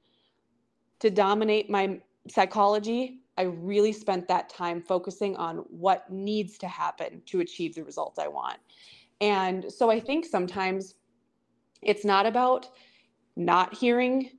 To 1.00 1.10
dominate 1.10 1.70
my 1.70 2.00
psychology, 2.28 3.20
I 3.36 3.42
really 3.42 3.92
spent 3.92 4.28
that 4.28 4.48
time 4.48 4.80
focusing 4.80 5.36
on 5.36 5.58
what 5.68 6.10
needs 6.10 6.56
to 6.58 6.68
happen 6.68 7.22
to 7.26 7.40
achieve 7.40 7.74
the 7.74 7.84
results 7.84 8.18
I 8.18 8.28
want. 8.28 8.58
And 9.20 9.72
so 9.72 9.90
I 9.90 10.00
think 10.00 10.24
sometimes 10.24 10.94
it's 11.82 12.04
not 12.04 12.26
about 12.26 12.68
not 13.36 13.74
hearing 13.74 14.30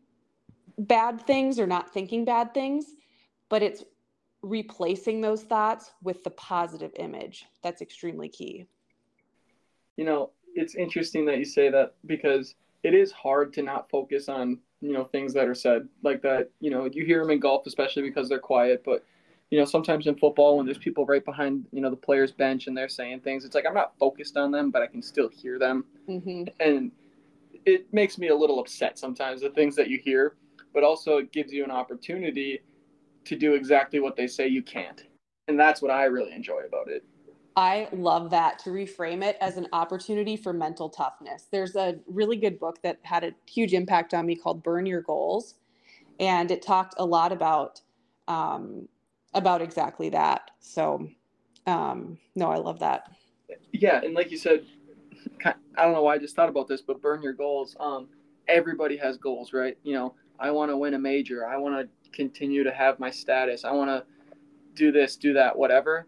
bad 0.78 1.26
things 1.26 1.60
or 1.60 1.68
not 1.68 1.94
thinking 1.94 2.26
bad 2.26 2.54
things, 2.54 2.94
but 3.50 3.62
it's 3.62 3.84
replacing 4.42 5.22
those 5.22 5.44
thoughts 5.44 5.92
with 6.04 6.24
the 6.24 6.30
positive 6.32 6.92
image. 6.98 7.46
That's 7.64 7.82
extremely 7.82 8.30
key. 8.30 8.68
You 9.98 10.06
know, 10.06 10.32
it's 10.56 10.76
interesting 10.76 11.26
that 11.26 11.38
you 11.38 11.46
say 11.46 11.70
that 11.70 11.96
because 12.06 12.56
it 12.84 12.94
is 12.94 13.12
hard 13.12 13.54
to 13.54 13.62
not 13.62 13.90
focus 13.90 14.30
on, 14.30 14.60
you 14.86 14.94
know, 14.94 15.04
things 15.06 15.34
that 15.34 15.48
are 15.48 15.56
said 15.56 15.88
like 16.04 16.22
that. 16.22 16.50
You 16.60 16.70
know, 16.70 16.86
you 16.86 17.06
hear 17.06 17.22
them 17.22 17.32
in 17.32 17.40
golf, 17.40 17.66
especially 17.66 18.04
because 18.04 18.30
they're 18.30 18.40
quiet, 18.40 18.84
but 18.86 19.04
you 19.50 19.60
know, 19.60 19.66
sometimes 19.66 20.08
in 20.08 20.16
football 20.16 20.58
when 20.58 20.66
there's 20.66 20.78
people 20.78 21.06
right 21.06 21.24
behind, 21.24 21.66
you 21.72 21.82
know, 21.82 21.90
the 21.90 21.96
player's 21.96 22.32
bench 22.32 22.68
and 22.68 22.76
they're 22.76 22.90
saying 22.90 23.22
things, 23.22 23.46
it's 23.46 23.56
like 23.56 23.66
I'm 23.68 23.74
not 23.74 23.98
focused 24.00 24.38
on 24.38 24.52
them, 24.52 24.72
but 24.72 24.82
I 24.82 24.88
can 24.88 25.02
still 25.02 25.30
hear 25.30 25.60
them. 25.60 25.86
Mm-hmm. 26.10 26.46
And 26.60 26.92
it 27.66 27.92
makes 27.94 28.18
me 28.18 28.30
a 28.30 28.36
little 28.36 28.60
upset 28.60 28.98
sometimes 29.00 29.42
the 29.42 29.50
things 29.50 29.76
that 29.76 29.90
you 29.90 30.00
hear, 30.04 30.36
but 30.74 30.84
also 30.84 31.18
it 31.18 31.32
gives 31.32 31.52
you 31.52 31.64
an 31.64 31.72
opportunity 31.72 32.62
to 33.26 33.36
do 33.36 33.54
exactly 33.54 34.00
what 34.00 34.16
they 34.16 34.28
say 34.28 34.48
you 34.48 34.62
can't. 34.62 35.04
And 35.48 35.60
that's 35.60 35.82
what 35.82 35.92
I 35.92 36.06
really 36.06 36.34
enjoy 36.34 36.62
about 36.68 36.90
it. 36.90 37.04
I 37.58 37.88
love 37.94 38.32
that 38.32 38.60
to 38.60 38.70
reframe 38.70 39.24
it 39.24 39.38
as 39.40 39.58
an 39.58 39.68
opportunity 39.72 40.36
for 40.36 40.52
mental 40.52 40.90
toughness. 40.90 41.48
There's 41.52 41.76
a 41.76 41.96
really 42.08 42.36
good 42.36 42.60
book 42.60 42.82
that 42.84 43.00
had 43.04 43.24
a 43.24 43.32
huge 43.46 43.74
impact 43.74 44.14
on 44.14 44.26
me 44.26 44.36
called 44.36 44.62
Burn 44.62 44.86
Your 44.86 45.02
Goals. 45.02 45.56
And 46.20 46.52
it 46.52 46.62
talked 46.62 46.96
a 46.98 47.06
lot 47.06 47.32
about 47.32 47.82
um, 48.28 48.88
about 49.34 49.62
exactly 49.62 50.10
that. 50.10 50.52
So 50.60 51.08
um, 51.68 52.18
no, 52.36 52.50
I 52.50 52.58
love 52.58 52.80
that. 52.80 53.12
Yeah, 53.72 54.02
and 54.04 54.14
like 54.14 54.32
you 54.32 54.38
said, 54.38 54.66
I 55.46 55.84
don't 55.84 55.94
know 55.94 56.04
why 56.04 56.16
I 56.16 56.18
just 56.18 56.36
thought 56.36 56.50
about 56.50 56.68
this, 56.68 56.82
but 56.82 57.02
burn 57.02 57.22
your 57.22 57.34
goals. 57.34 57.76
Um, 57.80 58.08
everybody 58.48 58.98
has 58.98 59.18
goals, 59.18 59.54
right? 59.54 59.78
You 59.84 59.94
know, 59.94 60.16
I 60.40 60.52
want 60.52 60.72
to 60.72 60.78
win 60.78 60.94
a 60.94 61.00
major. 61.00 61.48
I 61.48 61.58
want 61.58 61.76
to 61.76 62.12
continue 62.12 62.64
to 62.64 62.72
have 62.72 63.00
my 63.00 63.12
status. 63.12 63.66
I 63.66 63.72
want 63.72 63.90
to 63.90 64.06
do 64.74 64.92
this, 64.92 65.16
do 65.16 65.34
that, 65.34 65.58
whatever. 65.58 66.08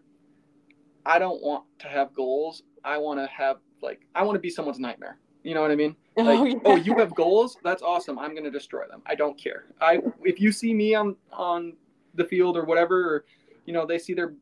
I 1.06 1.18
don't 1.18 1.42
want 1.42 1.64
to 1.80 1.88
have 1.88 2.12
goals. 2.14 2.62
I 2.84 2.98
want 2.98 3.20
to 3.20 3.26
have 3.26 3.58
like 3.82 4.00
I 4.14 4.22
want 4.22 4.36
to 4.36 4.40
be 4.40 4.50
someone's 4.50 4.78
nightmare. 4.78 5.18
You 5.42 5.54
know 5.54 5.62
what 5.62 5.70
I 5.70 5.76
mean? 5.76 5.96
Oh, 6.16 6.22
like, 6.24 6.38
oh, 6.38 6.44
yeah. 6.44 6.56
oh, 6.64 6.76
you 6.76 6.96
have 6.98 7.14
goals? 7.14 7.56
That's 7.62 7.82
awesome. 7.82 8.18
I'm 8.18 8.34
gonna 8.34 8.50
destroy 8.50 8.86
them. 8.88 9.02
I 9.06 9.14
don't 9.14 9.38
care. 9.38 9.66
I 9.80 10.00
if 10.24 10.40
you 10.40 10.52
see 10.52 10.74
me 10.74 10.94
on 10.94 11.16
on 11.32 11.74
the 12.14 12.24
field 12.24 12.56
or 12.56 12.64
whatever, 12.64 13.14
or 13.14 13.24
you 13.64 13.72
know 13.72 13.86
they 13.86 13.98
see 13.98 14.14
they're 14.14 14.34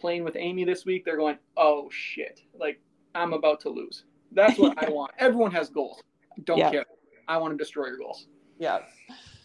playing 0.00 0.24
with 0.24 0.36
Amy 0.36 0.64
this 0.64 0.84
week, 0.84 1.04
they're 1.04 1.16
going, 1.16 1.38
oh 1.56 1.88
shit, 1.90 2.42
like 2.58 2.80
I'm 3.14 3.32
about 3.32 3.60
to 3.60 3.68
lose. 3.68 4.04
That's 4.32 4.58
what 4.58 4.82
I 4.82 4.90
want. 4.90 5.12
Everyone 5.18 5.50
has 5.52 5.70
goals. 5.70 6.02
Don't 6.44 6.58
yeah. 6.58 6.70
care. 6.70 6.84
I 7.26 7.36
want 7.36 7.52
to 7.52 7.58
destroy 7.58 7.86
your 7.86 7.98
goals. 7.98 8.26
Yeah. 8.58 8.80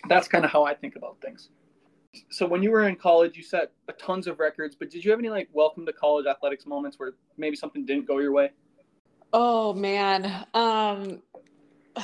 That's 0.09 0.28
kind 0.28 0.45
of 0.45 0.51
how 0.51 0.64
I 0.64 0.74
think 0.74 0.95
about 0.95 1.18
things. 1.22 1.49
So 2.30 2.47
when 2.47 2.61
you 2.61 2.72
were 2.72 2.88
in 2.88 2.95
college, 2.95 3.38
you 3.38 3.43
set 3.43 3.72
tons 3.97 4.28
of 4.28 4.39
records, 4.39 4.76
but 4.76 4.89
did 4.89 5.03
you 5.03 5.11
have 5.11 5.20
any 5.20 5.30
like 5.30 5.49
welcome 5.53 5.86
to 5.86 5.93
college 5.93 6.26
athletics 6.26 6.66
moments 6.66 6.99
where 6.99 7.14
maybe 7.38 7.55
something 7.55 7.86
didn't 7.86 8.07
go 8.07 8.20
your 8.20 8.32
way? 8.32 8.51
Oh 9.32 9.74
man. 9.74 10.45
Um 10.53 11.22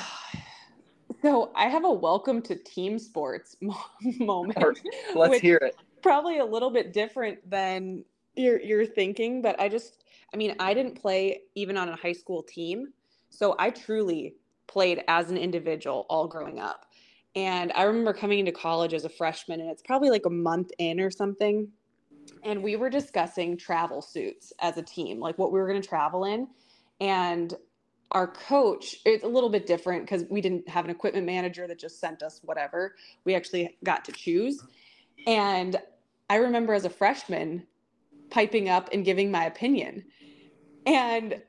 so 1.22 1.52
I 1.56 1.68
have 1.68 1.86
a 1.86 1.92
welcome 1.92 2.42
to 2.44 2.56
team 2.56 2.98
sports 2.98 3.56
moment. 4.02 4.80
Let's 5.16 5.40
hear 5.40 5.58
it. 5.58 5.76
Probably 6.02 6.40
a 6.40 6.46
little 6.46 6.72
bit 6.72 6.94
different 6.94 7.48
than 7.50 8.04
you're 8.36 8.60
you're 8.60 8.86
thinking, 8.86 9.42
but 9.42 9.60
I 9.60 9.70
just 9.70 10.04
I 10.34 10.38
mean, 10.38 10.56
I 10.60 10.74
didn't 10.74 11.00
play 11.00 11.42
even 11.56 11.78
on 11.78 11.90
a 11.90 11.96
high 11.96 12.14
school 12.14 12.44
team. 12.44 12.94
So 13.30 13.56
I 13.60 13.70
truly 13.70 14.36
played 14.68 15.04
as 15.08 15.30
an 15.32 15.38
individual 15.38 16.06
all 16.10 16.28
growing 16.28 16.60
up. 16.60 16.86
And 17.36 17.72
I 17.74 17.84
remember 17.84 18.14
coming 18.14 18.40
into 18.40 18.52
college 18.52 18.94
as 18.94 19.06
a 19.06 19.10
freshman, 19.10 19.60
and 19.62 19.70
it's 19.70 19.84
probably 19.84 20.10
like 20.10 20.26
a 20.26 20.32
month 20.32 20.72
in 20.78 21.00
or 21.00 21.12
something. 21.12 21.68
And 22.44 22.64
we 22.64 22.76
were 22.76 22.90
discussing 22.90 23.58
travel 23.58 24.02
suits 24.02 24.54
as 24.60 24.78
a 24.78 24.82
team, 24.82 25.20
like 25.20 25.38
what 25.38 25.52
we 25.52 25.60
were 25.60 25.68
going 25.68 25.82
to 25.82 25.88
travel 25.88 26.26
in. 26.26 26.48
And 27.00 27.54
our 28.12 28.28
coach, 28.28 28.96
it's 29.06 29.24
a 29.24 29.28
little 29.28 29.50
bit 29.50 29.68
different 29.68 30.04
because 30.04 30.26
we 30.30 30.42
didn't 30.42 30.68
have 30.68 30.86
an 30.86 30.92
equipment 30.92 31.26
manager 31.26 31.68
that 31.68 31.80
just 31.80 32.00
sent 32.00 32.24
us 32.24 32.40
whatever. 32.44 32.96
We 33.24 33.36
actually 33.36 33.78
got 33.84 34.04
to 34.06 34.12
choose. 34.12 34.64
And 35.28 35.78
I 36.30 36.38
remember 36.38 36.74
as 36.74 36.86
a 36.86 36.90
freshman 36.90 37.68
piping 38.30 38.70
up 38.70 38.90
and 38.94 39.06
giving 39.06 39.32
my 39.32 39.46
opinion. 39.46 40.06
And 40.86 41.42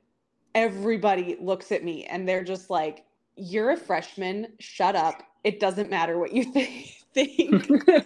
everybody 0.54 1.36
looks 1.40 1.72
at 1.72 1.84
me 1.84 2.04
and 2.04 2.28
they're 2.28 2.44
just 2.44 2.68
like, 2.70 3.04
You're 3.36 3.70
a 3.70 3.76
freshman, 3.76 4.48
shut 4.58 4.96
up. 4.96 5.22
It 5.44 5.60
doesn't 5.60 5.90
matter 5.90 6.18
what 6.18 6.32
you 6.32 6.44
think. 6.52 6.96
think. 7.12 7.50
and 7.88 8.04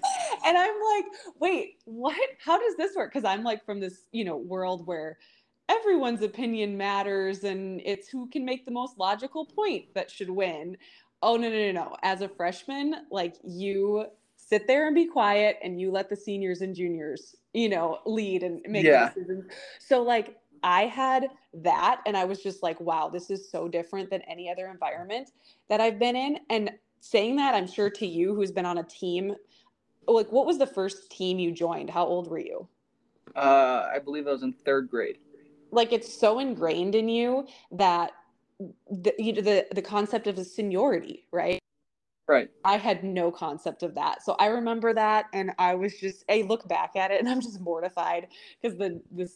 I'm 0.59 0.74
like, 0.95 1.05
wait, 1.41 1.76
what? 1.85 2.16
How 2.45 2.59
does 2.59 2.76
this 2.76 2.95
work? 2.97 3.12
Because 3.12 3.24
I'm 3.24 3.45
like 3.45 3.64
from 3.64 3.80
this, 3.80 4.07
you 4.12 4.24
know, 4.24 4.37
world 4.37 4.87
where 4.87 5.18
everyone's 5.68 6.22
opinion 6.22 6.76
matters 6.76 7.45
and 7.45 7.80
it's 7.85 8.09
who 8.09 8.28
can 8.28 8.45
make 8.45 8.64
the 8.64 8.70
most 8.70 8.99
logical 8.99 9.47
point 9.47 9.87
that 9.95 10.11
should 10.11 10.30
win. 10.30 10.76
Oh 11.22 11.37
no, 11.37 11.49
no, 11.49 11.57
no, 11.57 11.72
no. 11.72 11.97
As 12.03 12.20
a 12.20 12.28
freshman, 12.28 12.95
like 13.11 13.37
you 13.43 14.07
sit 14.37 14.66
there 14.66 14.87
and 14.87 14.95
be 14.95 15.07
quiet 15.07 15.59
and 15.62 15.80
you 15.80 15.91
let 15.91 16.11
the 16.11 16.16
seniors 16.16 16.61
and 16.61 16.74
juniors, 16.74 17.37
you 17.55 17.68
know, 17.68 18.01
lead 18.05 18.43
and 18.43 18.61
make 18.68 18.85
yeah. 18.85 19.09
decisions. 19.09 19.45
So 19.78 20.03
like 20.03 20.37
I 20.62 20.82
had 20.82 21.28
that 21.55 22.01
and 22.07 22.16
I 22.16 22.24
was 22.24 22.43
just 22.43 22.62
like, 22.62 22.78
wow, 22.80 23.09
this 23.09 23.30
is 23.30 23.51
so 23.51 23.68
different 23.68 24.11
than 24.11 24.22
any 24.22 24.51
other 24.51 24.68
environment 24.68 25.30
that 25.68 25.80
I've 25.80 25.99
been 25.99 26.16
in. 26.16 26.39
And 26.51 26.70
saying 27.05 27.36
that, 27.36 27.55
I'm 27.55 27.66
sure 27.66 27.90
to 27.90 28.07
you 28.07 28.34
who's 28.34 28.52
been 28.52 28.66
on 28.66 28.78
a 28.78 28.84
team, 28.84 29.34
like 30.07 30.30
what 30.32 30.46
was 30.46 30.59
the 30.59 30.66
first 30.66 31.11
team 31.11 31.38
you 31.38 31.52
joined? 31.52 31.90
How 31.90 32.05
old 32.05 32.28
were 32.28 32.38
you? 32.38 32.68
Uh, 33.34 33.88
I 33.92 33.98
believe 33.98 34.26
I 34.26 34.32
was 34.32 34.42
in 34.42 34.52
third 34.52 34.88
grade 34.88 35.18
like 35.74 35.92
it's 35.92 36.12
so 36.12 36.38
ingrained 36.38 36.94
in 36.94 37.09
you 37.09 37.46
that 37.72 38.12
the 38.88 39.12
you 39.18 39.32
know, 39.32 39.42
the 39.42 39.66
the 39.72 39.82
concept 39.82 40.26
of 40.26 40.38
a 40.38 40.44
seniority, 40.44 41.26
right? 41.32 41.59
Right. 42.26 42.48
I 42.64 42.78
had 42.78 43.05
no 43.05 43.30
concept 43.30 43.82
of 43.82 43.94
that. 43.96 44.22
So 44.22 44.34
I 44.38 44.46
remember 44.46 44.94
that 44.94 45.26
and 45.34 45.50
I 45.59 45.74
was 45.74 45.98
just 45.98 46.24
I 46.30 46.46
look 46.48 46.66
back 46.68 46.96
at 46.96 47.11
it 47.11 47.20
and 47.20 47.28
I'm 47.28 47.40
just 47.40 47.61
mortified 47.61 48.28
because 48.62 48.78
the 48.78 49.02
this 49.11 49.34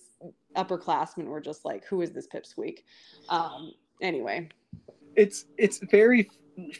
upperclassmen 0.56 1.26
were 1.26 1.40
just 1.40 1.64
like, 1.64 1.84
who 1.84 2.00
is 2.00 2.12
this 2.12 2.26
pipsqueak? 2.26 2.84
Um 3.28 3.72
anyway. 4.00 4.48
It's 5.16 5.46
it's 5.58 5.80
very 5.90 6.30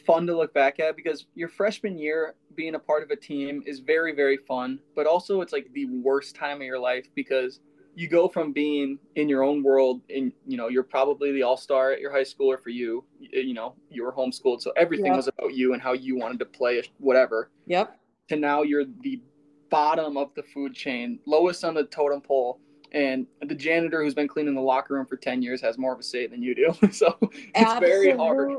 fun 0.05 0.27
to 0.27 0.35
look 0.35 0.53
back 0.53 0.79
at 0.79 0.95
because 0.95 1.27
your 1.35 1.49
freshman 1.49 1.97
year 1.97 2.35
being 2.55 2.75
a 2.75 2.79
part 2.79 3.03
of 3.03 3.11
a 3.11 3.15
team 3.15 3.63
is 3.65 3.79
very, 3.79 4.13
very 4.13 4.37
fun, 4.37 4.79
but 4.95 5.07
also 5.07 5.41
it's 5.41 5.53
like 5.53 5.71
the 5.73 5.85
worst 5.85 6.35
time 6.35 6.57
of 6.57 6.63
your 6.63 6.79
life 6.79 7.07
because 7.15 7.61
you 7.95 8.07
go 8.07 8.27
from 8.27 8.53
being 8.53 8.97
in 9.15 9.27
your 9.27 9.43
own 9.43 9.63
world 9.63 10.01
and 10.09 10.31
you 10.47 10.55
know 10.57 10.69
you're 10.69 10.83
probably 10.83 11.31
the 11.31 11.43
all-star 11.43 11.91
at 11.91 11.99
your 11.99 12.11
high 12.11 12.23
school 12.23 12.49
or 12.49 12.57
for 12.57 12.69
you 12.69 13.03
you 13.19 13.53
know 13.53 13.75
you 13.89 14.03
were 14.03 14.13
homeschooled 14.13 14.61
so 14.61 14.71
everything 14.77 15.07
yep. 15.07 15.17
was 15.17 15.27
about 15.27 15.53
you 15.53 15.73
and 15.73 15.81
how 15.81 15.93
you 15.93 16.15
wanted 16.15 16.39
to 16.39 16.45
play 16.45 16.81
whatever 16.99 17.49
yep 17.65 17.99
to 18.29 18.37
now 18.37 18.61
you're 18.61 18.85
the 19.01 19.21
bottom 19.69 20.17
of 20.17 20.33
the 20.35 20.43
food 20.43 20.73
chain 20.73 21.19
lowest 21.25 21.65
on 21.65 21.73
the 21.73 21.83
totem 21.85 22.21
pole 22.21 22.59
and 22.91 23.27
the 23.47 23.55
janitor 23.55 24.03
who's 24.03 24.13
been 24.13 24.27
cleaning 24.27 24.55
the 24.55 24.61
locker 24.61 24.95
room 24.95 25.05
for 25.05 25.17
10 25.17 25.41
years 25.41 25.61
has 25.61 25.77
more 25.77 25.93
of 25.93 25.99
a 25.99 26.03
say 26.03 26.27
than 26.27 26.41
you 26.41 26.55
do 26.55 26.73
so 26.91 27.17
it's 27.21 27.53
Absolutely. 27.55 27.87
very 27.87 28.17
hard 28.17 28.49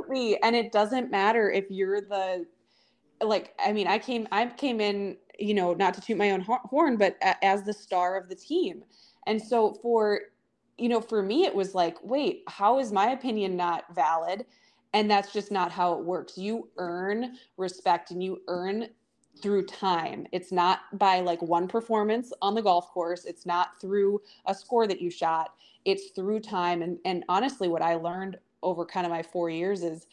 and 0.43 0.57
it 0.57 0.73
doesn't 0.73 1.11
matter 1.11 1.51
if 1.51 1.65
you're 1.71 2.01
the 2.01 2.47
like 3.23 3.55
i 3.65 3.73
mean 3.73 3.87
i 3.87 3.99
came 3.99 4.27
i 4.33 4.47
came 4.47 4.81
in 4.81 5.17
you 5.39 5.55
know 5.55 5.75
not 5.75 5.95
to 5.95 6.01
toot 6.01 6.17
my 6.17 6.31
own 6.31 6.41
horn 6.41 6.97
but 6.97 7.17
as 7.43 7.63
the 7.63 7.73
star 7.73 8.17
of 8.17 8.29
the 8.29 8.35
team 8.35 8.83
and 9.27 9.41
so 9.41 9.75
for 9.83 10.21
you 10.81 10.89
know, 10.89 11.01
for 11.01 11.23
me 11.23 11.45
it 11.45 11.55
was 11.55 11.75
like, 11.75 11.99
wait, 12.03 12.43
how 12.49 12.79
is 12.79 12.91
my 12.91 13.11
opinion 13.11 13.55
not 13.57 13.85
valid? 13.95 14.47
And 14.95 15.09
that's 15.09 15.33
just 15.33 15.53
not 15.53 15.71
how 15.71 15.93
it 15.93 16.05
works. 16.05 16.39
You 16.39 16.69
earn 16.79 17.37
respect 17.59 18.11
and 18.11 18.25
you 18.25 18.41
earn 18.49 18.89
through 19.41 19.67
time. 19.67 20.27
It's 20.33 20.53
not 20.53 20.81
by 20.99 21.21
like 21.21 21.41
one 21.43 21.69
performance 21.69 22.33
on 22.43 22.55
the 22.55 22.63
golf 22.63 22.89
course. 22.89 23.25
It's 23.25 23.47
not 23.47 23.81
through 23.81 24.21
a 24.47 24.55
score 24.55 24.87
that 24.87 25.01
you 25.01 25.11
shot. 25.11 25.55
It's 25.85 26.11
through 26.11 26.41
time. 26.41 26.83
And 26.83 26.99
and 27.05 27.25
honestly, 27.29 27.69
what 27.69 27.83
I 27.83 27.95
learned 27.95 28.39
over 28.63 28.85
kind 28.85 29.07
of 29.07 29.13
my 29.13 29.23
four 29.23 29.49
years 29.49 29.83
is 29.83 30.07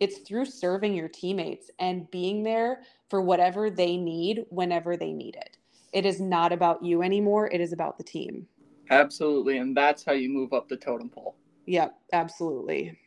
it's 0.00 0.18
through 0.18 0.44
serving 0.44 0.94
your 0.94 1.08
teammates 1.08 1.70
and 1.78 2.10
being 2.10 2.42
there 2.42 2.82
for 3.08 3.22
whatever 3.22 3.70
they 3.70 3.96
need 3.96 4.44
whenever 4.50 4.96
they 4.96 5.12
need 5.12 5.36
it. 5.36 5.56
It 5.92 6.04
is 6.04 6.20
not 6.20 6.52
about 6.52 6.84
you 6.84 7.02
anymore. 7.02 7.48
It 7.50 7.60
is 7.60 7.72
about 7.72 7.96
the 7.96 8.04
team. 8.04 8.46
Absolutely. 8.90 9.58
And 9.58 9.76
that's 9.76 10.04
how 10.04 10.12
you 10.12 10.28
move 10.28 10.52
up 10.52 10.68
the 10.68 10.76
totem 10.76 11.08
pole. 11.08 11.36
Yep, 11.66 11.98
absolutely. 12.12 12.98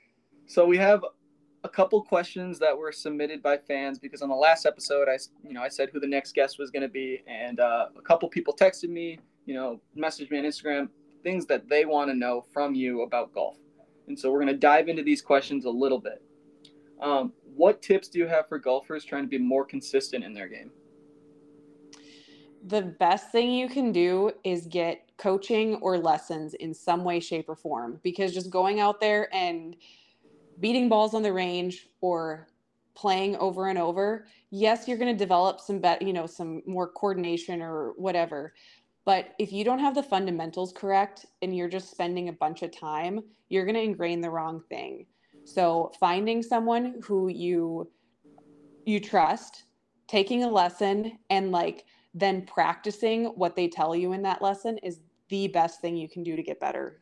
So 0.47 0.65
we 0.65 0.77
have 0.77 1.05
a 1.63 1.69
couple 1.69 2.01
questions 2.01 2.57
that 2.59 2.77
were 2.77 2.91
submitted 2.91 3.43
by 3.43 3.57
fans 3.57 3.99
because 3.99 4.21
on 4.21 4.29
the 4.29 4.35
last 4.35 4.65
episode 4.65 5.07
I 5.09 5.17
you 5.43 5.53
know 5.53 5.61
I 5.61 5.67
said 5.67 5.89
who 5.91 5.99
the 5.99 6.07
next 6.07 6.33
guest 6.33 6.57
was 6.57 6.71
going 6.71 6.83
to 6.83 6.89
be 6.89 7.21
and 7.27 7.59
uh, 7.59 7.87
a 7.97 8.01
couple 8.01 8.29
people 8.29 8.53
texted 8.53 8.89
me, 8.89 9.19
you 9.45 9.53
know, 9.53 9.81
messaged 9.97 10.31
me 10.31 10.39
on 10.39 10.45
Instagram 10.45 10.89
things 11.23 11.45
that 11.47 11.67
they 11.69 11.85
want 11.85 12.09
to 12.09 12.15
know 12.15 12.45
from 12.53 12.73
you 12.73 13.01
about 13.01 13.33
golf. 13.33 13.57
And 14.07 14.17
so 14.17 14.31
we're 14.31 14.39
going 14.39 14.53
to 14.53 14.57
dive 14.57 14.89
into 14.89 15.03
these 15.03 15.21
questions 15.21 15.65
a 15.65 15.69
little 15.69 15.99
bit. 15.99 16.21
Um, 17.01 17.33
what 17.55 17.81
tips 17.81 18.07
do 18.07 18.19
you 18.19 18.27
have 18.27 18.47
for 18.47 18.57
golfers 18.57 19.05
trying 19.05 19.23
to 19.23 19.29
be 19.29 19.37
more 19.37 19.65
consistent 19.65 20.23
in 20.23 20.33
their 20.33 20.47
game? 20.47 20.71
The 22.67 22.81
best 22.81 23.31
thing 23.31 23.51
you 23.51 23.69
can 23.69 23.91
do 23.91 24.31
is 24.43 24.65
get 24.65 25.09
coaching 25.17 25.75
or 25.75 25.97
lessons 25.97 26.55
in 26.55 26.73
some 26.73 27.03
way, 27.05 27.19
shape, 27.19 27.47
or 27.47 27.55
form 27.55 27.99
because 28.03 28.33
just 28.33 28.49
going 28.49 28.79
out 28.79 28.99
there 28.99 29.33
and 29.33 29.77
beating 30.59 30.89
balls 30.89 31.13
on 31.13 31.23
the 31.23 31.33
range 31.33 31.87
or 32.01 32.47
playing 32.95 33.35
over 33.37 33.67
and 33.67 33.77
over, 33.77 34.27
yes, 34.51 34.87
you're 34.87 34.97
going 34.97 35.13
to 35.13 35.17
develop 35.17 35.59
some 35.59 35.79
bet, 35.79 36.01
you 36.01 36.13
know, 36.13 36.25
some 36.25 36.61
more 36.65 36.87
coordination 36.87 37.61
or 37.61 37.93
whatever. 37.95 38.53
But 39.05 39.33
if 39.39 39.51
you 39.53 39.63
don't 39.63 39.79
have 39.79 39.95
the 39.95 40.03
fundamentals 40.03 40.73
correct 40.73 41.25
and 41.41 41.55
you're 41.55 41.69
just 41.69 41.89
spending 41.89 42.29
a 42.29 42.33
bunch 42.33 42.61
of 42.61 42.71
time, 42.71 43.21
you're 43.47 43.65
going 43.65 43.75
to 43.75 43.81
ingrain 43.81 44.21
the 44.21 44.29
wrong 44.29 44.61
thing. 44.69 45.05
So 45.45 45.91
finding 45.99 46.43
someone 46.43 47.01
who 47.03 47.29
you 47.29 47.89
you 48.85 48.99
trust, 48.99 49.63
taking 50.07 50.43
a 50.43 50.49
lesson 50.49 51.17
and 51.29 51.51
like 51.51 51.85
then 52.13 52.41
practicing 52.45 53.25
what 53.25 53.55
they 53.55 53.67
tell 53.67 53.95
you 53.95 54.13
in 54.13 54.21
that 54.23 54.41
lesson 54.41 54.77
is 54.79 54.99
the 55.29 55.47
best 55.47 55.79
thing 55.79 55.95
you 55.95 56.09
can 56.09 56.23
do 56.23 56.35
to 56.35 56.43
get 56.43 56.59
better 56.59 57.01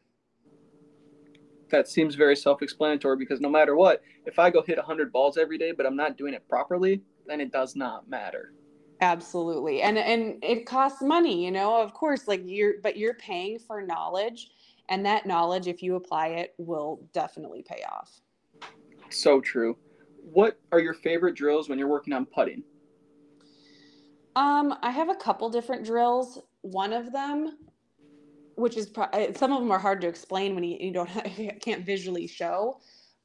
that 1.69 1.87
seems 1.87 2.15
very 2.15 2.35
self-explanatory 2.35 3.17
because 3.17 3.41
no 3.41 3.49
matter 3.49 3.75
what, 3.75 4.01
if 4.25 4.39
I 4.39 4.49
go 4.49 4.61
hit 4.61 4.77
100 4.77 5.11
balls 5.11 5.37
every 5.37 5.57
day 5.57 5.71
but 5.71 5.85
I'm 5.85 5.95
not 5.95 6.17
doing 6.17 6.33
it 6.33 6.47
properly, 6.47 7.01
then 7.25 7.41
it 7.41 7.51
does 7.51 7.75
not 7.75 8.09
matter. 8.09 8.53
Absolutely. 9.01 9.81
And 9.81 9.97
and 9.97 10.43
it 10.43 10.65
costs 10.65 11.01
money, 11.01 11.45
you 11.45 11.51
know, 11.51 11.79
of 11.79 11.93
course, 11.93 12.27
like 12.27 12.41
you're 12.45 12.75
but 12.81 12.97
you're 12.97 13.13
paying 13.15 13.59
for 13.59 13.81
knowledge 13.81 14.49
and 14.89 15.05
that 15.05 15.25
knowledge 15.25 15.67
if 15.67 15.83
you 15.83 15.95
apply 15.95 16.27
it 16.29 16.55
will 16.57 17.07
definitely 17.13 17.63
pay 17.63 17.83
off. 17.91 18.21
So 19.09 19.39
true. 19.39 19.77
What 20.31 20.59
are 20.71 20.79
your 20.79 20.93
favorite 20.93 21.35
drills 21.35 21.69
when 21.69 21.77
you're 21.77 21.87
working 21.87 22.13
on 22.13 22.25
putting? 22.25 22.63
Um, 24.35 24.75
I 24.81 24.91
have 24.91 25.09
a 25.09 25.15
couple 25.15 25.49
different 25.49 25.85
drills. 25.85 26.39
One 26.61 26.93
of 26.93 27.11
them 27.11 27.57
which 28.57 28.75
is 28.75 28.87
pro- 28.87 29.05
uh, 29.05 29.31
some 29.33 29.53
of 29.53 29.59
them 29.59 29.71
are 29.71 29.79
hard 29.79 30.01
to 30.01 30.07
explain 30.07 30.55
when 30.55 30.63
you, 30.63 30.77
you 30.79 30.91
don't 30.91 31.09
can't 31.61 31.85
visually 31.85 32.27
show 32.27 32.79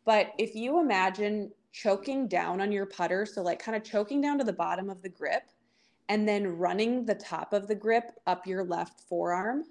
but 0.04 0.32
if 0.38 0.54
you 0.54 0.80
imagine 0.80 1.50
choking 1.72 2.28
down 2.28 2.60
on 2.60 2.70
your 2.70 2.86
putter 2.86 3.24
so 3.26 3.42
like 3.42 3.58
kind 3.58 3.76
of 3.76 3.82
choking 3.82 4.20
down 4.20 4.38
to 4.38 4.44
the 4.44 4.52
bottom 4.52 4.90
of 4.90 5.02
the 5.02 5.08
grip 5.08 5.44
and 6.08 6.28
then 6.28 6.46
running 6.46 7.06
the 7.06 7.14
top 7.14 7.52
of 7.52 7.66
the 7.66 7.74
grip 7.74 8.12
up 8.26 8.46
your 8.46 8.64
left 8.64 9.00
forearm 9.00 9.64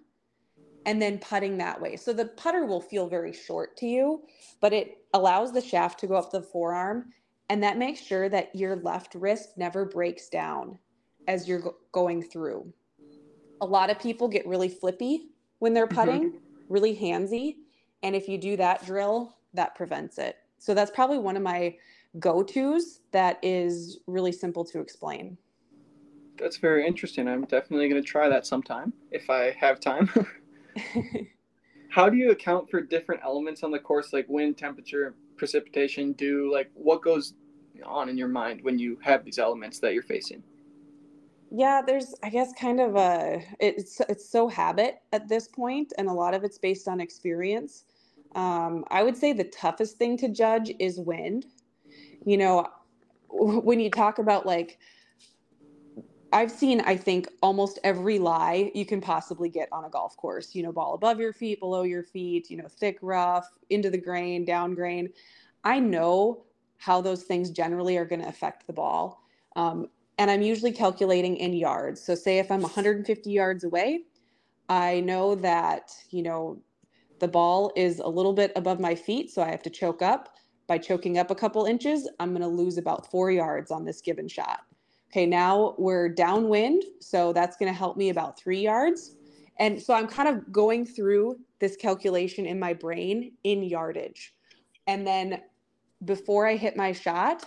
and 0.88 0.99
then 0.99 1.20
putting 1.20 1.59
that 1.59 1.80
way. 1.80 1.95
So 1.95 2.12
the 2.12 2.26
putter 2.26 2.66
will 2.66 2.82
feel 2.82 3.07
very 3.07 3.32
short 3.32 3.78
to 3.78 3.86
you 3.86 4.24
but 4.59 4.74
it 4.74 5.03
allows 5.14 5.51
the 5.51 5.62
shaft 5.62 5.99
to 5.99 6.07
go 6.07 6.16
up 6.16 6.32
the 6.32 6.41
forearm 6.41 7.14
and 7.49 7.62
that 7.62 7.78
makes 7.78 8.01
sure 8.01 8.30
that 8.30 8.55
your 8.55 8.78
left 8.78 9.14
wrist 9.14 9.57
never 9.57 9.86
breaks 9.86 10.30
down 10.30 10.80
as 11.28 11.47
you're 11.47 11.76
going 11.91 12.24
through. 12.24 12.74
A 13.59 13.66
lot 13.66 13.91
of 13.91 13.99
people 13.99 14.28
get 14.28 14.47
really 14.47 14.70
flippy 14.70 15.31
when 15.62 15.76
they're 15.76 15.86
mm-hmm. 15.86 15.95
putting, 15.95 16.30
mm-hmm. 16.30 16.38
really 16.70 16.95
handsy. 16.95 17.57
And 18.01 18.16
if 18.16 18.28
you 18.28 18.39
do 18.39 18.57
that 18.57 18.84
drill, 18.84 19.38
that 19.53 19.76
prevents 19.76 20.18
it. 20.18 20.38
So 20.57 20.74
that's 20.74 20.89
probably 20.89 21.20
one 21.20 21.38
of 21.38 21.43
my 21.43 21.76
go 22.20 22.41
tos 22.41 23.01
that 23.12 23.38
is 23.43 23.99
really 24.07 24.32
simple 24.32 24.66
to 24.66 24.80
explain. 24.80 25.38
That's 26.39 26.57
very 26.57 26.88
interesting. 26.88 27.28
I'm 27.28 27.45
definitely 27.45 27.89
going 27.89 28.01
to 28.01 28.07
try 28.07 28.28
that 28.28 28.47
sometime 28.47 28.91
if 29.12 29.30
I 29.30 29.51
have 29.51 29.80
time. 29.80 30.09
How 31.89 32.09
do 32.09 32.18
you 32.18 32.32
account 32.32 32.72
for 32.72 32.82
different 32.82 33.22
elements 33.24 33.62
on 33.62 33.70
the 33.70 33.78
course, 33.78 34.14
like 34.14 34.26
wind, 34.30 34.57
temperature, 34.57 35.14
precipitation, 35.38 36.14
dew? 36.14 36.51
Like, 36.51 36.72
what 36.74 37.03
goes 37.03 37.36
on 37.86 38.09
in 38.09 38.18
your 38.18 38.30
mind 38.30 38.62
when 38.64 38.80
you 38.80 38.97
have 39.03 39.24
these 39.24 39.38
elements 39.38 39.78
that 39.80 39.93
you're 39.93 40.01
facing? 40.01 40.41
Yeah 41.52 41.82
there's 41.86 42.16
i 42.24 42.30
guess 42.30 42.54
kind 42.54 42.80
of 42.80 42.95
a 42.95 43.43
it's 43.60 43.99
it's 44.08 44.28
so 44.28 44.47
habit 44.47 45.02
at 45.12 45.28
this 45.28 45.47
point 45.49 45.91
and 45.97 46.08
a 46.08 46.14
lot 46.14 46.34
of 46.34 46.43
it's 46.43 46.58
based 46.58 46.88
on 46.88 46.99
experience. 47.02 47.84
Um, 48.36 48.86
i 48.89 49.04
would 49.04 49.18
say 49.18 49.34
the 49.34 49.43
toughest 49.43 49.97
thing 49.97 50.18
to 50.18 50.30
judge 50.30 50.72
is 50.80 50.99
wind. 50.99 51.45
You 52.26 52.38
know 52.38 52.68
when 53.30 53.80
you 53.80 53.91
talk 53.91 54.18
about 54.18 54.45
like 54.45 54.80
i've 56.34 56.52
seen 56.52 56.80
i 56.82 56.95
think 56.95 57.28
almost 57.41 57.78
every 57.84 58.18
lie 58.18 58.72
you 58.74 58.86
can 58.86 59.02
possibly 59.02 59.49
get 59.49 59.68
on 59.74 59.84
a 59.84 59.89
golf 59.89 60.16
course. 60.16 60.56
You 60.56 60.64
know 60.64 60.72
ball 60.72 60.93
above 60.93 61.20
your 61.20 61.34
feet 61.34 61.60
below 61.60 61.84
your 61.84 62.04
feet 62.04 62.49
you 62.49 62.56
know 62.56 62.68
thick 62.70 62.97
rough 63.02 63.49
into 63.70 63.89
the 63.89 63.97
grain 63.97 64.45
down 64.45 64.74
grain. 64.74 65.10
I 65.66 65.80
know 65.80 66.45
how 66.78 67.02
those 67.02 67.24
things 67.24 67.52
generally 67.52 67.97
are 67.97 68.06
going 68.06 68.22
to 68.22 68.28
affect 68.28 68.66
the 68.66 68.74
ball. 68.74 69.22
Um, 69.56 69.89
and 70.22 70.30
I'm 70.30 70.44
usually 70.44 70.72
calculating 70.72 71.36
in 71.38 71.52
yards. 71.52 72.00
So 72.00 72.14
say 72.14 72.38
if 72.38 72.52
I'm 72.52 72.62
150 72.62 73.32
yards 73.32 73.64
away, 73.64 74.02
I 74.70 75.00
know 75.00 75.34
that, 75.34 75.90
you 76.12 76.22
know, 76.22 76.62
the 77.18 77.28
ball 77.28 77.72
is 77.76 77.98
a 77.98 78.08
little 78.08 78.34
bit 78.34 78.52
above 78.56 78.80
my 78.80 78.94
feet, 78.94 79.32
so 79.32 79.42
I 79.42 79.50
have 79.50 79.64
to 79.64 79.72
choke 79.72 80.04
up. 80.04 80.36
By 80.68 80.78
choking 80.78 81.18
up 81.18 81.32
a 81.32 81.36
couple 81.36 81.66
inches, 81.66 82.08
I'm 82.20 82.30
going 82.30 82.44
to 82.44 82.48
lose 82.48 82.78
about 82.78 83.10
4 83.10 83.32
yards 83.32 83.72
on 83.72 83.84
this 83.84 84.00
given 84.00 84.28
shot. 84.28 84.60
Okay, 85.12 85.26
now 85.26 85.74
we're 85.80 86.08
downwind, 86.08 86.84
so 87.00 87.34
that's 87.34 87.58
going 87.58 87.72
to 87.74 87.78
help 87.78 87.98
me 87.98 88.10
about 88.10 88.38
3 88.38 88.62
yards. 88.62 89.16
And 89.58 89.82
so 89.82 89.96
I'm 89.96 90.08
kind 90.08 90.30
of 90.30 90.52
going 90.52 90.86
through 90.86 91.40
this 91.60 91.76
calculation 91.76 92.46
in 92.46 92.60
my 92.60 92.74
brain 92.74 93.32
in 93.44 93.64
yardage. 93.64 94.36
And 94.86 95.06
then 95.06 95.42
before 96.06 96.48
I 96.48 96.58
hit 96.58 96.78
my 96.78 96.92
shot, 96.92 97.44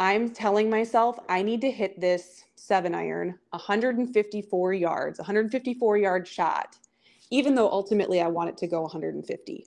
I'm 0.00 0.30
telling 0.30 0.70
myself 0.70 1.18
I 1.28 1.42
need 1.42 1.60
to 1.60 1.70
hit 1.70 2.00
this 2.00 2.44
seven 2.56 2.94
iron 2.94 3.38
154 3.50 4.72
yards, 4.72 5.18
154 5.18 5.98
yard 5.98 6.26
shot, 6.26 6.78
even 7.30 7.54
though 7.54 7.70
ultimately 7.70 8.22
I 8.22 8.26
want 8.26 8.48
it 8.48 8.56
to 8.58 8.66
go 8.66 8.80
150 8.80 9.66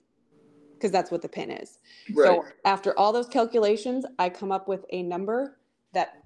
because 0.74 0.90
that's 0.90 1.12
what 1.12 1.22
the 1.22 1.28
pin 1.28 1.52
is. 1.52 1.78
Right. 2.12 2.26
So 2.26 2.44
after 2.64 2.98
all 2.98 3.12
those 3.12 3.28
calculations, 3.28 4.04
I 4.18 4.28
come 4.28 4.50
up 4.50 4.66
with 4.66 4.84
a 4.90 5.04
number 5.04 5.56
that 5.92 6.24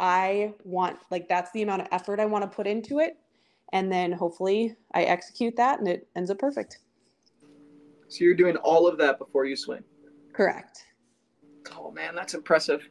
I 0.00 0.54
want, 0.64 0.98
like 1.12 1.28
that's 1.28 1.52
the 1.52 1.62
amount 1.62 1.82
of 1.82 1.88
effort 1.92 2.18
I 2.18 2.26
want 2.26 2.42
to 2.42 2.48
put 2.48 2.66
into 2.66 2.98
it. 2.98 3.18
And 3.72 3.90
then 3.90 4.10
hopefully 4.10 4.74
I 4.94 5.04
execute 5.04 5.54
that 5.56 5.78
and 5.78 5.86
it 5.86 6.08
ends 6.16 6.28
up 6.28 6.40
perfect. 6.40 6.80
So 8.08 8.24
you're 8.24 8.34
doing 8.34 8.56
all 8.56 8.88
of 8.88 8.98
that 8.98 9.20
before 9.20 9.44
you 9.44 9.54
swing? 9.54 9.84
Correct. 10.32 10.86
Oh 11.78 11.92
man, 11.92 12.16
that's 12.16 12.34
impressive. 12.34 12.88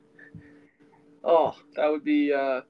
Oh, 1.23 1.55
that 1.75 1.89
would 1.89 2.03
be 2.03 2.33
uh, 2.33 2.61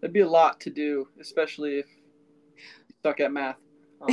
that'd 0.00 0.12
be 0.12 0.20
a 0.20 0.28
lot 0.28 0.60
to 0.60 0.70
do, 0.70 1.08
especially 1.20 1.78
if 1.78 1.86
you 2.56 2.94
suck 3.02 3.20
at 3.20 3.32
math. 3.32 3.56
Um, 4.00 4.08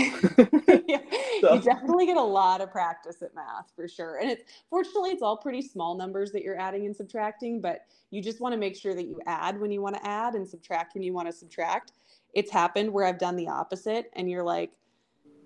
yeah, 0.87 0.99
so. 1.41 1.53
You 1.53 1.61
definitely 1.61 2.05
get 2.05 2.17
a 2.17 2.21
lot 2.21 2.61
of 2.61 2.71
practice 2.71 3.21
at 3.21 3.33
math 3.35 3.71
for 3.75 3.87
sure. 3.87 4.17
And 4.17 4.29
it's 4.29 4.43
fortunately 4.69 5.11
it's 5.11 5.21
all 5.21 5.37
pretty 5.37 5.61
small 5.61 5.95
numbers 5.95 6.31
that 6.31 6.43
you're 6.43 6.59
adding 6.59 6.85
and 6.85 6.95
subtracting, 6.95 7.61
but 7.61 7.81
you 8.11 8.21
just 8.21 8.39
want 8.39 8.53
to 8.53 8.57
make 8.57 8.75
sure 8.75 8.95
that 8.95 9.05
you 9.05 9.19
add 9.27 9.59
when 9.59 9.71
you 9.71 9.81
want 9.81 9.95
to 9.95 10.07
add 10.07 10.35
and 10.35 10.47
subtract 10.47 10.95
when 10.95 11.03
you 11.03 11.13
want 11.13 11.27
to 11.27 11.33
subtract. 11.33 11.93
It's 12.33 12.51
happened 12.51 12.91
where 12.91 13.05
I've 13.05 13.19
done 13.19 13.35
the 13.35 13.47
opposite 13.47 14.11
and 14.13 14.29
you're 14.29 14.43
like, 14.43 14.71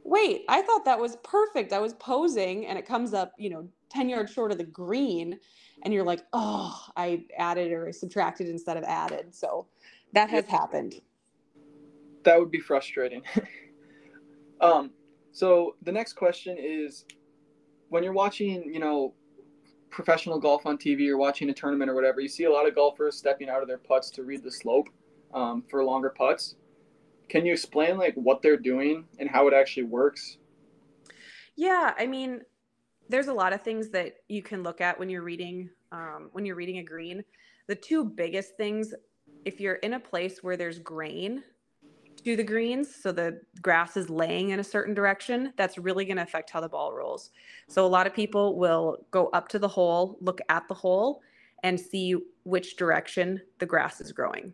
wait, 0.03 0.43
I 0.49 0.61
thought 0.61 0.85
that 0.85 0.99
was 0.99 1.17
perfect. 1.23 1.73
I 1.73 1.79
was 1.79 1.93
posing 1.95 2.65
and 2.65 2.79
it 2.79 2.85
comes 2.85 3.13
up, 3.13 3.33
you 3.37 3.49
know, 3.49 3.67
10 3.89 4.09
yards 4.09 4.31
short 4.31 4.51
of 4.51 4.57
the 4.57 4.63
green 4.63 5.39
and 5.83 5.93
you're 5.93 6.03
like, 6.03 6.21
oh, 6.33 6.77
I 6.95 7.25
added 7.37 7.71
or 7.71 7.87
I 7.87 7.91
subtracted 7.91 8.47
instead 8.47 8.77
of 8.77 8.83
added. 8.83 9.33
So 9.33 9.67
that 10.13 10.29
has 10.29 10.45
happened. 10.45 11.01
That 12.23 12.39
would 12.39 12.51
be 12.51 12.59
frustrating. 12.59 13.23
um, 14.61 14.91
so 15.31 15.75
the 15.83 15.91
next 15.91 16.13
question 16.13 16.57
is 16.59 17.05
when 17.89 18.03
you're 18.03 18.13
watching, 18.13 18.71
you 18.73 18.79
know, 18.79 19.13
professional 19.89 20.39
golf 20.39 20.65
on 20.65 20.77
TV 20.77 21.07
or 21.09 21.17
watching 21.17 21.49
a 21.49 21.53
tournament 21.53 21.89
or 21.89 21.95
whatever, 21.95 22.21
you 22.21 22.27
see 22.27 22.43
a 22.43 22.51
lot 22.51 22.67
of 22.67 22.75
golfers 22.75 23.17
stepping 23.17 23.49
out 23.49 23.61
of 23.61 23.67
their 23.67 23.77
putts 23.77 24.09
to 24.11 24.23
read 24.23 24.43
the 24.43 24.51
slope 24.51 24.89
um, 25.33 25.63
for 25.69 25.83
longer 25.83 26.09
putts. 26.09 26.55
Can 27.27 27.45
you 27.45 27.53
explain 27.53 27.97
like 27.97 28.15
what 28.15 28.41
they're 28.41 28.57
doing 28.57 29.05
and 29.19 29.29
how 29.29 29.47
it 29.47 29.53
actually 29.53 29.83
works? 29.83 30.37
Yeah, 31.55 31.93
I 31.97 32.07
mean, 32.07 32.41
there's 33.09 33.27
a 33.27 33.33
lot 33.33 33.53
of 33.53 33.61
things 33.61 33.89
that 33.89 34.17
you 34.29 34.41
can 34.41 34.63
look 34.63 34.79
at 34.79 34.97
when 34.97 35.09
you're 35.09 35.23
reading 35.23 35.69
um, 35.91 36.29
when 36.31 36.45
you're 36.45 36.55
reading 36.55 36.77
a 36.77 36.83
green. 36.83 37.23
The 37.67 37.75
two 37.75 38.05
biggest 38.05 38.55
things, 38.55 38.93
if 39.45 39.59
you're 39.59 39.75
in 39.75 39.93
a 39.93 39.99
place 39.99 40.43
where 40.43 40.55
there's 40.55 40.79
grain 40.79 41.43
to 42.23 42.35
the 42.35 42.43
greens, 42.43 42.95
so 42.95 43.11
the 43.11 43.41
grass 43.61 43.97
is 43.97 44.09
laying 44.09 44.49
in 44.49 44.59
a 44.59 44.63
certain 44.63 44.93
direction, 44.93 45.53
that's 45.55 45.77
really 45.77 46.05
going 46.05 46.17
to 46.17 46.23
affect 46.23 46.49
how 46.49 46.61
the 46.61 46.69
ball 46.69 46.93
rolls. 46.93 47.31
So 47.67 47.85
a 47.85 47.87
lot 47.87 48.05
of 48.05 48.13
people 48.13 48.57
will 48.57 49.05
go 49.11 49.27
up 49.27 49.47
to 49.49 49.59
the 49.59 49.67
hole, 49.67 50.17
look 50.21 50.41
at 50.49 50.67
the 50.67 50.73
hole, 50.73 51.21
and 51.63 51.79
see 51.79 52.15
which 52.43 52.75
direction 52.75 53.41
the 53.59 53.65
grass 53.65 54.01
is 54.01 54.11
growing. 54.11 54.53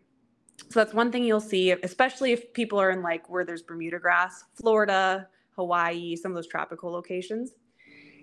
So 0.70 0.80
that's 0.80 0.94
one 0.94 1.12
thing 1.12 1.24
you'll 1.24 1.40
see, 1.40 1.72
especially 1.72 2.32
if 2.32 2.52
people 2.52 2.80
are 2.80 2.90
in 2.90 3.02
like 3.02 3.28
where 3.28 3.44
there's 3.44 3.62
Bermuda 3.62 3.98
grass, 3.98 4.44
Florida, 4.54 5.28
Hawaii, 5.56 6.16
some 6.16 6.32
of 6.32 6.36
those 6.36 6.48
tropical 6.48 6.90
locations. 6.90 7.52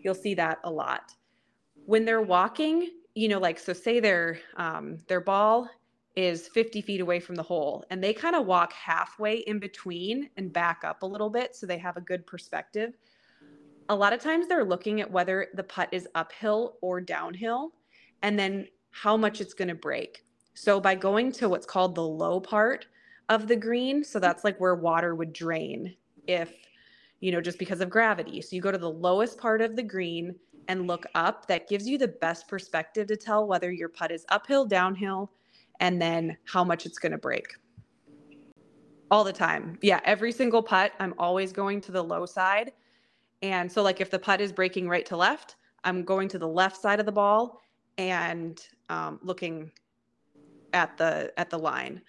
You'll 0.03 0.15
see 0.15 0.33
that 0.35 0.59
a 0.63 0.71
lot. 0.71 1.15
When 1.85 2.05
they're 2.05 2.21
walking, 2.21 2.89
you 3.15 3.27
know, 3.29 3.39
like 3.39 3.59
so 3.59 3.73
say 3.73 3.99
their 3.99 4.39
um 4.57 4.97
their 5.07 5.21
ball 5.21 5.69
is 6.15 6.47
50 6.49 6.81
feet 6.81 7.01
away 7.01 7.19
from 7.19 7.35
the 7.35 7.43
hole 7.43 7.85
and 7.89 8.03
they 8.03 8.13
kind 8.13 8.35
of 8.35 8.45
walk 8.45 8.71
halfway 8.73 9.37
in 9.37 9.57
between 9.57 10.29
and 10.37 10.53
back 10.53 10.83
up 10.83 11.01
a 11.01 11.05
little 11.05 11.29
bit 11.29 11.55
so 11.55 11.65
they 11.65 11.77
have 11.77 11.97
a 11.97 12.01
good 12.01 12.25
perspective. 12.27 12.93
A 13.89 13.95
lot 13.95 14.13
of 14.13 14.21
times 14.21 14.47
they're 14.47 14.63
looking 14.63 15.01
at 15.01 15.11
whether 15.11 15.47
the 15.55 15.63
putt 15.63 15.89
is 15.91 16.07
uphill 16.13 16.77
or 16.81 17.01
downhill 17.01 17.73
and 18.21 18.37
then 18.37 18.67
how 18.91 19.17
much 19.17 19.41
it's 19.41 19.55
going 19.55 19.67
to 19.67 19.75
break. 19.75 20.23
So 20.53 20.79
by 20.79 20.95
going 20.95 21.31
to 21.33 21.49
what's 21.49 21.65
called 21.65 21.95
the 21.95 22.03
low 22.03 22.39
part 22.39 22.85
of 23.29 23.47
the 23.47 23.55
green, 23.55 24.03
so 24.03 24.19
that's 24.19 24.43
like 24.43 24.59
where 24.59 24.75
water 24.75 25.15
would 25.15 25.33
drain 25.33 25.95
if 26.27 26.53
you 27.23 27.31
know 27.31 27.39
just 27.39 27.57
because 27.57 27.79
of 27.79 27.89
gravity. 27.89 28.41
So 28.41 28.53
you 28.53 28.61
go 28.61 28.71
to 28.71 28.77
the 28.77 28.89
lowest 28.89 29.37
part 29.37 29.61
of 29.61 29.77
the 29.77 29.81
green 29.81 30.35
and 30.67 30.87
look 30.87 31.05
up. 31.15 31.47
That 31.47 31.69
gives 31.69 31.87
you 31.87 31.97
the 31.97 32.09
best 32.09 32.49
perspective 32.49 33.07
to 33.07 33.15
tell 33.15 33.47
whether 33.47 33.71
your 33.71 33.87
putt 33.87 34.11
is 34.11 34.25
uphill, 34.27 34.65
downhill, 34.65 35.31
and 35.79 36.01
then 36.01 36.35
how 36.43 36.65
much 36.65 36.85
it's 36.85 36.99
going 36.99 37.13
to 37.13 37.17
break. 37.17 37.47
All 39.09 39.23
the 39.23 39.31
time. 39.31 39.77
Yeah, 39.81 40.01
every 40.03 40.33
single 40.33 40.61
putt, 40.61 40.91
I'm 40.99 41.13
always 41.17 41.53
going 41.53 41.79
to 41.81 41.93
the 41.93 42.03
low 42.03 42.25
side. 42.25 42.73
And 43.41 43.71
so, 43.71 43.81
like, 43.81 44.01
if 44.01 44.11
the 44.11 44.19
putt 44.19 44.41
is 44.41 44.51
breaking 44.51 44.89
right 44.89 45.05
to 45.05 45.15
left, 45.15 45.55
I'm 45.85 46.03
going 46.03 46.27
to 46.27 46.37
the 46.37 46.47
left 46.47 46.75
side 46.75 46.99
of 46.99 47.05
the 47.05 47.11
ball 47.13 47.61
and 47.97 48.61
um, 48.89 49.19
looking 49.23 49.71
at 50.73 50.97
the 50.97 51.31
at 51.37 51.49
the 51.49 51.59
line. 51.59 52.01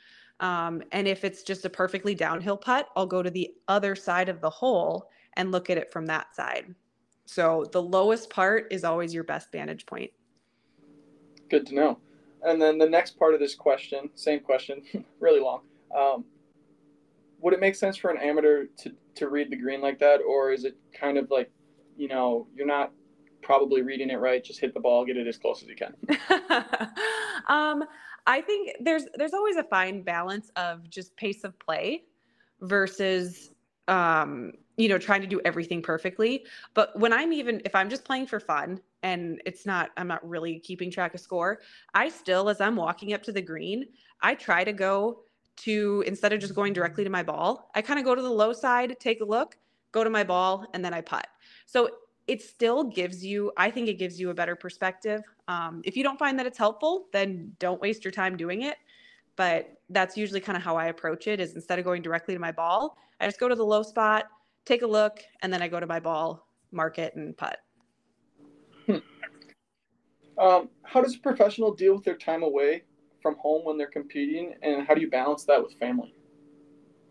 Um, 0.45 0.83
and 0.93 1.09
if 1.09 1.25
it's 1.25 1.43
just 1.43 1.65
a 1.65 1.71
perfectly 1.71 2.15
downhill 2.15 2.59
putt, 2.59 2.91
I'll 2.97 3.07
go 3.07 3.23
to 3.23 3.31
the 3.31 3.55
other 3.67 3.97
side 3.97 4.29
of 4.29 4.43
the 4.43 4.51
hole 4.51 5.09
and 5.39 5.51
look 5.51 5.71
at 5.71 5.79
it 5.79 5.91
from 5.91 6.05
that 6.07 6.37
side. 6.37 6.75
So 7.25 7.65
the 7.73 7.81
lowest 7.81 8.29
part 8.29 8.67
is 8.71 8.85
always 8.85 9.15
your 9.15 9.25
best 9.25 9.51
vantage 9.51 9.87
point. 9.87 10.11
Good 11.49 11.65
to 11.69 11.75
know. 11.75 11.99
And 12.43 12.61
then 12.61 12.77
the 12.77 12.87
next 12.87 13.19
part 13.19 13.33
of 13.33 13.41
this 13.41 13.55
question, 13.55 14.11
same 14.17 14.41
question, 14.41 14.83
really 15.19 15.41
long. 15.41 15.63
Um, 15.97 16.27
would 17.41 17.55
it 17.55 17.61
make 17.61 17.75
sense 17.75 17.97
for 17.97 18.11
an 18.11 18.19
amateur 18.19 18.67
to, 18.83 18.93
to 19.15 19.31
read 19.31 19.51
the 19.51 19.57
green 19.57 19.81
like 19.81 19.99
that, 20.01 20.21
or 20.29 20.53
is 20.53 20.67
it 20.67 20.77
kind 20.93 21.17
of 21.17 21.31
like, 21.31 21.51
you 21.97 22.09
know, 22.09 22.47
you're 22.55 22.67
not 22.67 22.93
probably 23.41 23.81
reading 23.81 24.11
it 24.11 24.17
right? 24.17 24.45
Just 24.45 24.61
hit 24.61 24.75
the 24.75 24.81
ball, 24.81 25.07
get 25.07 25.17
it 25.17 25.27
as 25.27 25.39
close 25.39 25.63
as 25.63 25.69
you 25.71 25.75
can. 25.75 25.95
um, 27.49 27.85
I 28.27 28.41
think 28.41 28.73
there's 28.81 29.05
there's 29.15 29.35
always 29.35 29.57
a 29.57 29.65
fine 29.65 30.03
balance 30.03 30.51
of 30.57 30.89
just 30.89 31.17
pace 31.17 31.45
of 31.45 31.59
play 31.59 32.05
versus 32.61 33.51
um, 33.89 34.53
you 34.77 34.89
know 34.89 34.99
trying 34.99 35.21
to 35.21 35.27
do 35.27 35.41
everything 35.45 35.83
perfectly. 35.83 36.47
But 36.73 36.99
when 36.99 37.13
I'm 37.13 37.33
even 37.33 37.61
if 37.65 37.75
I'm 37.75 37.91
just 37.91 38.05
playing 38.05 38.27
for 38.27 38.41
fun 38.41 38.81
and 39.03 39.41
it's 39.45 39.67
not 39.67 39.91
I'm 39.97 40.09
not 40.09 40.27
really 40.27 40.59
keeping 40.59 40.91
track 40.91 41.15
of 41.15 41.21
score, 41.21 41.61
I 41.93 42.09
still 42.09 42.49
as 42.49 42.61
I'm 42.61 42.77
walking 42.77 43.13
up 43.13 43.23
to 43.25 43.33
the 43.33 43.43
green, 43.43 43.87
I 44.23 44.35
try 44.35 44.65
to 44.65 44.73
go 44.73 45.21
to 45.57 46.03
instead 46.07 46.33
of 46.33 46.41
just 46.41 46.55
going 46.55 46.73
directly 46.73 47.05
to 47.05 47.11
my 47.11 47.23
ball, 47.23 47.71
I 47.75 47.83
kind 47.83 47.99
of 47.99 48.05
go 48.05 48.15
to 48.15 48.23
the 48.23 48.31
low 48.31 48.53
side, 48.53 48.97
take 48.99 49.21
a 49.21 49.25
look, 49.25 49.57
go 49.93 50.03
to 50.03 50.11
my 50.11 50.25
ball, 50.25 50.67
and 50.75 50.85
then 50.85 50.95
I 50.95 51.01
putt. 51.01 51.29
So 51.67 51.91
it 52.27 52.43
still 52.43 52.85
gives 52.85 53.25
you, 53.25 53.53
I 53.57 53.71
think 53.71 53.89
it 53.89 53.95
gives 53.95 54.19
you 54.19 54.31
a 54.31 54.35
better 54.35 54.57
perspective. 54.57 55.23
Um, 55.49 55.83
if 55.85 55.97
you 55.97 56.03
don't 56.03 56.19
find 56.19 56.39
that 56.39 56.47
it's 56.47 56.59
helpful, 56.59 57.07
then 57.13 57.53
don't 57.59 57.81
waste 57.81 58.05
your 58.05 58.13
time 58.13 58.37
doing 58.37 58.63
it. 58.63 58.77
But 59.37 59.79
that's 59.91 60.17
usually 60.17 60.41
kind 60.41 60.57
of 60.57 60.63
how 60.63 60.77
I 60.77 60.87
approach 60.87 61.27
it 61.27 61.41
is 61.41 61.55
instead 61.55 61.79
of 61.79 61.85
going 61.85 62.03
directly 62.03 62.35
to 62.35 62.41
my 62.41 62.53
ball, 62.53 62.97
I 63.21 63.27
just 63.27 63.41
go 63.41 63.49
to 63.49 63.55
the 63.55 63.65
low 63.65 63.83
spot, 63.83 64.27
take 64.65 64.83
a 64.83 64.87
look, 64.87 65.21
and 65.43 65.53
then 65.53 65.61
I 65.61 65.69
go 65.69 65.81
to 65.81 65.87
my 65.87 66.01
ball, 66.01 66.47
mark 66.71 66.99
it, 66.99 67.15
and 67.17 67.37
putt. 67.37 67.59
Hmm. 68.87 68.99
Um, 70.39 70.69
how 70.83 71.01
does 71.03 71.15
a 71.15 71.19
professional 71.19 71.75
deal 71.75 71.95
with 71.95 72.05
their 72.05 72.17
time 72.17 72.43
away 72.43 72.83
from 73.21 73.37
home 73.37 73.65
when 73.65 73.77
they're 73.77 73.87
competing, 73.87 74.55
and 74.63 74.87
how 74.87 74.95
do 74.95 75.01
you 75.01 75.11
balance 75.11 75.45
that 75.45 75.63
with 75.63 75.75
family? 75.79 76.15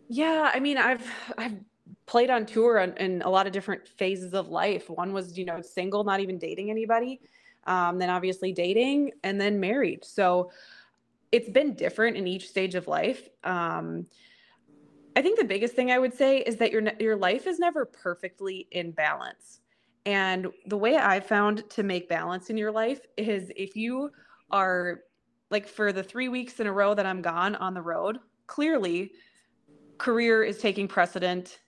Yeah, 0.10 0.52
I 0.54 0.60
mean, 0.60 0.78
I've 0.78 1.06
I've 1.38 1.58
played 2.06 2.30
on 2.30 2.46
tour 2.46 2.78
in, 2.80 2.96
in, 2.98 3.22
a 3.22 3.30
lot 3.30 3.48
of 3.48 3.54
different 3.54 3.88
phases 3.88 4.34
of 4.34 4.50
life. 4.50 4.90
One 4.90 5.14
was, 5.14 5.38
you 5.38 5.46
know, 5.46 5.62
single, 5.62 6.04
not 6.04 6.20
even 6.20 6.38
dating 6.38 6.70
anybody. 6.70 7.22
Um, 7.66 7.98
then 7.98 8.10
obviously 8.10 8.52
dating 8.52 9.12
and 9.24 9.40
then 9.40 9.60
married. 9.60 10.04
So 10.04 10.52
it's 11.32 11.50
been 11.50 11.76
different 11.76 12.18
in 12.18 12.28
each 12.28 12.50
stage 12.50 12.76
of 12.76 12.88
life. 12.88 13.30
Um, 13.44 14.06
I 15.16 15.22
think 15.22 15.40
the 15.40 15.46
biggest 15.46 15.74
thing 15.74 15.92
I 15.92 16.00
would 16.00 16.14
say 16.14 16.40
is 16.40 16.58
that 16.58 16.72
your 16.72 16.84
your 17.00 17.16
life 17.16 17.48
is 17.48 17.60
never 17.60 17.86
perfectly 17.86 18.68
in 18.72 18.92
balance. 18.92 19.62
And 20.06 20.48
the 20.66 20.78
way 20.78 20.98
I 20.98 21.20
found 21.20 21.70
to 21.72 21.84
make 21.84 22.10
balance 22.10 22.50
in 22.50 22.58
your 22.58 22.72
life 22.72 23.02
is 23.18 23.52
if 23.56 23.76
you 23.76 24.12
are 24.52 25.02
like 25.50 25.68
for 25.68 25.94
the 25.94 26.04
3 26.04 26.28
weeks 26.30 26.60
in 26.60 26.68
a 26.68 26.74
row 26.74 26.94
that 26.94 27.06
I'm 27.06 27.22
gone 27.22 27.56
on 27.56 27.74
the 27.74 27.82
road, 27.82 28.20
clearly 28.48 29.12
career 29.98 30.44
is 30.44 30.58
taking 30.58 30.88
precedent 30.88 31.60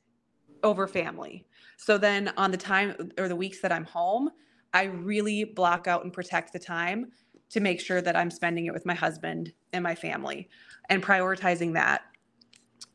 over 0.63 0.87
family. 0.87 1.45
So 1.77 1.97
then 1.97 2.33
on 2.37 2.51
the 2.51 2.57
time 2.57 3.11
or 3.17 3.27
the 3.27 3.35
weeks 3.35 3.61
that 3.61 3.71
I'm 3.71 3.85
home, 3.85 4.29
I 4.73 4.83
really 4.83 5.43
block 5.43 5.87
out 5.87 6.03
and 6.03 6.11
protect 6.11 6.53
the 6.53 6.59
time 6.59 7.11
to 7.49 7.59
make 7.59 7.79
sure 7.79 8.01
that 8.01 8.15
I'm 8.15 8.31
spending 8.31 8.65
it 8.65 8.73
with 8.73 8.85
my 8.85 8.93
husband 8.93 9.53
and 9.73 9.83
my 9.83 9.95
family 9.95 10.49
and 10.89 11.01
prioritizing 11.01 11.73
that. 11.73 12.01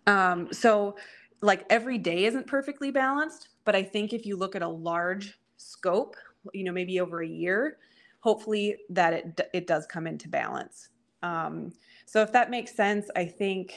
Um, 0.06 0.52
so, 0.52 0.96
like 1.42 1.64
every 1.70 1.96
day 1.96 2.26
isn't 2.26 2.46
perfectly 2.46 2.90
balanced, 2.90 3.48
but 3.64 3.74
I 3.74 3.82
think 3.82 4.12
if 4.12 4.26
you 4.26 4.36
look 4.36 4.54
at 4.54 4.62
a 4.62 4.68
large 4.68 5.38
scope, 5.56 6.16
you 6.52 6.64
know, 6.64 6.72
maybe 6.72 7.00
over 7.00 7.22
a 7.22 7.26
year, 7.26 7.78
hopefully 8.20 8.76
that 8.90 9.12
it 9.14 9.40
it 9.54 9.66
does 9.66 9.86
come 9.86 10.06
into 10.06 10.28
balance. 10.28 10.90
Um, 11.22 11.72
so 12.06 12.22
if 12.22 12.32
that 12.32 12.50
makes 12.50 12.74
sense, 12.74 13.08
I 13.16 13.24
think 13.24 13.74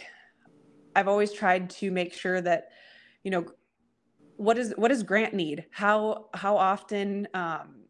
I've 0.96 1.08
always 1.08 1.32
tried 1.32 1.70
to 1.72 1.92
make 1.92 2.14
sure 2.14 2.42
that, 2.42 2.70
you 3.24 3.32
know, 3.32 3.46
what 4.38 4.58
is 4.58 4.74
what 4.78 4.90
does 4.90 5.04
Grant 5.04 5.34
need? 5.34 5.66
How 5.72 6.28
how 6.34 6.58
often 6.58 7.28
um, 7.34 7.84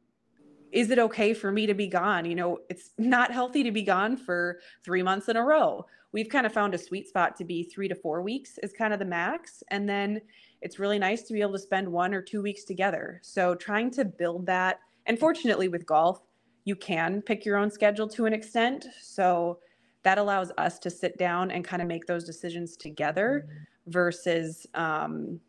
is 0.71 0.89
it 0.89 0.99
okay 0.99 1.33
for 1.33 1.51
me 1.51 1.65
to 1.65 1.73
be 1.73 1.87
gone? 1.87 2.25
You 2.25 2.35
know, 2.35 2.59
it's 2.69 2.91
not 2.97 3.31
healthy 3.31 3.63
to 3.63 3.71
be 3.71 3.83
gone 3.83 4.17
for 4.17 4.59
three 4.83 5.03
months 5.03 5.29
in 5.29 5.37
a 5.37 5.43
row. 5.43 5.85
We've 6.11 6.29
kind 6.29 6.45
of 6.45 6.53
found 6.53 6.75
a 6.75 6.77
sweet 6.77 7.07
spot 7.07 7.35
to 7.37 7.43
be 7.43 7.63
three 7.63 7.87
to 7.87 7.95
four 7.95 8.21
weeks 8.21 8.59
is 8.61 8.71
kind 8.71 8.93
of 8.93 8.99
the 8.99 9.05
max, 9.05 9.63
and 9.69 9.89
then 9.89 10.21
it's 10.61 10.79
really 10.79 10.99
nice 10.99 11.23
to 11.23 11.33
be 11.33 11.41
able 11.41 11.53
to 11.53 11.59
spend 11.59 11.87
one 11.87 12.13
or 12.13 12.21
two 12.21 12.41
weeks 12.41 12.63
together. 12.63 13.19
So 13.23 13.55
trying 13.55 13.89
to 13.91 14.05
build 14.05 14.45
that, 14.45 14.79
and 15.07 15.17
fortunately 15.17 15.69
with 15.69 15.85
golf, 15.85 16.21
you 16.65 16.75
can 16.75 17.21
pick 17.21 17.45
your 17.45 17.57
own 17.57 17.69
schedule 17.71 18.07
to 18.09 18.25
an 18.25 18.33
extent. 18.33 18.85
So 19.01 19.59
that 20.03 20.17
allows 20.17 20.51
us 20.57 20.79
to 20.79 20.89
sit 20.89 21.17
down 21.17 21.51
and 21.51 21.65
kind 21.65 21.81
of 21.81 21.87
make 21.87 22.05
those 22.05 22.25
decisions 22.25 22.77
together 22.77 23.47
versus 23.87 24.67
um, 24.75 25.39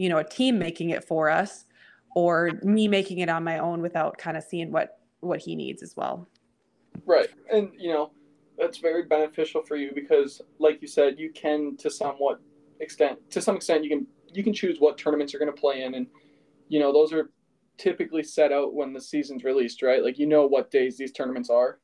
you 0.00 0.08
know 0.08 0.16
a 0.16 0.24
team 0.24 0.58
making 0.58 0.90
it 0.90 1.04
for 1.04 1.28
us 1.28 1.66
or 2.16 2.52
me 2.62 2.88
making 2.88 3.18
it 3.18 3.28
on 3.28 3.44
my 3.44 3.58
own 3.58 3.82
without 3.82 4.16
kind 4.16 4.34
of 4.34 4.42
seeing 4.42 4.72
what 4.72 4.98
what 5.20 5.40
he 5.40 5.54
needs 5.54 5.82
as 5.82 5.94
well. 5.94 6.26
Right. 7.04 7.28
And 7.52 7.70
you 7.78 7.92
know 7.92 8.12
that's 8.58 8.78
very 8.78 9.02
beneficial 9.02 9.62
for 9.62 9.76
you 9.76 9.92
because 9.94 10.40
like 10.58 10.80
you 10.80 10.88
said 10.88 11.18
you 11.18 11.30
can 11.32 11.76
to 11.76 11.90
somewhat 11.90 12.40
extent 12.80 13.18
to 13.30 13.42
some 13.42 13.56
extent 13.56 13.84
you 13.84 13.90
can 13.90 14.06
you 14.32 14.42
can 14.42 14.54
choose 14.54 14.78
what 14.80 14.96
tournaments 14.96 15.34
you're 15.34 15.40
going 15.40 15.54
to 15.54 15.60
play 15.60 15.82
in. 15.82 15.94
And 15.94 16.06
you 16.68 16.80
know 16.80 16.94
those 16.94 17.12
are 17.12 17.30
typically 17.76 18.22
set 18.22 18.52
out 18.52 18.72
when 18.72 18.94
the 18.94 19.02
season's 19.02 19.44
released 19.44 19.82
right? 19.82 20.02
Like 20.02 20.18
you 20.18 20.26
know 20.26 20.46
what 20.46 20.70
days 20.70 20.96
these 20.96 21.12
tournaments 21.12 21.50
are. 21.50 21.78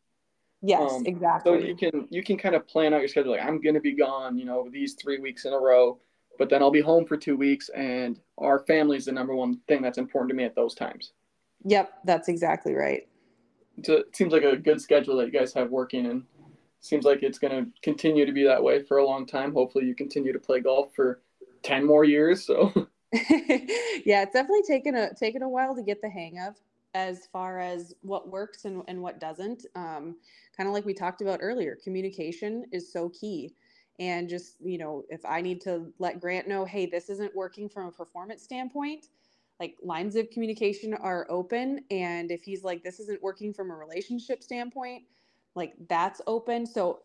Yes 0.63 0.91
um, 0.91 1.05
exactly. 1.05 1.61
so 1.61 1.67
you 1.67 1.77
can 1.77 2.09
you 2.09 2.25
can 2.25 2.39
kind 2.39 2.55
of 2.55 2.67
plan 2.67 2.95
out 2.95 3.01
your 3.01 3.09
schedule 3.09 3.33
like 3.33 3.43
i'm 3.43 3.61
going 3.61 3.75
to 3.75 3.81
be 3.81 3.93
gone 3.93 4.39
you 4.39 4.47
know 4.47 4.67
these 4.73 4.95
three 4.95 5.19
weeks 5.19 5.45
in 5.45 5.53
a 5.53 5.59
row 5.59 6.01
but 6.39 6.49
then 6.49 6.63
I'll 6.63 6.71
be 6.71 6.81
home 6.81 7.07
for 7.07 7.17
two 7.17 7.37
weeks, 7.37 7.69
and 7.71 8.21
our 8.39 8.61
family 8.61 8.97
is 8.97 9.07
the 9.07 9.13
number 9.13 9.35
one 9.35 9.61
thing 9.69 9.83
that's 9.83 9.99
important 9.99 10.31
to 10.31 10.37
me 10.37 10.45
at 10.45 10.55
those 10.55 10.75
times. 10.75 11.13
Yep, 11.65 11.93
that's 12.05 12.29
exactly 12.29 12.75
right. 12.75 13.07
So 13.85 13.95
it 13.95 14.17
seems 14.17 14.33
like 14.33 14.43
a 14.43 14.57
good 14.57 14.81
schedule 14.81 15.17
that 15.17 15.27
you 15.27 15.33
guys 15.33 15.53
have 15.55 15.71
working, 15.71 16.07
and 16.07 16.25
seems 16.81 17.05
like 17.05 17.23
it's 17.23 17.39
going 17.39 17.65
to 17.65 17.71
continue 17.83 18.27
to 18.27 18.33
be 18.33 18.45
that 18.45 18.63
way 18.63 18.83
for 18.83 18.99
a 18.99 19.07
long 19.07 19.27
time. 19.27 19.53
Hopefully, 19.53 19.87
you 19.87 19.95
continue 19.95 20.33
to 20.33 20.39
play 20.39 20.61
golf 20.61 20.95
for 20.95 21.21
ten 21.63 21.85
more 21.85 22.05
years. 22.05 22.47
So. 22.47 22.73
yeah, 23.13 24.23
it's 24.23 24.33
definitely 24.33 24.65
taken 24.67 24.97
a 24.97 25.15
taken 25.15 25.43
a 25.43 25.49
while 25.49 25.75
to 25.75 25.83
get 25.83 26.03
the 26.03 26.09
hang 26.09 26.39
of 26.41 26.57
as 26.95 27.29
far 27.33 27.61
as 27.61 27.95
what 28.01 28.29
works 28.29 28.65
and, 28.65 28.83
and 28.89 29.01
what 29.01 29.21
doesn't. 29.21 29.67
Um, 29.75 30.17
kind 30.57 30.69
of 30.69 30.73
like 30.73 30.85
we 30.85 30.95
talked 30.95 31.21
about 31.21 31.41
earlier, 31.43 31.79
communication 31.83 32.65
is 32.73 32.93
so 32.93 33.11
key 33.11 33.55
and 33.99 34.29
just 34.29 34.57
you 34.61 34.79
know 34.79 35.05
if 35.09 35.25
i 35.25 35.41
need 35.41 35.61
to 35.61 35.93
let 35.99 36.21
grant 36.21 36.49
know 36.49 36.65
hey 36.65 36.87
this 36.87 37.09
isn't 37.09 37.35
working 37.35 37.69
from 37.69 37.87
a 37.87 37.93
performance 37.93 38.43
standpoint 38.43 39.07
like 39.61 39.77
lines 39.83 40.17
of 40.17 40.29
communication 40.31 40.95
are 40.95 41.27
open 41.31 41.81
and 41.91 42.31
if 42.31 42.43
he's 42.43 42.63
like 42.63 42.83
this 42.83 43.01
isn't 43.01 43.23
working 43.23 43.53
from 43.53 43.71
a 43.71 43.75
relationship 43.75 44.43
standpoint 44.43 45.03
like 45.55 45.75
that's 45.89 46.21
open 46.27 46.67
so 46.67 47.01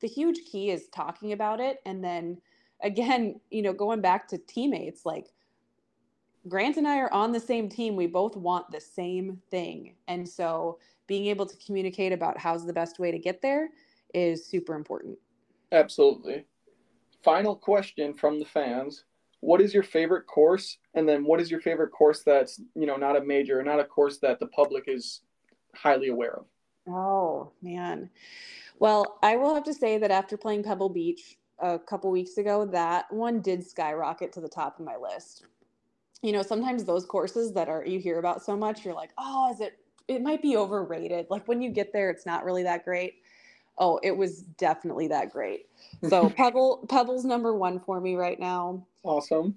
the 0.00 0.08
huge 0.08 0.40
key 0.50 0.70
is 0.70 0.88
talking 0.88 1.32
about 1.32 1.60
it 1.60 1.78
and 1.86 2.02
then 2.02 2.36
again 2.82 3.40
you 3.50 3.62
know 3.62 3.72
going 3.72 4.00
back 4.00 4.28
to 4.28 4.38
teammates 4.38 5.04
like 5.04 5.28
grant 6.48 6.76
and 6.76 6.86
i 6.86 6.98
are 6.98 7.12
on 7.12 7.32
the 7.32 7.40
same 7.40 7.68
team 7.68 7.96
we 7.96 8.06
both 8.06 8.36
want 8.36 8.70
the 8.70 8.80
same 8.80 9.40
thing 9.50 9.94
and 10.06 10.28
so 10.28 10.78
being 11.06 11.26
able 11.26 11.46
to 11.46 11.56
communicate 11.64 12.12
about 12.12 12.38
how's 12.38 12.66
the 12.66 12.72
best 12.72 12.98
way 12.98 13.10
to 13.10 13.18
get 13.18 13.42
there 13.42 13.70
is 14.14 14.44
super 14.44 14.74
important. 14.74 15.18
Absolutely. 15.72 16.46
Final 17.24 17.56
question 17.56 18.14
from 18.14 18.38
the 18.38 18.44
fans. 18.44 19.04
What 19.40 19.60
is 19.60 19.74
your 19.74 19.82
favorite 19.82 20.26
course? 20.26 20.78
And 20.94 21.08
then 21.08 21.24
what 21.24 21.40
is 21.40 21.50
your 21.50 21.60
favorite 21.60 21.90
course 21.90 22.22
that's, 22.24 22.60
you 22.74 22.86
know, 22.86 22.96
not 22.96 23.16
a 23.16 23.24
major, 23.24 23.62
not 23.62 23.80
a 23.80 23.84
course 23.84 24.18
that 24.18 24.40
the 24.40 24.46
public 24.48 24.84
is 24.86 25.22
highly 25.74 26.08
aware 26.08 26.36
of? 26.38 26.46
Oh, 26.88 27.52
man. 27.62 28.10
Well, 28.78 29.18
I 29.22 29.36
will 29.36 29.54
have 29.54 29.64
to 29.64 29.74
say 29.74 29.98
that 29.98 30.10
after 30.10 30.36
playing 30.36 30.62
Pebble 30.62 30.88
Beach 30.88 31.36
a 31.58 31.78
couple 31.78 32.10
weeks 32.10 32.38
ago, 32.38 32.64
that 32.66 33.12
one 33.12 33.40
did 33.40 33.66
skyrocket 33.66 34.32
to 34.32 34.40
the 34.40 34.48
top 34.48 34.78
of 34.78 34.84
my 34.84 34.96
list. 34.96 35.46
You 36.22 36.32
know, 36.32 36.42
sometimes 36.42 36.84
those 36.84 37.04
courses 37.04 37.52
that 37.52 37.68
are 37.68 37.84
you 37.84 37.98
hear 37.98 38.18
about 38.18 38.42
so 38.42 38.56
much, 38.56 38.84
you're 38.84 38.94
like, 38.94 39.10
oh, 39.18 39.52
is 39.52 39.60
it 39.60 39.78
it 40.08 40.22
might 40.22 40.40
be 40.40 40.56
overrated. 40.56 41.26
Like 41.30 41.48
when 41.48 41.60
you 41.60 41.70
get 41.70 41.92
there, 41.92 42.10
it's 42.10 42.26
not 42.26 42.44
really 42.44 42.62
that 42.62 42.84
great. 42.84 43.22
Oh, 43.78 44.00
it 44.02 44.16
was 44.16 44.42
definitely 44.42 45.08
that 45.08 45.30
great. 45.32 45.66
So 46.10 46.28
Pebble 46.28 46.84
Pebble's 46.88 47.24
number 47.24 47.54
one 47.54 47.80
for 47.80 48.00
me 48.00 48.16
right 48.16 48.38
now. 48.38 48.86
Awesome. 49.02 49.56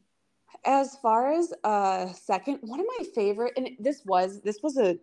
As 0.65 0.95
far 1.01 1.33
as 1.33 1.53
uh 1.65 2.13
second, 2.13 2.59
one 2.61 2.79
of 2.79 2.85
my 2.97 3.05
favorite, 3.13 3.53
and 3.57 3.71
this 3.77 4.05
was 4.05 4.39
this 4.41 4.63
was 4.63 4.77
a 4.77 4.97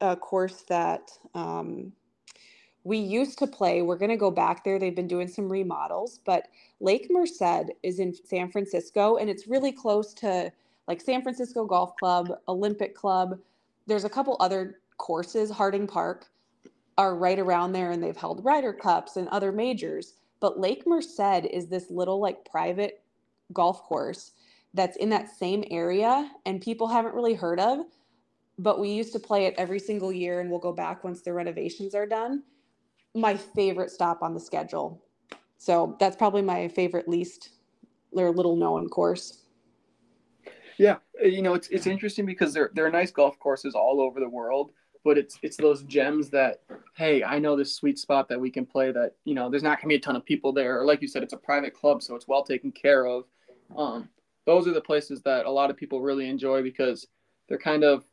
a 0.00 0.14
course 0.14 0.62
that 0.68 1.10
um 1.34 1.92
we 2.84 2.98
used 2.98 3.38
to 3.38 3.46
play. 3.46 3.82
We're 3.82 3.96
going 3.96 4.10
to 4.10 4.16
go 4.16 4.30
back 4.30 4.64
there. 4.64 4.78
They've 4.78 4.94
been 4.94 5.08
doing 5.08 5.28
some 5.28 5.50
remodels, 5.50 6.20
but 6.24 6.48
Lake 6.80 7.08
Merced 7.10 7.70
is 7.82 7.98
in 7.98 8.14
San 8.14 8.50
Francisco 8.50 9.16
and 9.16 9.30
it's 9.30 9.46
really 9.46 9.72
close 9.72 10.14
to 10.14 10.52
like 10.88 11.00
San 11.00 11.22
Francisco 11.22 11.64
Golf 11.64 11.94
Club, 11.96 12.32
Olympic 12.48 12.94
Club. 12.94 13.38
There's 13.86 14.04
a 14.04 14.10
couple 14.10 14.36
other 14.40 14.80
courses, 14.98 15.50
Harding 15.50 15.86
Park 15.86 16.26
are 16.98 17.16
right 17.16 17.38
around 17.38 17.72
there 17.72 17.90
and 17.90 18.02
they've 18.02 18.16
held 18.16 18.44
Ryder 18.44 18.72
Cups 18.72 19.16
and 19.16 19.28
other 19.28 19.52
majors. 19.52 20.14
But 20.40 20.60
Lake 20.60 20.86
Merced 20.86 21.46
is 21.50 21.68
this 21.68 21.90
little 21.90 22.20
like 22.20 22.44
private 22.44 23.02
golf 23.52 23.82
course 23.82 24.32
that's 24.74 24.96
in 24.96 25.10
that 25.10 25.30
same 25.30 25.64
area 25.70 26.30
and 26.46 26.60
people 26.60 26.88
haven't 26.88 27.14
really 27.14 27.34
heard 27.34 27.60
of. 27.60 27.86
But 28.58 28.80
we 28.80 28.90
used 28.90 29.12
to 29.14 29.18
play 29.18 29.46
it 29.46 29.54
every 29.56 29.78
single 29.78 30.12
year 30.12 30.40
and 30.40 30.50
we'll 30.50 30.58
go 30.58 30.72
back 30.72 31.04
once 31.04 31.22
the 31.22 31.32
renovations 31.32 31.94
are 31.94 32.06
done 32.06 32.42
my 33.14 33.36
favorite 33.36 33.90
stop 33.90 34.22
on 34.22 34.34
the 34.34 34.40
schedule. 34.40 35.02
So 35.58 35.96
that's 36.00 36.16
probably 36.16 36.42
my 36.42 36.68
favorite 36.68 37.08
least 37.08 37.50
or 38.12 38.30
little 38.30 38.56
known 38.56 38.88
course. 38.88 39.44
Yeah, 40.78 40.96
you 41.22 41.42
know 41.42 41.54
it's 41.54 41.68
it's 41.68 41.86
interesting 41.86 42.26
because 42.26 42.52
there 42.54 42.70
there 42.74 42.86
are 42.86 42.90
nice 42.90 43.10
golf 43.10 43.38
courses 43.38 43.74
all 43.74 44.00
over 44.00 44.18
the 44.18 44.28
world, 44.28 44.72
but 45.04 45.18
it's 45.18 45.38
it's 45.42 45.56
those 45.56 45.82
gems 45.84 46.30
that 46.30 46.60
hey, 46.96 47.24
I 47.24 47.38
know 47.38 47.56
this 47.56 47.74
sweet 47.74 47.98
spot 47.98 48.28
that 48.28 48.40
we 48.40 48.50
can 48.50 48.66
play 48.66 48.92
that 48.92 49.14
you 49.24 49.34
know 49.34 49.50
there's 49.50 49.62
not 49.62 49.78
gonna 49.78 49.88
be 49.88 49.96
a 49.96 50.00
ton 50.00 50.16
of 50.16 50.24
people 50.24 50.52
there, 50.52 50.80
or 50.80 50.84
like 50.84 51.02
you 51.02 51.08
said, 51.08 51.22
it's 51.22 51.32
a 51.32 51.38
private 51.38 51.74
club, 51.74 52.02
so 52.02 52.14
it's 52.14 52.28
well 52.28 52.44
taken 52.44 52.72
care 52.72 53.06
of. 53.06 53.24
Um, 53.76 54.08
those 54.46 54.66
are 54.66 54.72
the 54.72 54.80
places 54.80 55.22
that 55.22 55.46
a 55.46 55.50
lot 55.50 55.70
of 55.70 55.76
people 55.76 56.00
really 56.00 56.28
enjoy 56.28 56.62
because 56.62 57.06
they're 57.48 57.58
kind 57.58 57.84
of 57.84 58.04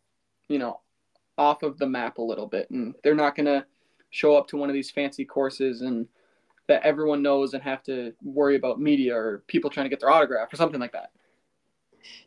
you 0.48 0.60
know 0.60 0.80
off 1.38 1.64
of 1.64 1.78
the 1.78 1.88
map 1.88 2.18
a 2.18 2.22
little 2.22 2.48
bit, 2.48 2.70
and 2.72 2.96
they're 3.04 3.16
not 3.16 3.36
gonna 3.36 3.66
show 4.12 4.36
up 4.36 4.48
to 4.48 4.58
one 4.58 4.70
of 4.70 4.74
these 4.74 4.92
fancy 4.92 5.24
courses 5.24 5.82
and 5.82 6.08
that 6.68 6.84
everyone 6.84 7.22
knows 7.22 7.54
and 7.54 7.64
have 7.64 7.84
to 7.84 8.14
worry 8.24 8.56
about 8.56 8.80
media 8.80 9.16
or 9.16 9.44
people 9.48 9.70
trying 9.70 9.86
to 9.86 9.90
get 9.90 10.00
their 10.00 10.10
autograph 10.10 10.52
or 10.54 10.56
something 10.56 10.80
like 10.80 10.92
that. 10.92 11.12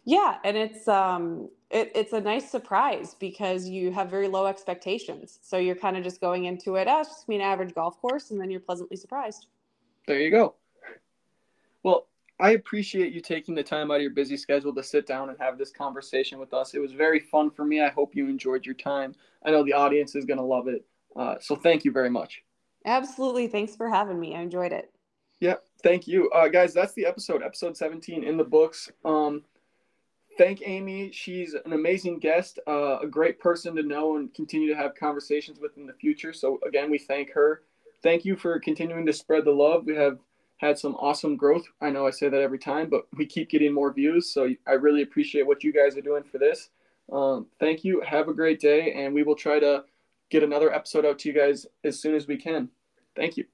Yeah, 0.04 0.38
and 0.44 0.56
it's 0.56 0.88
um 0.88 1.48
it, 1.72 1.90
it's 1.94 2.12
a 2.12 2.20
nice 2.20 2.50
surprise 2.50 3.16
because 3.18 3.68
you 3.68 3.90
have 3.92 4.10
very 4.10 4.28
low 4.28 4.46
expectations. 4.46 5.38
So 5.42 5.56
you're 5.56 5.74
kind 5.74 5.96
of 5.96 6.04
just 6.04 6.20
going 6.20 6.44
into 6.44 6.76
it, 6.76 6.86
oh, 6.88 7.00
it's 7.00 7.08
just 7.08 7.26
be 7.26 7.36
an 7.36 7.40
average 7.40 7.74
golf 7.74 8.00
course, 8.00 8.30
and 8.30 8.40
then 8.40 8.50
you're 8.50 8.60
pleasantly 8.60 8.96
surprised. 8.96 9.46
There 10.06 10.20
you 10.20 10.30
go. 10.30 10.54
Well, 11.82 12.06
I 12.38 12.50
appreciate 12.50 13.12
you 13.12 13.20
taking 13.20 13.54
the 13.54 13.62
time 13.62 13.90
out 13.90 13.96
of 13.96 14.02
your 14.02 14.10
busy 14.10 14.36
schedule 14.36 14.74
to 14.74 14.82
sit 14.82 15.06
down 15.06 15.30
and 15.30 15.38
have 15.38 15.58
this 15.58 15.70
conversation 15.70 16.38
with 16.38 16.52
us. 16.52 16.74
It 16.74 16.80
was 16.80 16.92
very 16.92 17.20
fun 17.20 17.50
for 17.50 17.64
me. 17.64 17.80
I 17.80 17.88
hope 17.88 18.14
you 18.14 18.28
enjoyed 18.28 18.66
your 18.66 18.74
time. 18.74 19.14
I 19.44 19.50
know 19.50 19.64
the 19.64 19.72
audience 19.72 20.14
is 20.14 20.24
going 20.24 20.38
to 20.38 20.44
love 20.44 20.68
it. 20.68 20.84
Uh, 21.16 21.36
so 21.40 21.56
thank 21.56 21.84
you 21.84 21.92
very 21.92 22.10
much. 22.10 22.42
Absolutely. 22.84 23.46
Thanks 23.46 23.76
for 23.76 23.88
having 23.88 24.18
me. 24.18 24.34
I 24.34 24.40
enjoyed 24.40 24.72
it. 24.72 24.90
Yeah, 25.40 25.54
thank 25.82 26.06
you. 26.06 26.30
Uh, 26.30 26.48
guys, 26.48 26.74
that's 26.74 26.92
the 26.92 27.06
episode, 27.06 27.42
episode 27.42 27.76
17 27.76 28.22
in 28.22 28.36
the 28.36 28.44
books. 28.44 28.90
Um, 29.04 29.42
thank 30.42 30.62
Amy. 30.66 31.12
She's 31.12 31.54
an 31.54 31.72
amazing 31.72 32.18
guest, 32.18 32.58
uh, 32.66 32.98
a 32.98 33.06
great 33.06 33.38
person 33.38 33.76
to 33.76 33.82
know 33.82 34.16
and 34.16 34.34
continue 34.34 34.68
to 34.68 34.76
have 34.76 34.96
conversations 34.96 35.60
with 35.60 35.76
in 35.76 35.86
the 35.86 35.92
future. 35.92 36.32
So, 36.32 36.58
again, 36.66 36.90
we 36.90 36.98
thank 36.98 37.30
her. 37.32 37.62
Thank 38.02 38.24
you 38.24 38.34
for 38.34 38.58
continuing 38.58 39.06
to 39.06 39.12
spread 39.12 39.44
the 39.44 39.52
love. 39.52 39.84
We 39.86 39.94
have 39.94 40.18
had 40.56 40.78
some 40.78 40.96
awesome 40.96 41.36
growth. 41.36 41.64
I 41.80 41.90
know 41.90 42.08
I 42.08 42.10
say 42.10 42.28
that 42.28 42.40
every 42.40 42.58
time, 42.58 42.90
but 42.90 43.06
we 43.16 43.24
keep 43.24 43.50
getting 43.50 43.72
more 43.72 43.92
views. 43.92 44.32
So, 44.32 44.48
I 44.66 44.72
really 44.72 45.02
appreciate 45.02 45.46
what 45.46 45.62
you 45.62 45.72
guys 45.72 45.96
are 45.96 46.02
doing 46.02 46.24
for 46.24 46.38
this. 46.38 46.70
Um, 47.12 47.46
thank 47.60 47.84
you. 47.84 48.00
Have 48.00 48.26
a 48.26 48.34
great 48.34 48.58
day, 48.58 48.94
and 48.94 49.14
we 49.14 49.22
will 49.22 49.36
try 49.36 49.60
to 49.60 49.84
get 50.28 50.42
another 50.42 50.74
episode 50.74 51.04
out 51.04 51.20
to 51.20 51.28
you 51.28 51.34
guys 51.34 51.66
as 51.84 52.00
soon 52.00 52.16
as 52.16 52.26
we 52.26 52.36
can. 52.36 52.68
Thank 53.14 53.36
you. 53.36 53.51